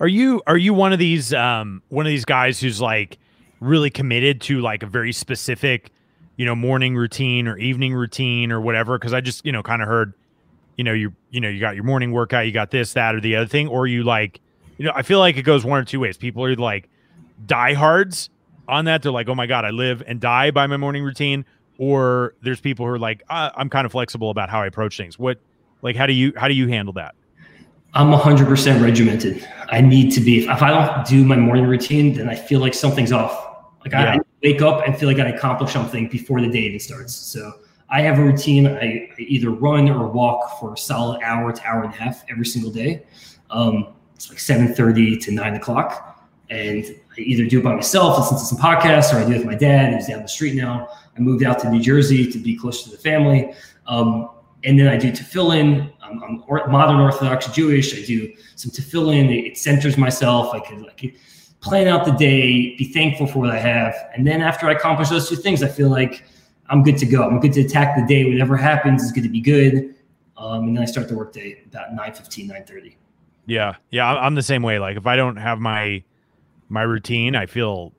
Are 0.02 0.10
you 0.10 0.42
are 0.46 0.58
you 0.58 0.74
one 0.74 0.92
of 0.92 1.00
these 1.00 1.34
um, 1.34 1.82
one 1.88 2.06
of 2.06 2.10
these 2.10 2.26
guys 2.26 2.60
who's 2.60 2.82
like 2.82 3.18
really 3.62 3.90
committed 3.90 4.42
to 4.42 4.60
like 4.60 4.84
a 4.84 4.88
very 4.88 5.14
specific, 5.14 5.92
you 6.38 6.46
know, 6.46 6.56
morning 6.56 6.96
routine 6.96 7.48
or 7.48 7.58
evening 7.58 7.94
routine 7.94 8.52
or 8.52 8.60
whatever? 8.62 8.98
Because 8.98 9.14
I 9.14 9.22
just 9.22 9.46
you 9.46 9.52
know 9.52 9.64
kind 9.64 9.82
of 9.82 9.88
heard, 9.88 10.14
you 10.78 10.84
know, 10.84 10.94
you 10.94 11.14
you 11.32 11.42
know 11.42 11.50
you 11.50 11.60
got 11.60 11.76
your 11.76 11.84
morning 11.84 12.12
workout, 12.12 12.46
you 12.46 12.52
got 12.52 12.72
this, 12.72 12.94
that, 12.94 13.16
or 13.16 13.22
the 13.22 13.36
other 13.36 13.48
thing, 13.48 13.68
or 13.68 13.88
you 13.88 14.04
like, 14.04 14.40
you 14.78 14.86
know, 14.86 14.92
I 14.96 15.02
feel 15.02 15.20
like 15.20 15.38
it 15.38 15.44
goes 15.44 15.64
one 15.66 15.80
or 15.80 15.86
two 15.86 16.00
ways. 16.00 16.18
People 16.18 16.44
are 16.44 16.56
like 16.56 16.90
diehards 17.46 18.30
on 18.68 18.86
that. 18.86 19.04
They're 19.04 19.12
like, 19.12 19.28
oh 19.28 19.36
my 19.36 19.48
god, 19.48 19.66
I 19.66 19.72
live 19.72 20.04
and 20.06 20.20
die 20.20 20.52
by 20.52 20.68
my 20.68 20.78
morning 20.78 21.04
routine. 21.04 21.46
Or 21.80 22.36
there's 22.44 22.62
people 22.62 22.86
who 22.86 22.92
are 22.92 23.00
like, 23.00 23.24
uh, 23.30 23.50
I'm 23.56 23.70
kind 23.70 23.86
of 23.86 23.92
flexible 23.92 24.30
about 24.30 24.50
how 24.50 24.62
I 24.62 24.68
approach 24.68 24.96
things. 24.96 25.18
What, 25.18 25.40
like, 25.82 25.96
how 25.96 26.06
do 26.06 26.14
you 26.14 26.32
how 26.38 26.48
do 26.48 26.54
you 26.54 26.68
handle 26.68 26.94
that? 26.94 27.16
I'm 27.96 28.12
100% 28.12 28.82
regimented. 28.82 29.48
I 29.70 29.82
need 29.82 30.12
to 30.14 30.20
be. 30.20 30.46
If 30.48 30.64
I 30.64 30.70
don't 30.72 31.06
do 31.06 31.24
my 31.24 31.36
morning 31.36 31.66
routine, 31.66 32.14
then 32.14 32.28
I 32.28 32.36
feel 32.36 32.60
like 32.60 32.74
something's 32.74 33.12
off. 33.12 33.48
Like 33.82 33.92
yeah. 33.92 34.14
I 34.14 34.20
wake 34.44 34.62
up 34.62 34.86
and 34.86 34.98
feel 34.98 35.08
like 35.08 35.20
I 35.20 35.30
accomplished 35.30 35.74
something 35.74 36.10
before 36.10 36.42
the 36.42 36.50
day 36.50 36.60
even 36.60 36.80
starts. 36.80 37.16
So 37.16 37.60
I 37.90 38.02
have 38.02 38.20
a 38.20 38.24
routine. 38.24 38.68
I, 38.68 39.10
I 39.18 39.22
either 39.22 39.50
run 39.50 39.90
or 39.90 40.08
walk 40.08 40.60
for 40.60 40.74
a 40.74 40.78
solid 40.78 41.22
hour 41.24 41.52
to 41.54 41.66
hour 41.66 41.84
and 41.84 41.94
a 41.94 41.98
half 41.98 42.24
every 42.30 42.46
single 42.46 42.72
day. 42.72 43.04
Um, 43.50 43.94
it's 44.16 44.30
like 44.30 44.40
7:30 44.40 45.22
to 45.24 45.32
9 45.32 45.56
o'clock, 45.56 46.30
and 46.50 46.84
I 47.18 47.22
either 47.22 47.46
do 47.46 47.60
it 47.60 47.64
by 47.64 47.76
myself, 47.76 48.18
listen 48.18 48.38
to 48.38 48.44
some 48.44 48.58
podcasts, 48.58 49.14
or 49.14 49.18
I 49.18 49.26
do 49.26 49.34
it 49.34 49.38
with 49.38 49.46
my 49.46 49.56
dad, 49.56 49.94
who's 49.94 50.08
down 50.08 50.22
the 50.22 50.28
street 50.28 50.56
now. 50.56 50.90
I 51.16 51.20
moved 51.20 51.44
out 51.44 51.60
to 51.60 51.70
New 51.70 51.82
Jersey 51.82 52.32
to 52.32 52.38
be 52.38 52.56
close 52.56 52.84
to 52.84 52.90
the 52.90 52.98
family. 52.98 53.54
Um, 53.88 54.30
and 54.64 54.80
then 54.80 54.88
I 54.88 54.98
do 54.98 55.12
tefillin. 55.12 55.92
I'm, 56.02 56.24
I'm 56.24 56.72
modern 56.72 57.00
Orthodox 57.00 57.48
Jewish. 57.48 57.98
I 57.98 58.06
do 58.06 58.34
some 58.56 58.72
tefillin. 58.72 59.30
It, 59.30 59.48
it 59.52 59.58
centers 59.58 59.98
myself. 59.98 60.54
I 60.54 60.60
could, 60.62 60.86
can 60.98 61.14
plan 61.64 61.88
out 61.88 62.06
the 62.06 62.12
day, 62.12 62.76
be 62.76 62.86
thankful 62.86 63.26
for 63.26 63.40
what 63.40 63.50
I 63.50 63.58
have, 63.58 63.96
and 64.16 64.28
then 64.28 64.42
after 64.42 64.68
I 64.68 64.74
accomplish 64.74 65.10
those 65.10 65.28
two 65.28 65.36
things, 65.36 65.64
I 65.64 65.68
feel 65.68 65.90
like 65.90 66.24
I'm 66.70 66.84
good 66.84 66.98
to 66.98 67.06
go. 67.06 67.24
I'm 67.24 67.40
good 67.40 67.54
to 67.54 67.62
attack 67.62 67.96
the 67.96 68.06
day. 68.06 68.30
Whatever 68.30 68.58
happens 68.58 69.04
is 69.04 69.12
going 69.12 69.24
to 69.24 69.30
be 69.30 69.42
good. 69.42 69.96
Um, 70.38 70.68
and 70.68 70.78
then 70.78 70.84
I 70.84 70.86
start 70.86 71.08
the 71.08 71.16
workday 71.16 71.62
about 71.66 71.94
9 71.94 72.14
15, 72.14 72.48
9 72.48 72.64
30. 72.64 72.98
Yeah. 73.46 73.76
Yeah. 73.92 74.14
I'm 74.14 74.36
the 74.36 74.42
same 74.42 74.64
way. 74.64 74.80
Like 74.80 74.98
if 74.98 75.06
I 75.06 75.16
don't 75.16 75.36
have 75.36 75.60
my 75.60 76.04
my 76.70 76.82
routine, 76.82 77.36
I 77.36 77.46
feel 77.46 77.94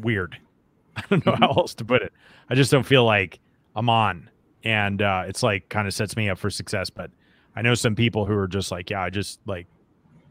weird. 0.00 0.38
I 0.96 1.04
don't 1.08 1.24
know 1.24 1.36
how 1.38 1.48
else 1.48 1.74
to 1.74 1.84
put 1.84 2.02
it. 2.02 2.12
I 2.50 2.54
just 2.54 2.70
don't 2.70 2.84
feel 2.84 3.04
like 3.04 3.38
I'm 3.76 3.88
on 3.88 4.30
and 4.64 5.00
uh, 5.00 5.24
it's 5.26 5.42
like 5.42 5.68
kind 5.68 5.86
of 5.86 5.94
sets 5.94 6.16
me 6.16 6.28
up 6.28 6.38
for 6.38 6.50
success. 6.50 6.90
But 6.90 7.10
I 7.54 7.62
know 7.62 7.74
some 7.74 7.94
people 7.94 8.26
who 8.26 8.36
are 8.36 8.48
just 8.48 8.72
like, 8.72 8.90
yeah, 8.90 9.02
I 9.02 9.10
just 9.10 9.38
like 9.46 9.66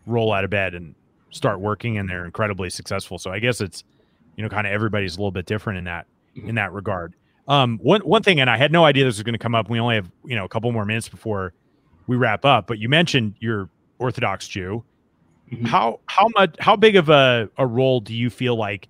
roll 0.06 0.34
out 0.34 0.44
of 0.44 0.50
bed 0.50 0.74
and 0.74 0.96
start 1.32 1.60
working, 1.60 1.98
and 1.98 2.10
they're 2.10 2.26
incredibly 2.26 2.70
successful. 2.70 3.18
So 3.18 3.32
I 3.32 3.40
guess 3.40 3.62
it's 3.62 3.84
you 4.36 4.44
know 4.44 4.50
kind 4.50 4.68
of 4.68 4.74
everybody's 4.74 5.16
a 5.16 5.20
little 5.20 5.32
bit 5.32 5.46
different 5.46 5.80
in 5.80 5.86
that 5.86 6.08
in 6.36 6.56
that 6.56 6.74
regard. 6.74 7.14
Um, 7.48 7.80
one 7.82 8.02
one 8.02 8.24
thing, 8.24 8.40
and 8.40 8.50
I 8.50 8.58
had 8.58 8.72
no 8.72 8.86
idea 8.86 9.06
this 9.06 9.18
was 9.18 9.24
going 9.24 9.34
to 9.34 9.40
come 9.40 9.56
up. 9.56 9.70
We 9.70 9.80
only 9.80 9.96
have 9.96 10.12
you 10.26 10.36
know 10.36 10.46
a 10.46 10.50
couple 10.50 10.72
more 10.72 10.86
minutes 10.86 11.10
before 11.10 11.54
we 12.08 12.18
wrap 12.18 12.46
up. 12.46 12.68
But 12.68 12.80
you 12.80 12.90
mentioned 12.90 13.36
you're 13.40 13.70
Orthodox 14.00 14.48
Jew. 14.48 14.84
Mm-hmm. 15.52 15.66
How 15.66 16.00
how 16.08 16.28
much 16.36 16.56
how 16.60 16.76
big 16.76 16.96
of 16.96 17.10
a, 17.10 17.50
a 17.58 17.66
role 17.66 18.00
do 18.00 18.14
you 18.14 18.30
feel 18.30 18.56
like 18.56 18.90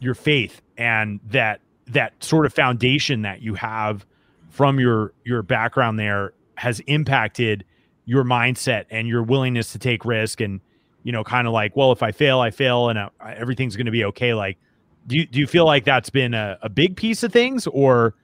your 0.00 0.14
faith 0.14 0.62
and 0.78 1.20
that 1.26 1.60
that 1.88 2.22
sort 2.22 2.46
of 2.46 2.54
foundation 2.54 3.22
that 3.22 3.42
you 3.42 3.54
have 3.54 4.06
from 4.48 4.80
your 4.80 5.12
your 5.24 5.42
background 5.42 5.98
there 5.98 6.32
has 6.54 6.80
impacted 6.80 7.64
your 8.06 8.24
mindset 8.24 8.86
and 8.90 9.06
your 9.06 9.22
willingness 9.22 9.72
to 9.72 9.78
take 9.78 10.04
risk 10.04 10.40
and 10.40 10.60
you 11.02 11.12
know 11.12 11.24
kind 11.24 11.46
of 11.46 11.52
like 11.52 11.74
well 11.76 11.92
if 11.92 12.02
i 12.02 12.12
fail 12.12 12.40
i 12.40 12.50
fail 12.50 12.88
and 12.88 12.98
uh, 12.98 13.08
everything's 13.36 13.76
going 13.76 13.86
to 13.86 13.92
be 13.92 14.04
okay 14.04 14.34
like 14.34 14.58
do 15.06 15.16
you, 15.16 15.26
do 15.26 15.38
you 15.38 15.46
feel 15.46 15.64
like 15.64 15.84
that's 15.84 16.10
been 16.10 16.34
a, 16.34 16.58
a 16.62 16.68
big 16.68 16.96
piece 16.96 17.22
of 17.22 17.32
things? 17.32 17.66
Or 17.66 18.14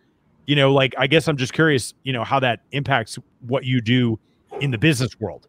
you 0.46 0.54
know 0.54 0.72
like 0.72 0.94
i 0.96 1.08
guess 1.08 1.26
i'm 1.26 1.36
just 1.36 1.52
curious 1.52 1.92
you 2.04 2.12
know 2.12 2.22
how 2.22 2.38
that 2.38 2.60
impacts 2.70 3.18
what 3.40 3.64
you 3.64 3.80
do 3.80 4.16
in 4.60 4.70
the 4.70 4.78
business 4.78 5.18
world. 5.18 5.48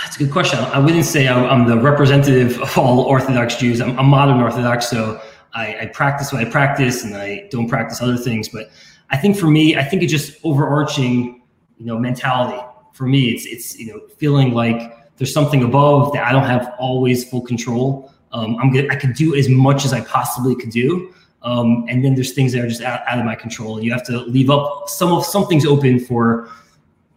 That's 0.00 0.14
a 0.14 0.20
good 0.20 0.30
question. 0.30 0.60
I 0.60 0.78
wouldn't 0.78 1.04
say 1.04 1.26
i'm, 1.26 1.66
the 1.66 1.76
representative 1.76 2.60
of 2.60 2.78
all 2.78 3.00
orthodox 3.00 3.56
jews. 3.56 3.80
I'm, 3.80 3.98
I'm 3.98 4.06
modern 4.06 4.40
orthodox 4.40 4.88
so 4.88 5.20
I, 5.52 5.78
I, 5.80 5.86
practice 5.86 6.32
what 6.32 6.46
i 6.46 6.48
practice 6.48 7.02
and 7.02 7.16
i 7.16 7.48
don't 7.50 7.68
practice 7.68 8.00
other 8.00 8.16
things. 8.16 8.48
But 8.48 8.70
i 9.10 9.16
think 9.16 9.36
for 9.36 9.48
me 9.48 9.76
i 9.76 9.82
think 9.82 10.04
it's 10.04 10.12
just 10.12 10.38
overarching 10.44 11.42
you 11.76 11.86
know 11.86 11.98
mentality. 11.98 12.62
For 12.92 13.06
me 13.06 13.30
it's 13.30 13.46
it's 13.46 13.76
you 13.76 13.92
know 13.92 14.00
feeling 14.16 14.52
like 14.54 14.92
there's 15.18 15.32
something 15.32 15.62
above 15.62 16.12
that 16.12 16.24
i 16.24 16.32
don't 16.32 16.46
have 16.46 16.74
always 16.78 17.28
full 17.28 17.42
control 17.42 18.12
um, 18.32 18.56
I'm 18.56 18.70
good. 18.70 18.90
I 18.90 18.96
could 18.96 19.14
do 19.14 19.34
as 19.34 19.48
much 19.48 19.84
as 19.84 19.92
I 19.92 20.00
possibly 20.02 20.54
could 20.54 20.70
do. 20.70 21.14
Um, 21.42 21.86
and 21.88 22.04
then 22.04 22.14
there's 22.14 22.32
things 22.32 22.52
that 22.52 22.64
are 22.64 22.68
just 22.68 22.82
out, 22.82 23.00
out, 23.06 23.18
of 23.18 23.24
my 23.24 23.34
control. 23.34 23.82
You 23.82 23.92
have 23.92 24.04
to 24.06 24.18
leave 24.18 24.50
up 24.50 24.88
some 24.88 25.12
of 25.12 25.24
something's 25.24 25.64
open 25.64 26.00
for 26.00 26.50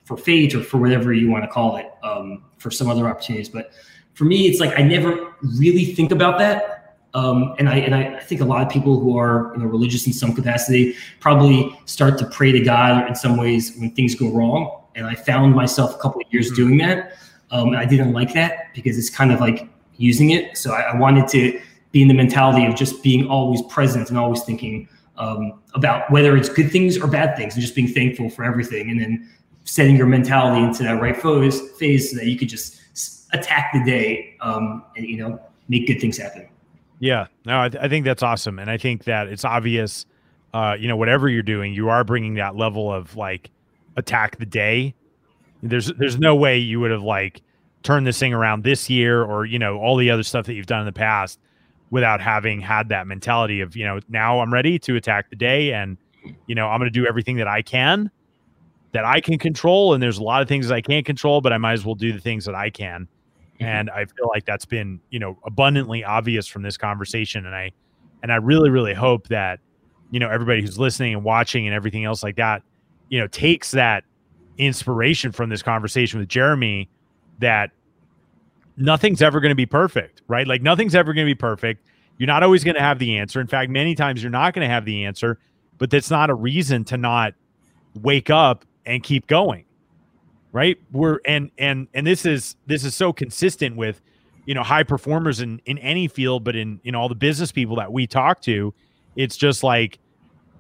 for 0.04 0.18
fate 0.18 0.54
or 0.54 0.64
for 0.64 0.78
whatever 0.78 1.14
you 1.14 1.30
want 1.30 1.44
to 1.44 1.48
call 1.48 1.78
it 1.78 1.92
um, 2.04 2.44
for 2.58 2.70
some 2.70 2.90
other 2.90 3.08
opportunities. 3.08 3.50
But 3.50 3.72
for 4.14 4.26
me, 4.26 4.48
it's 4.48 4.60
like 4.60 4.78
I 4.78 4.84
never 4.84 5.34
really 5.42 5.86
think 5.86 6.12
about 6.12 6.38
that. 6.40 6.98
Um, 7.14 7.56
and 7.60 7.68
I 7.68 7.78
and 7.78 7.96
I, 7.96 8.16
I, 8.16 8.20
think 8.20 8.40
a 8.40 8.46
lot 8.46 8.66
of 8.66 8.72
people 8.72 8.98
who 8.98 9.18
are 9.18 9.52
you 9.54 9.62
know 9.62 9.66
religious 9.66 10.08
in 10.08 10.14
some 10.14 10.34
capacity 10.34 10.96
probably 11.20 11.78
start 11.86 12.18
to 12.20 12.26
pray 12.26 12.54
to 12.54 12.60
God 12.62 13.08
in 13.08 13.16
some 13.16 13.36
ways 13.36 13.76
when 13.78 13.92
things 13.92 14.16
go 14.16 14.30
wrong. 14.32 14.84
And 14.96 15.06
I 15.06 15.16
found 15.16 15.54
myself 15.56 15.96
a 15.96 15.98
couple 15.98 16.22
of 16.22 16.28
years 16.32 16.48
mm-hmm. 16.48 16.56
doing 16.56 16.78
that. 16.78 17.18
Um, 17.52 17.76
I 17.76 17.86
didn't 17.86 18.14
like 18.14 18.34
that 18.34 18.74
because 18.74 18.98
it's 18.98 19.10
kind 19.10 19.32
of 19.32 19.40
like 19.40 19.68
using 19.98 20.32
it. 20.32 20.58
So 20.58 20.74
I, 20.74 20.82
I, 20.82 20.96
wanted 20.96 21.28
to 21.30 21.62
be 21.92 22.02
in 22.02 22.08
the 22.08 22.14
mentality 22.14 22.66
of 22.66 22.76
just 22.76 23.04
being 23.04 23.28
always 23.28 23.62
present 23.64 24.10
and 24.10 24.18
always 24.18 24.42
thinking 24.44 24.88
um, 25.18 25.60
about 25.74 26.10
whether 26.12 26.36
it's 26.38 26.50
good 26.50 26.72
things 26.72 26.98
or 26.98 27.08
bad 27.08 27.36
things 27.36 27.54
and 27.54 27.62
just 27.62 27.76
being 27.76 27.88
thankful 27.88 28.30
for 28.30 28.44
everything. 28.44 28.90
And 28.90 29.00
then 29.00 29.30
setting 29.66 29.96
your 29.96 30.08
mentality 30.08 30.64
into 30.64 30.84
that 30.84 31.02
right 31.02 31.16
phase, 31.16 31.62
phase 31.78 32.12
so 32.12 32.18
that 32.18 32.26
you 32.26 32.38
could 32.38 32.50
just 32.50 32.82
attack 33.34 33.72
the 33.74 33.84
day 33.84 34.36
um, 34.42 34.84
and, 34.96 35.06
you 35.06 35.18
know, 35.18 35.40
make 35.70 35.88
good 35.88 36.00
things 36.00 36.18
happen. 36.18 36.48
Yeah, 37.00 37.28
no, 37.46 37.62
I, 37.62 37.70
th- 37.70 37.84
I 37.84 37.90
think 37.90 38.06
that's 38.06 38.24
awesome. 38.24 38.60
And 38.60 38.70
I 38.70 38.78
think 38.78 39.06
that 39.06 39.28
it's 39.28 39.46
obvious, 39.46 40.06
uh, 40.54 40.76
you 40.80 40.88
know, 40.88 40.96
whatever 40.96 41.30
you're 41.30 41.42
doing, 41.42 41.74
you 41.74 41.90
are 41.90 42.04
bringing 42.04 42.36
that 42.36 42.56
level 42.56 42.92
of 42.94 43.16
like 43.16 43.50
attack 43.98 44.38
the 44.38 44.46
day. 44.46 44.94
There's, 45.64 45.92
there's 45.98 46.18
no 46.18 46.36
way 46.36 46.58
you 46.58 46.80
would 46.80 46.92
have 46.92 47.04
like, 47.04 47.42
turned 47.84 48.06
this 48.06 48.20
thing 48.20 48.34
around 48.34 48.64
this 48.64 48.90
year 48.90 49.24
or 49.24 49.46
you 49.46 49.60
know 49.60 49.78
all 49.78 49.98
the 49.98 50.10
other 50.10 50.24
stuff 50.24 50.46
that 50.46 50.54
you've 50.54 50.66
done 50.66 50.80
in 50.80 50.86
the 50.86 50.92
past 50.92 51.40
without 51.90 52.22
having 52.22 52.62
had 52.62 52.90
that 52.90 53.08
mentality 53.08 53.62
of 53.62 53.76
you 53.76 53.86
know 53.86 54.00
now 54.10 54.40
I'm 54.40 54.54
ready 54.54 54.78
to 54.80 54.96
attack 54.96 55.30
the 55.30 55.36
day 55.36 55.74
and 55.74 55.98
you 56.48 56.56
know 56.56 56.68
I'm 56.68 56.80
going 56.80 56.92
to 56.92 57.00
do 57.00 57.08
everything 57.08 57.38
that 57.38 57.48
I 57.48 57.62
can 57.62 58.12
that 58.92 59.06
I 59.06 59.22
can 59.22 59.38
control 59.38 59.94
and 59.94 60.04
there's 60.04 60.18
a 60.18 60.24
lot 60.24 60.42
of 60.42 60.48
things 60.48 60.68
that 60.68 60.76
I 60.76 60.82
can't 60.82 61.06
control 61.06 61.42
but 61.42 61.54
I 61.54 61.58
might 61.58 61.74
as 61.74 61.86
well 61.86 61.96
do 61.96 62.14
the 62.14 62.20
things 62.20 62.46
that 62.46 62.56
I 62.56 62.70
can 62.70 63.08
mm-hmm. 63.56 63.64
and 63.64 63.90
I 63.90 64.06
feel 64.06 64.28
like 64.28 64.46
that's 64.46 64.66
been 64.66 65.00
you 65.10 65.20
know 65.20 65.38
abundantly 65.46 66.04
obvious 66.04 66.48
from 66.48 66.62
this 66.62 66.78
conversation 66.78 67.46
and 67.46 67.56
I 67.56 67.72
and 68.22 68.32
I 68.32 68.36
really 68.36 68.70
really 68.70 68.94
hope 68.94 69.28
that 69.30 69.60
you 70.12 70.20
know 70.20 70.30
everybody 70.30 70.62
who's 70.62 70.78
listening 70.78 71.14
and 71.14 71.24
watching 71.24 71.68
and 71.68 71.76
everything 71.76 72.06
else 72.06 72.22
like 72.22 72.36
that 72.36 72.62
you 73.10 73.20
know 73.20 73.28
takes 73.28 73.72
that 73.72 74.04
inspiration 74.58 75.32
from 75.32 75.50
this 75.50 75.62
conversation 75.62 76.20
with 76.20 76.30
Jeremy 76.30 76.90
that 77.40 77.72
nothing's 78.78 79.22
ever 79.22 79.40
going 79.40 79.50
to 79.52 79.56
be 79.56 79.66
perfect, 79.66 80.22
right? 80.28 80.48
Like 80.48 80.62
nothing's 80.62 80.96
ever 80.96 81.14
going 81.14 81.26
to 81.26 81.30
be 81.30 81.38
perfect. 81.38 81.86
You're 82.18 82.28
not 82.28 82.44
always 82.44 82.64
going 82.64 82.76
to 82.76 82.82
have 82.82 83.00
the 83.00 83.18
answer. 83.18 83.42
In 83.42 83.48
fact, 83.48 83.72
many 83.72 83.96
times 83.96 84.22
you're 84.22 84.30
not 84.30 84.54
going 84.54 84.68
to 84.68 84.74
have 84.74 84.86
the 84.86 85.06
answer, 85.06 85.40
but 85.78 85.90
that's 85.90 86.12
not 86.12 86.30
a 86.30 86.36
reason 86.36 86.84
to 86.86 86.98
not 86.98 87.34
wake 88.00 88.30
up 88.30 88.66
and 88.86 89.04
keep 89.04 89.28
going. 89.28 89.66
Right? 90.52 90.78
We're 90.92 91.20
and 91.26 91.50
and 91.58 91.88
and 91.94 92.06
this 92.06 92.26
is 92.26 92.58
this 92.68 92.84
is 92.84 92.94
so 92.94 93.14
consistent 93.14 93.78
with 93.78 94.02
you 94.46 94.54
know 94.54 94.64
high 94.64 94.84
performers 94.84 95.40
in 95.40 95.62
in 95.66 95.78
any 95.78 96.10
field, 96.10 96.44
but 96.44 96.58
in 96.58 96.82
in 96.84 96.94
all 96.94 97.08
the 97.08 97.16
business 97.16 97.54
people 97.54 97.78
that 97.78 97.94
we 97.94 98.06
talk 98.06 98.42
to, 98.42 98.74
it's 99.16 99.38
just 99.38 99.64
like 99.64 99.98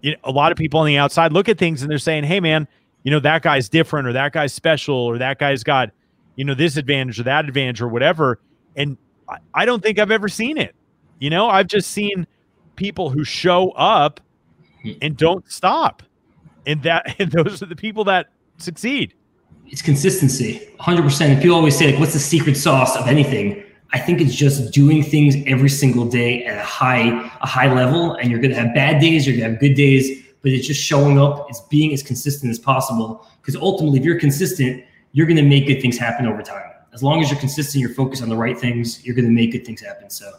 you 0.01 0.11
know, 0.11 0.17
a 0.23 0.31
lot 0.31 0.51
of 0.53 0.57
people 0.57 0.79
on 0.79 0.85
the 0.85 0.97
outside 0.97 1.33
look 1.33 1.49
at 1.49 1.57
things 1.57 1.81
and 1.81 1.91
they're 1.91 1.97
saying, 1.97 2.23
"Hey, 2.23 2.39
man, 2.39 2.69
you 3.03 3.11
know 3.11 3.19
that 3.19 3.41
guy's 3.41 3.69
different, 3.69 4.07
or 4.07 4.13
that 4.13 4.33
guy's 4.33 4.53
special, 4.53 4.95
or 4.95 5.17
that 5.17 5.39
guy's 5.39 5.63
got 5.63 5.91
you 6.35 6.45
know, 6.45 6.53
this 6.53 6.77
advantage 6.77 7.19
or 7.19 7.23
that 7.23 7.45
advantage 7.45 7.81
or 7.81 7.87
whatever. 7.87 8.39
And 8.75 8.97
I, 9.29 9.37
I 9.53 9.65
don't 9.65 9.83
think 9.83 9.99
I've 9.99 10.11
ever 10.11 10.27
seen 10.27 10.57
it. 10.57 10.75
You 11.19 11.29
know, 11.29 11.47
I've 11.47 11.67
just 11.67 11.91
seen 11.91 12.25
people 12.75 13.09
who 13.09 13.23
show 13.23 13.71
up 13.71 14.21
and 15.01 15.15
don't 15.15 15.49
stop. 15.51 16.03
And 16.65 16.81
that 16.83 17.15
and 17.19 17.31
those 17.31 17.61
are 17.61 17.67
the 17.67 17.75
people 17.75 18.03
that 18.05 18.29
succeed. 18.57 19.13
It's 19.67 19.81
consistency, 19.81 20.67
100%. 20.79 21.21
And 21.21 21.41
people 21.41 21.55
always 21.55 21.77
say 21.77 21.91
like 21.91 21.99
what's 21.99 22.13
the 22.13 22.19
secret 22.19 22.55
sauce 22.55 22.95
of 22.97 23.07
anything? 23.07 23.63
I 23.93 23.99
think 23.99 24.21
it's 24.21 24.35
just 24.35 24.73
doing 24.73 25.03
things 25.03 25.35
every 25.45 25.69
single 25.69 26.05
day 26.05 26.45
at 26.45 26.57
a 26.57 26.63
high 26.63 27.31
a 27.41 27.45
high 27.45 27.73
level 27.73 28.13
and 28.13 28.31
you're 28.31 28.39
going 28.39 28.51
to 28.51 28.59
have 28.59 28.73
bad 28.73 29.01
days, 29.01 29.27
you're 29.27 29.35
going 29.35 29.45
to 29.45 29.51
have 29.51 29.59
good 29.59 29.75
days, 29.75 30.23
but 30.41 30.51
it's 30.51 30.67
just 30.67 30.81
showing 30.81 31.19
up, 31.19 31.47
it's 31.49 31.61
being 31.61 31.93
as 31.93 32.01
consistent 32.03 32.49
as 32.49 32.59
possible 32.59 33.27
because 33.41 33.55
ultimately 33.55 33.99
if 33.99 34.05
you're 34.05 34.19
consistent, 34.19 34.83
you're 35.11 35.27
going 35.27 35.37
to 35.37 35.43
make 35.43 35.67
good 35.67 35.81
things 35.81 35.97
happen 35.97 36.25
over 36.25 36.41
time. 36.41 36.71
As 36.93 37.03
long 37.03 37.21
as 37.21 37.29
you're 37.29 37.39
consistent, 37.39 37.81
you're 37.81 37.93
focused 37.93 38.21
on 38.21 38.29
the 38.29 38.35
right 38.35 38.57
things, 38.57 39.05
you're 39.05 39.15
going 39.15 39.25
to 39.25 39.31
make 39.31 39.51
good 39.51 39.65
things 39.65 39.81
happen. 39.81 40.09
So 40.09 40.31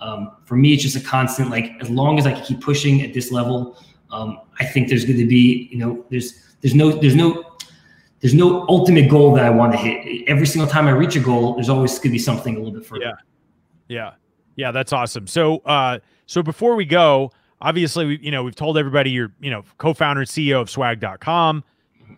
um, 0.00 0.32
for 0.44 0.56
me, 0.56 0.74
it's 0.74 0.82
just 0.82 0.96
a 0.96 1.00
constant, 1.00 1.50
like, 1.50 1.72
as 1.80 1.88
long 1.88 2.18
as 2.18 2.26
I 2.26 2.32
can 2.32 2.44
keep 2.44 2.60
pushing 2.60 3.02
at 3.02 3.14
this 3.14 3.32
level, 3.32 3.78
um, 4.10 4.40
I 4.60 4.64
think 4.64 4.88
there's 4.88 5.04
going 5.04 5.18
to 5.18 5.26
be, 5.26 5.68
you 5.70 5.78
know, 5.78 6.04
there's, 6.10 6.56
there's 6.60 6.74
no, 6.74 6.90
there's 6.90 7.14
no, 7.14 7.44
there's 8.20 8.34
no 8.34 8.66
ultimate 8.68 9.10
goal 9.10 9.34
that 9.34 9.44
I 9.44 9.50
want 9.50 9.72
to 9.72 9.78
hit. 9.78 10.28
Every 10.28 10.46
single 10.46 10.68
time 10.68 10.86
I 10.86 10.90
reach 10.90 11.16
a 11.16 11.20
goal, 11.20 11.54
there's 11.54 11.68
always 11.68 11.92
going 11.92 12.02
to 12.02 12.10
be 12.10 12.18
something 12.18 12.56
a 12.56 12.58
little 12.58 12.72
bit 12.72 12.86
further. 12.86 13.04
Yeah. 13.04 13.12
Yeah. 13.88 14.12
Yeah. 14.56 14.72
That's 14.72 14.92
awesome. 14.92 15.26
So, 15.26 15.58
uh, 15.58 15.98
so 16.26 16.42
before 16.42 16.74
we 16.74 16.86
go, 16.86 17.32
obviously, 17.64 18.04
we, 18.06 18.18
you 18.20 18.30
know, 18.30 18.44
we've 18.44 18.54
told 18.54 18.78
everybody 18.78 19.10
you're, 19.10 19.32
you 19.40 19.50
know, 19.50 19.64
co-founder 19.78 20.20
and 20.20 20.30
CEO 20.30 20.60
of 20.60 20.70
swag.com. 20.70 21.64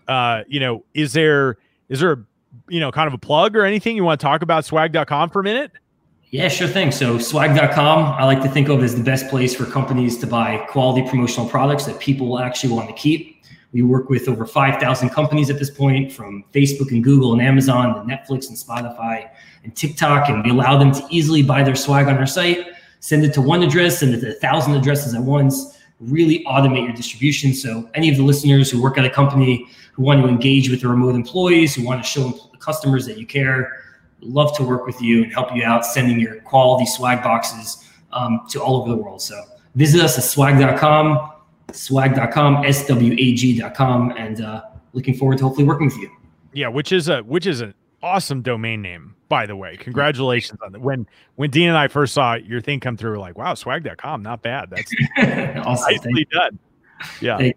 Uh, 0.06 0.42
you 0.46 0.60
know, 0.60 0.84
is 0.92 1.14
there, 1.14 1.56
is 1.88 2.00
there 2.00 2.12
a 2.12 2.18
you 2.68 2.80
know 2.80 2.90
kind 2.90 3.06
of 3.06 3.14
a 3.14 3.18
plug 3.18 3.56
or 3.56 3.64
anything 3.64 3.96
you 3.96 4.04
want 4.04 4.20
to 4.20 4.24
talk 4.24 4.42
about 4.42 4.64
swag.com 4.64 5.30
for 5.30 5.40
a 5.40 5.44
minute? 5.44 5.72
Yeah 6.30 6.48
sure 6.48 6.68
thing. 6.68 6.92
So 6.92 7.18
swag.com 7.18 8.14
i 8.14 8.24
like 8.24 8.42
to 8.42 8.48
think 8.48 8.68
of 8.68 8.82
as 8.82 8.96
the 8.96 9.02
best 9.02 9.28
place 9.28 9.54
for 9.54 9.64
companies 9.64 10.18
to 10.18 10.26
buy 10.26 10.58
quality 10.68 11.08
promotional 11.08 11.48
products 11.48 11.86
that 11.86 11.98
people 12.00 12.28
will 12.28 12.40
actually 12.40 12.72
want 12.72 12.88
to 12.88 12.94
keep. 12.94 13.34
We 13.72 13.82
work 13.82 14.08
with 14.08 14.26
over 14.26 14.46
5000 14.46 15.10
companies 15.10 15.50
at 15.50 15.58
this 15.58 15.70
point 15.70 16.12
from 16.12 16.44
facebook 16.52 16.90
and 16.90 17.04
google 17.04 17.32
and 17.32 17.42
amazon 17.42 17.98
and 17.98 18.10
netflix 18.10 18.48
and 18.48 18.56
spotify 18.56 19.28
and 19.64 19.74
tiktok 19.76 20.28
and 20.28 20.44
we 20.44 20.50
allow 20.50 20.78
them 20.78 20.92
to 20.92 21.06
easily 21.10 21.42
buy 21.42 21.62
their 21.62 21.76
swag 21.76 22.08
on 22.08 22.16
our 22.16 22.26
site 22.26 22.66
send 23.00 23.24
it 23.24 23.32
to 23.32 23.40
one 23.40 23.62
address 23.62 24.00
send 24.00 24.14
it 24.14 24.20
to 24.20 24.30
a 24.30 24.34
thousand 24.34 24.74
addresses 24.74 25.14
at 25.14 25.22
once 25.22 25.78
really 26.00 26.44
automate 26.44 26.84
your 26.84 26.92
distribution 26.92 27.54
so 27.54 27.88
any 27.94 28.10
of 28.10 28.16
the 28.16 28.22
listeners 28.22 28.70
who 28.70 28.82
work 28.82 28.98
at 28.98 29.04
a 29.04 29.10
company 29.10 29.66
who 29.96 30.02
want 30.02 30.22
to 30.22 30.28
engage 30.28 30.68
with 30.68 30.82
the 30.82 30.88
remote 30.88 31.14
employees, 31.14 31.74
who 31.74 31.82
want 31.82 32.04
to 32.04 32.08
show 32.08 32.30
customers 32.60 33.06
that 33.06 33.16
you 33.16 33.26
care. 33.26 33.82
Love 34.20 34.54
to 34.56 34.62
work 34.62 34.84
with 34.84 35.00
you 35.00 35.24
and 35.24 35.32
help 35.32 35.54
you 35.54 35.64
out 35.64 35.86
sending 35.86 36.20
your 36.20 36.40
quality 36.42 36.84
swag 36.84 37.22
boxes 37.22 37.88
um, 38.12 38.40
to 38.50 38.62
all 38.62 38.76
over 38.76 38.90
the 38.90 38.96
world. 38.96 39.22
So 39.22 39.42
visit 39.74 40.02
us 40.02 40.18
at 40.18 40.24
swag.com, 40.24 41.32
swag.com, 41.72 42.72
swag.com, 42.72 44.14
and 44.18 44.40
uh, 44.42 44.62
looking 44.92 45.14
forward 45.14 45.38
to 45.38 45.44
hopefully 45.44 45.66
working 45.66 45.86
with 45.86 45.96
you. 45.96 46.10
Yeah, 46.52 46.68
which 46.68 46.92
is 46.92 47.08
a 47.08 47.20
which 47.20 47.46
is 47.46 47.62
an 47.62 47.74
awesome 48.06 48.40
domain 48.42 48.82
name, 48.82 49.14
by 49.28 49.46
the 49.46 49.56
way. 49.56 49.76
Congratulations 49.76 50.60
on 50.64 50.72
that. 50.72 50.80
When 50.80 51.06
when 51.34 51.50
Dean 51.50 51.68
and 51.68 51.76
I 51.76 51.88
first 51.88 52.14
saw 52.14 52.34
your 52.34 52.60
thing 52.60 52.80
come 52.80 52.96
through, 52.96 53.12
we're 53.12 53.18
like, 53.18 53.36
wow, 53.36 53.54
swag.com, 53.54 54.22
not 54.22 54.42
bad. 54.42 54.70
That's 54.70 54.92
awesome. 55.66 55.92
nicely 55.92 56.26
done. 56.32 56.58
Yeah. 57.20 57.50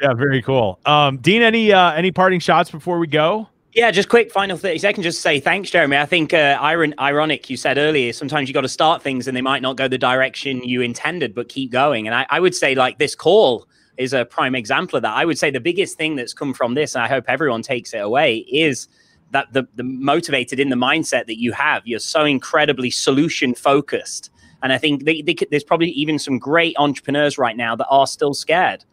Yeah, 0.00 0.12
very 0.14 0.42
cool. 0.42 0.80
Um, 0.86 1.18
Dean, 1.18 1.42
any 1.42 1.72
uh, 1.72 1.92
any 1.92 2.10
parting 2.10 2.40
shots 2.40 2.70
before 2.70 2.98
we 2.98 3.06
go? 3.06 3.48
Yeah, 3.74 3.90
just 3.90 4.08
quick 4.08 4.30
final 4.30 4.56
30 4.56 4.78
seconds. 4.78 5.04
Just 5.04 5.20
say 5.20 5.40
thanks, 5.40 5.70
Jeremy. 5.70 5.96
I 5.96 6.06
think 6.06 6.32
uh, 6.32 6.58
iron, 6.60 6.94
ironic, 7.00 7.50
you 7.50 7.56
said 7.56 7.76
earlier, 7.76 8.12
sometimes 8.12 8.48
you 8.48 8.54
got 8.54 8.60
to 8.60 8.68
start 8.68 9.02
things 9.02 9.26
and 9.26 9.36
they 9.36 9.42
might 9.42 9.62
not 9.62 9.76
go 9.76 9.88
the 9.88 9.98
direction 9.98 10.62
you 10.62 10.80
intended, 10.80 11.34
but 11.34 11.48
keep 11.48 11.72
going. 11.72 12.06
And 12.06 12.14
I, 12.14 12.24
I 12.30 12.38
would 12.38 12.54
say, 12.54 12.76
like, 12.76 12.98
this 12.98 13.16
call 13.16 13.66
is 13.96 14.12
a 14.12 14.24
prime 14.24 14.54
example 14.54 14.96
of 14.96 15.02
that. 15.02 15.14
I 15.14 15.24
would 15.24 15.38
say 15.38 15.50
the 15.50 15.60
biggest 15.60 15.96
thing 15.96 16.14
that's 16.14 16.32
come 16.32 16.54
from 16.54 16.74
this, 16.74 16.94
and 16.94 17.02
I 17.02 17.08
hope 17.08 17.24
everyone 17.26 17.62
takes 17.62 17.92
it 17.94 17.98
away, 17.98 18.38
is 18.38 18.86
that 19.34 19.52
the, 19.52 19.68
the 19.74 19.82
motivated 19.82 20.58
in 20.58 20.70
the 20.70 20.76
mindset 20.76 21.26
that 21.26 21.38
you 21.38 21.52
have. 21.52 21.82
You're 21.84 21.98
so 21.98 22.24
incredibly 22.24 22.90
solution 22.90 23.54
focused. 23.54 24.30
And 24.62 24.72
I 24.72 24.78
think 24.78 25.04
they, 25.04 25.20
they, 25.20 25.36
there's 25.50 25.64
probably 25.64 25.90
even 25.90 26.18
some 26.18 26.38
great 26.38 26.74
entrepreneurs 26.78 27.36
right 27.36 27.56
now 27.56 27.76
that 27.76 27.86
are 27.88 28.06
still 28.06 28.32
scared 28.32 28.84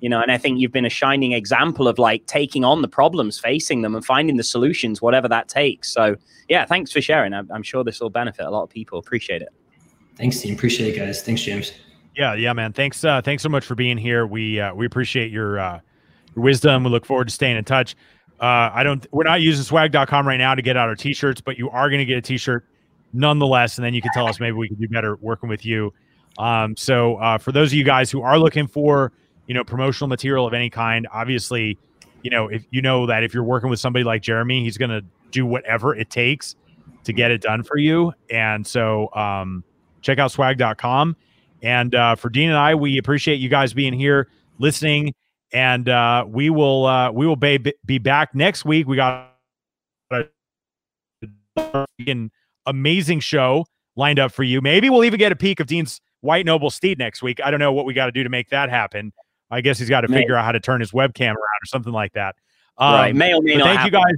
you 0.00 0.08
know 0.08 0.22
and 0.22 0.32
i 0.32 0.38
think 0.38 0.58
you've 0.58 0.72
been 0.72 0.86
a 0.86 0.90
shining 0.90 1.32
example 1.32 1.86
of 1.86 1.98
like 1.98 2.24
taking 2.24 2.64
on 2.64 2.80
the 2.80 2.88
problems 2.88 3.38
facing 3.38 3.82
them 3.82 3.94
and 3.94 4.02
finding 4.02 4.38
the 4.38 4.42
solutions 4.42 5.02
whatever 5.02 5.28
that 5.28 5.46
takes 5.46 5.92
so 5.92 6.16
yeah 6.48 6.64
thanks 6.64 6.90
for 6.90 7.02
sharing 7.02 7.34
i'm, 7.34 7.46
I'm 7.52 7.62
sure 7.62 7.84
this 7.84 8.00
will 8.00 8.08
benefit 8.08 8.46
a 8.46 8.50
lot 8.50 8.62
of 8.62 8.70
people 8.70 8.98
appreciate 8.98 9.42
it 9.42 9.50
thanks 10.16 10.40
team 10.40 10.54
appreciate 10.54 10.94
it 10.94 10.98
guys 10.98 11.22
thanks 11.22 11.42
james 11.42 11.72
Yeah, 12.16 12.34
yeah, 12.34 12.52
man. 12.52 12.72
Thanks, 12.72 13.04
uh, 13.04 13.22
thanks 13.22 13.42
so 13.42 13.48
much 13.48 13.64
for 13.64 13.74
being 13.74 13.96
here. 13.96 14.26
We 14.26 14.60
uh, 14.60 14.74
we 14.74 14.86
appreciate 14.86 15.30
your 15.30 15.58
uh, 15.58 15.80
your 16.34 16.44
wisdom. 16.44 16.84
We 16.84 16.90
look 16.90 17.06
forward 17.06 17.28
to 17.28 17.34
staying 17.34 17.56
in 17.56 17.64
touch. 17.64 17.94
Uh, 18.40 18.70
I 18.72 18.82
don't. 18.82 19.06
We're 19.12 19.24
not 19.24 19.42
using 19.42 19.64
swag.com 19.64 20.26
right 20.26 20.38
now 20.38 20.54
to 20.54 20.62
get 20.62 20.76
out 20.76 20.88
our 20.88 20.94
t-shirts, 20.94 21.40
but 21.40 21.58
you 21.58 21.68
are 21.70 21.90
going 21.90 21.98
to 21.98 22.06
get 22.06 22.16
a 22.16 22.22
t-shirt 22.22 22.64
nonetheless, 23.12 23.76
and 23.76 23.84
then 23.84 23.92
you 23.92 24.00
can 24.00 24.10
tell 24.12 24.26
us 24.26 24.40
maybe 24.40 24.56
we 24.56 24.68
can 24.68 24.78
do 24.78 24.88
better 24.88 25.16
working 25.16 25.48
with 25.48 25.66
you. 25.66 25.92
Um, 26.38 26.76
so 26.76 27.16
uh, 27.16 27.38
for 27.38 27.52
those 27.52 27.68
of 27.70 27.74
you 27.74 27.84
guys 27.84 28.10
who 28.10 28.22
are 28.22 28.38
looking 28.38 28.66
for 28.66 29.12
you 29.46 29.54
know 29.54 29.62
promotional 29.62 30.08
material 30.08 30.46
of 30.46 30.54
any 30.54 30.70
kind, 30.70 31.06
obviously, 31.12 31.76
you 32.22 32.30
know 32.30 32.48
if 32.48 32.64
you 32.70 32.80
know 32.80 33.06
that 33.06 33.24
if 33.24 33.34
you're 33.34 33.44
working 33.44 33.68
with 33.68 33.78
somebody 33.78 34.04
like 34.04 34.22
Jeremy, 34.22 34.64
he's 34.64 34.78
going 34.78 34.90
to 34.90 35.04
do 35.30 35.44
whatever 35.44 35.94
it 35.94 36.08
takes 36.08 36.56
to 37.04 37.12
get 37.12 37.30
it 37.30 37.42
done 37.42 37.62
for 37.62 37.76
you. 37.76 38.12
And 38.30 38.66
so 38.66 39.12
um, 39.14 39.64
check 40.02 40.18
out 40.18 40.32
swag.com. 40.32 41.16
And 41.62 41.94
uh, 41.94 42.14
for 42.14 42.30
Dean 42.30 42.48
and 42.48 42.58
I, 42.58 42.74
we 42.74 42.98
appreciate 42.98 43.36
you 43.36 43.48
guys 43.48 43.72
being 43.72 43.92
here, 43.92 44.28
listening, 44.58 45.14
and 45.52 45.88
uh, 45.88 46.24
we 46.28 46.50
will 46.50 46.86
uh, 46.86 47.10
we 47.10 47.26
will 47.26 47.36
be, 47.36 47.58
be 47.84 47.98
back 47.98 48.34
next 48.34 48.64
week. 48.64 48.86
We 48.86 48.96
got 48.96 49.34
an 52.06 52.30
amazing 52.66 53.20
show 53.20 53.66
lined 53.96 54.18
up 54.18 54.32
for 54.32 54.42
you. 54.42 54.60
Maybe 54.60 54.90
we'll 54.90 55.04
even 55.04 55.18
get 55.18 55.32
a 55.32 55.36
peek 55.36 55.60
of 55.60 55.66
Dean's 55.66 56.00
White 56.20 56.46
Noble 56.46 56.70
Steed 56.70 56.98
next 56.98 57.22
week. 57.22 57.40
I 57.42 57.50
don't 57.50 57.60
know 57.60 57.72
what 57.72 57.84
we 57.84 57.94
got 57.94 58.06
to 58.06 58.12
do 58.12 58.22
to 58.22 58.28
make 58.28 58.50
that 58.50 58.70
happen. 58.70 59.12
I 59.50 59.60
guess 59.60 59.78
he's 59.78 59.88
got 59.88 60.02
to 60.02 60.08
figure 60.08 60.36
out 60.36 60.44
how 60.44 60.52
to 60.52 60.60
turn 60.60 60.80
his 60.80 60.92
webcam 60.92 61.30
around 61.30 61.60
or 61.62 61.66
something 61.66 61.92
like 61.92 62.12
that. 62.12 62.36
Um, 62.78 62.94
right, 62.94 63.14
may 63.14 63.34
or 63.34 63.42
may 63.42 63.56
not. 63.56 63.64
Thank 63.64 63.80
happen. 63.80 63.92
you 63.92 64.16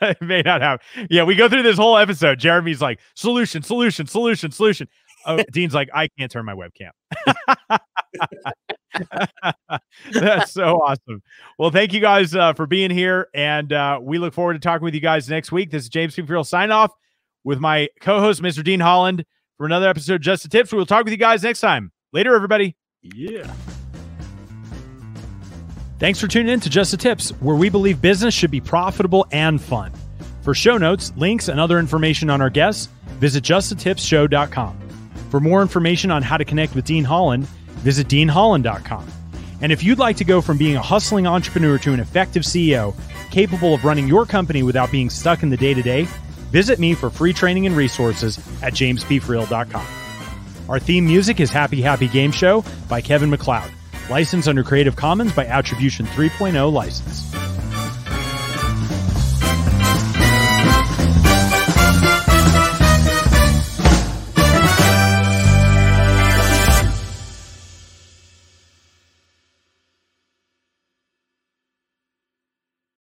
guys 0.00 0.16
may 0.20 0.42
not 0.42 0.62
have. 0.62 0.80
Yeah, 1.10 1.24
we 1.24 1.34
go 1.34 1.48
through 1.48 1.64
this 1.64 1.76
whole 1.76 1.96
episode. 1.96 2.38
Jeremy's 2.38 2.80
like, 2.80 3.00
solution, 3.14 3.62
solution, 3.62 4.06
solution, 4.06 4.52
solution. 4.52 4.88
Oh, 5.26 5.42
Dean's 5.52 5.74
like, 5.74 5.88
I 5.92 6.08
can't 6.18 6.30
turn 6.30 6.44
my 6.44 6.54
webcam. 6.54 6.90
That's 10.12 10.52
so 10.52 10.76
awesome. 10.76 11.22
Well, 11.58 11.70
thank 11.70 11.92
you 11.92 12.00
guys 12.00 12.34
uh, 12.34 12.52
for 12.54 12.66
being 12.66 12.90
here. 12.90 13.28
And 13.34 13.72
uh, 13.72 14.00
we 14.02 14.18
look 14.18 14.34
forward 14.34 14.54
to 14.54 14.58
talking 14.58 14.84
with 14.84 14.94
you 14.94 15.00
guys 15.00 15.28
next 15.28 15.52
week. 15.52 15.70
This 15.70 15.84
is 15.84 15.88
James 15.88 16.14
P. 16.14 16.22
Friel 16.22 16.46
sign 16.46 16.70
off 16.70 16.92
with 17.44 17.58
my 17.58 17.88
co 18.00 18.20
host, 18.20 18.42
Mr. 18.42 18.64
Dean 18.64 18.80
Holland, 18.80 19.24
for 19.56 19.66
another 19.66 19.88
episode 19.88 20.16
of 20.16 20.20
Just 20.20 20.42
the 20.42 20.48
Tips. 20.48 20.72
We 20.72 20.78
will 20.78 20.86
talk 20.86 21.04
with 21.04 21.12
you 21.12 21.18
guys 21.18 21.42
next 21.42 21.60
time. 21.60 21.92
Later, 22.12 22.34
everybody. 22.34 22.76
Yeah. 23.02 23.52
Thanks 25.98 26.18
for 26.18 26.28
tuning 26.28 26.52
in 26.52 26.60
to 26.60 26.70
Just 26.70 26.90
the 26.90 26.96
Tips, 26.96 27.30
where 27.40 27.56
we 27.56 27.68
believe 27.68 28.00
business 28.00 28.34
should 28.34 28.50
be 28.50 28.60
profitable 28.60 29.26
and 29.32 29.60
fun. 29.60 29.92
For 30.42 30.54
show 30.54 30.78
notes, 30.78 31.12
links, 31.16 31.48
and 31.48 31.60
other 31.60 31.78
information 31.78 32.30
on 32.30 32.40
our 32.40 32.48
guests, 32.48 32.88
visit 33.18 33.44
justthetipsshow.com. 33.44 34.78
For 35.30 35.40
more 35.40 35.60
information 35.60 36.10
on 36.10 36.22
how 36.22 36.38
to 36.38 36.44
connect 36.44 36.74
with 36.74 36.86
Dean 36.86 37.04
Holland, 37.04 37.46
visit 37.80 38.08
deanholland.com. 38.08 39.06
And 39.62 39.72
if 39.72 39.82
you'd 39.82 39.98
like 39.98 40.16
to 40.16 40.24
go 40.24 40.40
from 40.40 40.56
being 40.56 40.76
a 40.76 40.82
hustling 40.82 41.26
entrepreneur 41.26 41.78
to 41.78 41.92
an 41.92 42.00
effective 42.00 42.44
CEO 42.44 42.94
capable 43.30 43.74
of 43.74 43.84
running 43.84 44.08
your 44.08 44.24
company 44.24 44.62
without 44.62 44.90
being 44.90 45.10
stuck 45.10 45.42
in 45.42 45.50
the 45.50 45.56
day 45.56 45.74
to 45.74 45.82
day, 45.82 46.04
visit 46.50 46.78
me 46.78 46.94
for 46.94 47.10
free 47.10 47.32
training 47.32 47.66
and 47.66 47.76
resources 47.76 48.38
at 48.62 48.72
jamespfriel.com. 48.72 49.86
Our 50.68 50.78
theme 50.78 51.04
music 51.04 51.40
is 51.40 51.50
Happy 51.50 51.82
Happy 51.82 52.08
Game 52.08 52.32
Show 52.32 52.64
by 52.88 53.00
Kevin 53.00 53.28
MacLeod 53.28 53.70
licensed 54.10 54.48
under 54.48 54.62
Creative 54.62 54.96
Commons 54.96 55.32
by 55.32 55.46
Attribution 55.46 56.04
3.0 56.06 56.72
license. 56.72 57.49